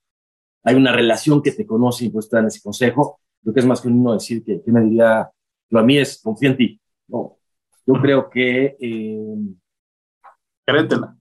hay 0.63 0.75
una 0.75 0.91
relación 0.91 1.41
que 1.41 1.51
te 1.51 1.65
conoce 1.65 2.05
y 2.05 2.09
pues 2.09 2.29
te 2.29 2.37
dan 2.37 2.47
ese 2.47 2.61
consejo. 2.61 3.19
Creo 3.41 3.53
que 3.53 3.59
es 3.59 3.65
más 3.65 3.81
que 3.81 3.89
uno 3.89 4.13
decir 4.13 4.43
que, 4.43 4.61
que 4.61 4.71
me 4.71 4.81
diría, 4.81 5.29
lo 5.69 5.79
a 5.79 5.83
mí 5.83 5.97
es 5.97 6.21
confía 6.21 6.49
en 6.49 6.57
ti, 6.57 6.81
¿no? 7.07 7.37
Yo 7.85 7.95
creo 7.95 8.29
que 8.29 8.77
eh, 8.79 9.35
Créetela. 10.65 11.17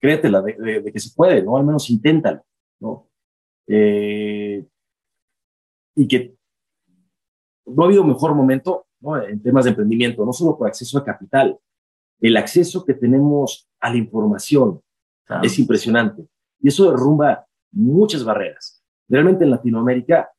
Créetela 0.00 0.42
de, 0.42 0.92
que 0.92 1.00
se 1.00 1.14
puede, 1.14 1.42
¿no? 1.42 1.56
Al 1.56 1.64
menos 1.64 1.90
inténtalo, 1.90 2.44
¿no? 2.80 3.08
Eh, 3.66 4.47
y 5.98 6.06
que 6.06 6.36
no 7.66 7.82
ha 7.82 7.86
habido 7.86 8.04
mejor 8.04 8.34
momento 8.34 8.86
¿no? 9.00 9.20
en 9.20 9.42
temas 9.42 9.64
de 9.64 9.70
emprendimiento, 9.70 10.24
no 10.24 10.32
solo 10.32 10.56
por 10.56 10.68
acceso 10.68 10.96
a 10.96 11.04
capital, 11.04 11.58
el 12.20 12.36
acceso 12.36 12.84
que 12.84 12.94
tenemos 12.94 13.68
a 13.80 13.90
la 13.90 13.96
información 13.96 14.80
es 15.42 15.58
impresionante. 15.58 16.26
Y 16.60 16.68
eso 16.68 16.90
derrumba 16.90 17.46
muchas 17.72 18.24
barreras. 18.24 18.82
Realmente 19.08 19.44
en 19.44 19.50
Latinoamérica, 19.50 20.30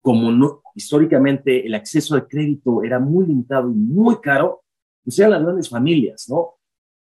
como 0.00 0.30
no, 0.30 0.62
históricamente 0.74 1.66
el 1.66 1.74
acceso 1.74 2.14
al 2.14 2.28
crédito 2.28 2.84
era 2.84 2.98
muy 2.98 3.26
limitado 3.26 3.70
y 3.70 3.74
muy 3.74 4.20
caro, 4.20 4.62
pues 5.02 5.18
eran 5.18 5.32
las 5.32 5.42
grandes 5.42 5.68
familias, 5.68 6.26
¿no? 6.28 6.54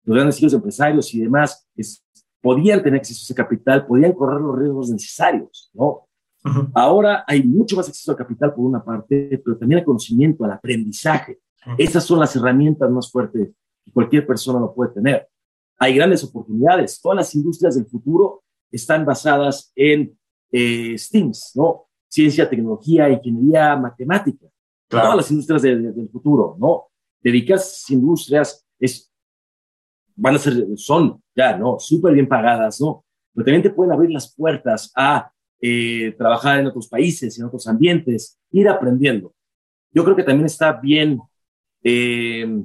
los 0.03 0.16
grandes 0.16 0.39
hijos 0.39 0.53
empresarios 0.53 1.14
y 1.14 1.20
demás 1.20 1.68
podían 2.41 2.82
tener 2.82 2.99
acceso 2.99 3.20
a 3.20 3.26
ese 3.26 3.36
capital, 3.36 3.86
podían 3.86 4.14
correr 4.14 4.39
los 4.39 4.58
riesgos 4.58 4.89
necesarios, 4.89 5.70
¿no? 5.74 6.07
Ahora 6.74 7.24
hay 7.28 7.43
mucho 7.43 7.76
más 7.76 7.88
acceso 7.88 8.12
al 8.12 8.18
capital 8.18 8.54
por 8.54 8.66
una 8.66 8.84
parte, 8.84 9.41
pero 9.43 9.58
también 9.58 9.80
al 9.80 9.86
conocimiento, 9.86 10.45
al 10.45 10.52
aprendizaje. 10.52 11.39
Esas 11.78 12.04
son 12.04 12.20
las 12.20 12.36
herramientas 12.36 12.89
más 12.89 13.12
fuertes 13.12 13.50
que 13.84 13.91
cualquier 13.91 14.26
persona 14.26 14.60
lo 14.60 14.74
puede 14.74 14.93
tener. 14.93 15.28
Hay 15.80 15.95
grandes 15.95 16.24
oportunidades. 16.24 17.00
Todas 17.02 17.18
las 17.18 17.36
industrias 17.36 17.76
del 17.76 17.86
futuro 17.86 18.43
están 18.72 19.06
basadas 19.06 19.72
en 19.76 20.18
eh, 20.52 20.98
STEAMs, 20.98 21.52
¿no? 21.56 21.88
Ciencia, 22.08 22.50
tecnología, 22.50 23.10
ingeniería, 23.10 23.76
matemática. 23.76 24.48
Todas 24.88 25.16
las 25.16 25.30
industrias 25.32 25.62
del 25.62 26.10
futuro, 26.10 26.56
¿no? 26.60 26.86
Esas 27.22 27.89
industrias 27.89 28.66
es 28.80 29.12
van 30.18 30.36
a 30.36 30.39
ser, 30.39 30.66
son 30.76 31.22
ya, 31.36 31.56
¿no? 31.58 31.78
Súper 31.80 32.14
bien 32.14 32.28
pagadas, 32.28 32.82
¿no? 32.82 33.06
Pero 33.34 33.45
también 33.45 33.64
te 33.64 33.70
pueden 33.70 33.93
abrir 33.93 34.12
las 34.12 34.34
puertas 34.34 34.91
a 34.95 35.32
eh, 35.62 36.14
trabajar 36.18 36.60
en 36.60 36.68
otros 36.68 36.88
países, 36.88 37.38
en 37.38 37.45
otros 37.45 37.68
ambientes, 37.68 38.39
ir 38.51 38.70
aprendiendo. 38.70 39.34
Yo 39.91 40.03
creo 40.03 40.16
que 40.16 40.24
también 40.24 40.45
está 40.45 40.74
bien, 40.74 41.20
eh, 41.84 42.64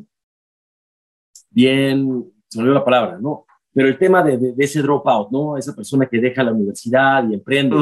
bien, 1.50 2.24
se 2.48 2.58
me 2.58 2.62
olvidó 2.64 2.74
la 2.74 2.84
palabra, 2.84 3.18
¿no? 3.18 3.46
Pero 3.72 3.88
el 3.88 3.98
tema 3.98 4.22
de, 4.22 4.36
de, 4.36 4.54
ese 4.58 4.82
dropout, 4.82 5.30
¿no? 5.30 5.56
Esa 5.56 5.74
persona 5.74 6.06
que 6.06 6.20
deja 6.20 6.42
la 6.42 6.52
universidad 6.52 7.26
y 7.28 7.34
emprende. 7.34 7.76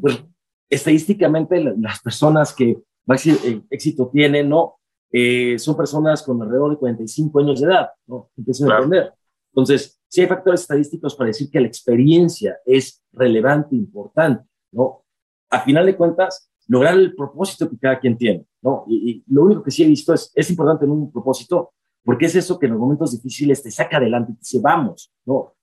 Pues, 0.00 0.24
estadísticamente, 0.70 1.62
las 1.78 2.00
personas 2.00 2.54
que 2.54 2.78
más 3.06 3.26
éxito 3.70 4.10
tienen, 4.12 4.48
¿no? 4.48 4.76
Eh, 5.10 5.58
son 5.58 5.76
personas 5.76 6.22
con 6.22 6.40
alrededor 6.42 6.72
de 6.72 6.76
45 6.76 7.40
años 7.40 7.60
de 7.60 7.66
edad, 7.66 7.88
¿no? 8.06 8.30
Empiezan 8.36 8.70
a 8.70 8.74
aprender. 8.76 9.12
Entonces, 9.52 9.97
sí 10.08 10.22
hay 10.22 10.26
factores 10.26 10.62
estadísticos 10.62 11.14
para 11.14 11.28
decir 11.28 11.50
que 11.50 11.60
la 11.60 11.66
experiencia 11.66 12.58
es 12.64 13.02
relevante, 13.12 13.76
importante, 13.76 14.48
¿no? 14.72 15.04
A 15.50 15.60
final 15.60 15.86
de 15.86 15.96
cuentas, 15.96 16.50
lograr 16.66 16.94
el 16.94 17.14
propósito 17.14 17.68
que 17.68 17.78
cada 17.78 17.98
quien 17.98 18.16
tiene, 18.16 18.46
¿no? 18.62 18.84
Y, 18.88 19.24
lo 19.28 19.44
único 19.44 19.62
que 19.62 19.70
sí 19.70 19.82
he 19.82 19.86
visto 19.86 20.12
es, 20.12 20.32
es 20.34 20.50
importante 20.50 20.84
en 20.84 20.90
un 20.90 21.12
propósito, 21.12 21.72
porque 22.04 22.26
es 22.26 22.34
eso 22.36 22.58
que 22.58 22.66
en 22.66 22.72
los 22.72 22.80
momentos 22.80 23.12
difíciles 23.12 23.62
te 23.62 23.70
saca 23.70 23.98
adelante 23.98 24.32
y 24.32 24.34
te 24.34 24.40
dice, 24.40 24.60
vamos, 24.60 25.12
¿no? 25.24 25.54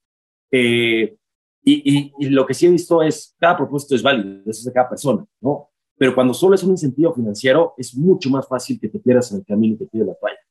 Eh, 0.52 1.16
y, 1.64 2.14
y, 2.20 2.30
lo 2.30 2.46
que 2.46 2.54
sí 2.54 2.68
he 2.68 2.70
visto 2.70 3.02
es, 3.02 3.36
cada 3.40 3.58
propósito 3.58 3.96
es 3.96 4.04
válido, 4.04 4.42
eso 4.42 4.60
es 4.60 4.66
de 4.66 4.74
cada 4.74 4.90
persona, 4.90 5.26
¿no? 5.42 5.70
Pero 5.98 6.14
cuando 6.14 6.34
solo 6.34 6.56
es 6.56 6.64
un 6.64 6.72
incentivo 6.72 7.14
financiero, 7.14 7.74
es 7.78 7.96
mucho 7.96 8.30
más 8.30 8.48
fácil 8.48 8.80
que 8.80 8.90
te 8.90 9.00
pierdas 9.00 9.32
en 9.32 9.40
el 9.40 9.46
camino 9.46 9.76
y 9.76 9.78
te 9.78 9.86
pierdas 9.88 10.10
la 10.10 10.16
falla. 10.16 10.45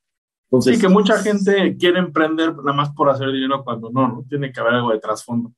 Entonces, 0.55 0.77
sí, 0.77 0.81
que 0.81 0.89
mucha 0.89 1.19
gente 1.19 1.77
quiere 1.77 1.99
emprender 1.99 2.55
nada 2.57 2.73
más 2.73 2.91
por 2.95 3.11
hacer 3.11 3.31
dinero 3.33 3.65
cuando 3.65 3.91
no, 3.91 4.09
no 4.09 4.25
tiene 4.29 4.53
que 4.53 4.61
haber 4.61 4.75
algo 4.75 4.93
de 4.93 5.01
trasfondo. 5.01 5.53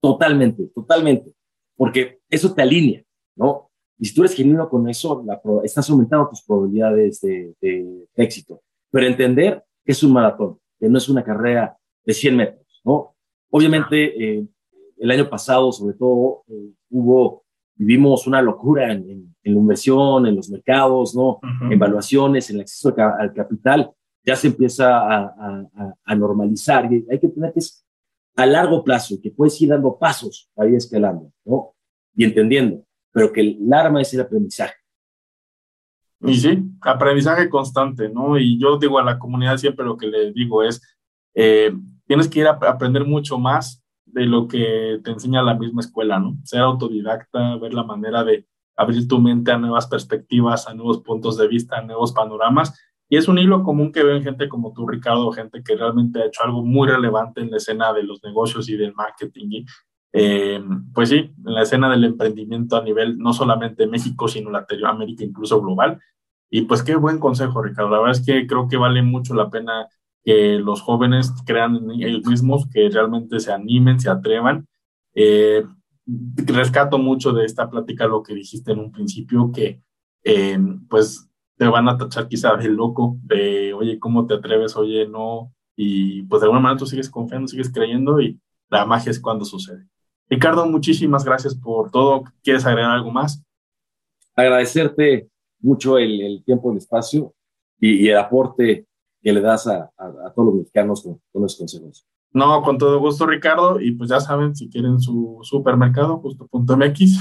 Totalmente, 0.00 0.66
totalmente. 0.74 1.34
Porque 1.76 2.20
eso 2.28 2.54
te 2.54 2.62
alinea, 2.62 3.02
¿no? 3.36 3.70
Y 3.98 4.06
si 4.06 4.14
tú 4.14 4.22
eres 4.22 4.34
genuino 4.34 4.68
con 4.68 4.88
eso, 4.88 5.22
la, 5.26 5.40
estás 5.64 5.90
aumentando 5.90 6.28
tus 6.28 6.42
probabilidades 6.42 7.20
de, 7.20 8.06
éxito. 8.14 8.62
Pero 8.90 9.06
entender 9.06 9.62
que 9.84 9.92
es 9.92 10.02
un 10.02 10.12
maratón, 10.12 10.58
que 10.78 10.88
no 10.88 10.98
es 10.98 11.08
una 11.08 11.22
carrera 11.22 11.76
de 12.04 12.14
100 12.14 12.36
metros, 12.36 12.80
¿no? 12.84 13.14
Obviamente, 13.50 14.38
eh, 14.38 14.46
el 14.96 15.10
año 15.10 15.28
pasado, 15.28 15.70
sobre 15.72 15.94
todo, 15.96 16.44
eh, 16.48 16.70
hubo 16.90 17.44
vivimos 17.78 18.26
una 18.26 18.42
locura 18.42 18.92
en, 18.92 19.34
la 19.44 19.52
inversión, 19.52 20.26
en 20.26 20.34
los 20.34 20.50
mercados, 20.50 21.14
¿no? 21.14 21.38
En 21.62 21.72
evaluaciones, 21.72 22.50
en 22.50 22.56
el 22.56 22.62
acceso 22.62 22.94
al 22.98 23.32
capital, 23.32 23.90
ya 24.28 24.36
se 24.36 24.48
empieza 24.48 24.86
a, 26.04 26.14
normalizar 26.14 26.92
y 26.92 27.06
hay 27.10 27.18
que 27.18 27.28
tener 27.28 27.50
que 27.50 27.60
es 27.60 27.82
a 28.36 28.44
largo 28.44 28.84
plazo, 28.84 29.16
que 29.22 29.30
puedes 29.30 29.60
ir 29.62 29.70
dando 29.70 29.98
pasos 29.98 30.50
ahí 30.54 30.74
escalando, 30.74 31.32
¿no? 31.46 31.74
Y 32.14 32.24
entendiendo, 32.24 32.84
pero 33.10 33.32
que 33.32 33.40
el 33.40 33.72
arma 33.72 34.02
es 34.02 34.12
el 34.12 34.20
aprendizaje. 34.20 34.74
Y 36.20 36.34
sí, 36.36 36.62
aprendizaje 36.82 37.48
constante, 37.48 38.10
¿no? 38.10 38.38
Y 38.38 38.60
yo 38.60 38.76
digo 38.76 38.98
a 38.98 39.02
la 39.02 39.18
comunidad 39.18 39.56
siempre 39.56 39.86
lo 39.86 39.96
que 39.96 40.08
le 40.08 40.30
digo 40.32 40.62
es, 40.62 40.82
eh, 41.34 41.72
tienes 42.06 42.28
que 42.28 42.40
ir 42.40 42.48
a 42.48 42.50
aprender 42.50 43.06
mucho 43.06 43.38
más 43.38 43.82
de 44.04 44.26
lo 44.26 44.46
que 44.46 45.00
te 45.02 45.10
enseña 45.10 45.42
la 45.42 45.54
misma 45.54 45.80
escuela, 45.80 46.18
¿no? 46.18 46.36
Ser 46.44 46.60
autodidacta, 46.60 47.56
ver 47.56 47.72
la 47.72 47.82
manera 47.82 48.24
de 48.24 48.46
abrir 48.76 49.08
tu 49.08 49.20
mente 49.20 49.52
a 49.52 49.58
nuevas 49.58 49.86
perspectivas, 49.86 50.68
a 50.68 50.74
nuevos 50.74 50.98
puntos 50.98 51.38
de 51.38 51.48
vista, 51.48 51.78
a 51.78 51.82
nuevos 51.82 52.12
panoramas. 52.12 52.74
Y 53.08 53.16
es 53.16 53.28
un 53.28 53.38
hilo 53.38 53.62
común 53.62 53.90
que 53.90 54.02
ven 54.02 54.22
gente 54.22 54.48
como 54.48 54.72
tú, 54.72 54.86
Ricardo, 54.86 55.32
gente 55.32 55.62
que 55.62 55.76
realmente 55.76 56.20
ha 56.20 56.26
hecho 56.26 56.42
algo 56.44 56.62
muy 56.62 56.88
relevante 56.88 57.40
en 57.40 57.50
la 57.50 57.56
escena 57.56 57.92
de 57.92 58.02
los 58.02 58.22
negocios 58.22 58.68
y 58.68 58.76
del 58.76 58.94
marketing. 58.94 59.48
Y, 59.50 59.66
eh, 60.12 60.62
pues 60.92 61.08
sí, 61.08 61.32
en 61.46 61.54
la 61.54 61.62
escena 61.62 61.90
del 61.90 62.04
emprendimiento 62.04 62.76
a 62.76 62.82
nivel 62.82 63.18
no 63.18 63.32
solamente 63.32 63.86
México, 63.86 64.28
sino 64.28 64.50
Latinoamérica, 64.50 65.24
incluso 65.24 65.60
global. 65.60 65.98
Y 66.50 66.62
pues 66.62 66.82
qué 66.82 66.96
buen 66.96 67.18
consejo, 67.18 67.62
Ricardo. 67.62 67.90
La 67.90 67.98
verdad 67.98 68.18
es 68.20 68.26
que 68.26 68.46
creo 68.46 68.68
que 68.68 68.76
vale 68.76 69.02
mucho 69.02 69.34
la 69.34 69.50
pena 69.50 69.88
que 70.24 70.58
los 70.58 70.82
jóvenes 70.82 71.32
crean 71.46 71.90
ellos 71.90 72.26
mismos, 72.26 72.68
que 72.70 72.90
realmente 72.90 73.40
se 73.40 73.52
animen, 73.52 74.00
se 74.00 74.10
atrevan. 74.10 74.66
Eh, 75.14 75.64
rescato 76.46 76.98
mucho 76.98 77.32
de 77.32 77.44
esta 77.44 77.68
plática 77.68 78.06
lo 78.06 78.22
que 78.22 78.34
dijiste 78.34 78.72
en 78.72 78.78
un 78.80 78.92
principio, 78.92 79.50
que 79.52 79.82
eh, 80.24 80.58
pues 80.88 81.27
te 81.58 81.66
van 81.66 81.88
a 81.88 81.98
tachar 81.98 82.28
quizá 82.28 82.56
de 82.56 82.68
loco, 82.68 83.16
de 83.22 83.74
oye, 83.74 83.98
¿cómo 83.98 84.26
te 84.26 84.34
atreves? 84.34 84.76
Oye, 84.76 85.06
no. 85.06 85.52
Y 85.76 86.22
pues 86.22 86.40
de 86.40 86.46
alguna 86.46 86.60
manera 86.60 86.78
tú 86.78 86.86
sigues 86.86 87.10
confiando, 87.10 87.48
sigues 87.48 87.72
creyendo 87.72 88.20
y 88.20 88.40
la 88.70 88.86
magia 88.86 89.10
es 89.10 89.20
cuando 89.20 89.44
sucede. 89.44 89.86
Ricardo, 90.30 90.66
muchísimas 90.66 91.24
gracias 91.24 91.54
por 91.54 91.90
todo. 91.90 92.24
¿Quieres 92.42 92.64
agregar 92.64 92.92
algo 92.92 93.10
más? 93.10 93.42
Agradecerte 94.36 95.28
mucho 95.60 95.98
el, 95.98 96.20
el 96.20 96.44
tiempo, 96.44 96.70
el 96.70 96.78
espacio 96.78 97.34
y, 97.80 98.04
y 98.04 98.08
el 98.08 98.18
aporte 98.18 98.86
que 99.22 99.32
le 99.32 99.40
das 99.40 99.66
a, 99.66 99.90
todos 100.34 100.46
los 100.46 100.54
mexicanos 100.54 101.02
con, 101.02 101.20
los 101.42 101.56
consejos. 101.56 102.06
No, 102.32 102.62
con 102.62 102.78
todo 102.78 102.98
gusto, 103.00 103.26
Ricardo. 103.26 103.80
Y 103.80 103.92
pues 103.92 104.10
ya 104.10 104.20
saben, 104.20 104.54
si 104.54 104.68
quieren 104.68 105.00
su 105.00 105.38
supermercado, 105.42 106.18
justo.mx. 106.18 107.18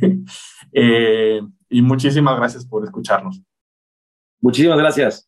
eh, 0.72 1.40
y 1.70 1.82
muchísimas 1.82 2.36
gracias 2.36 2.66
por 2.66 2.84
escucharnos. 2.84 3.42
Muchísimas 4.40 4.78
gracias. 4.78 5.27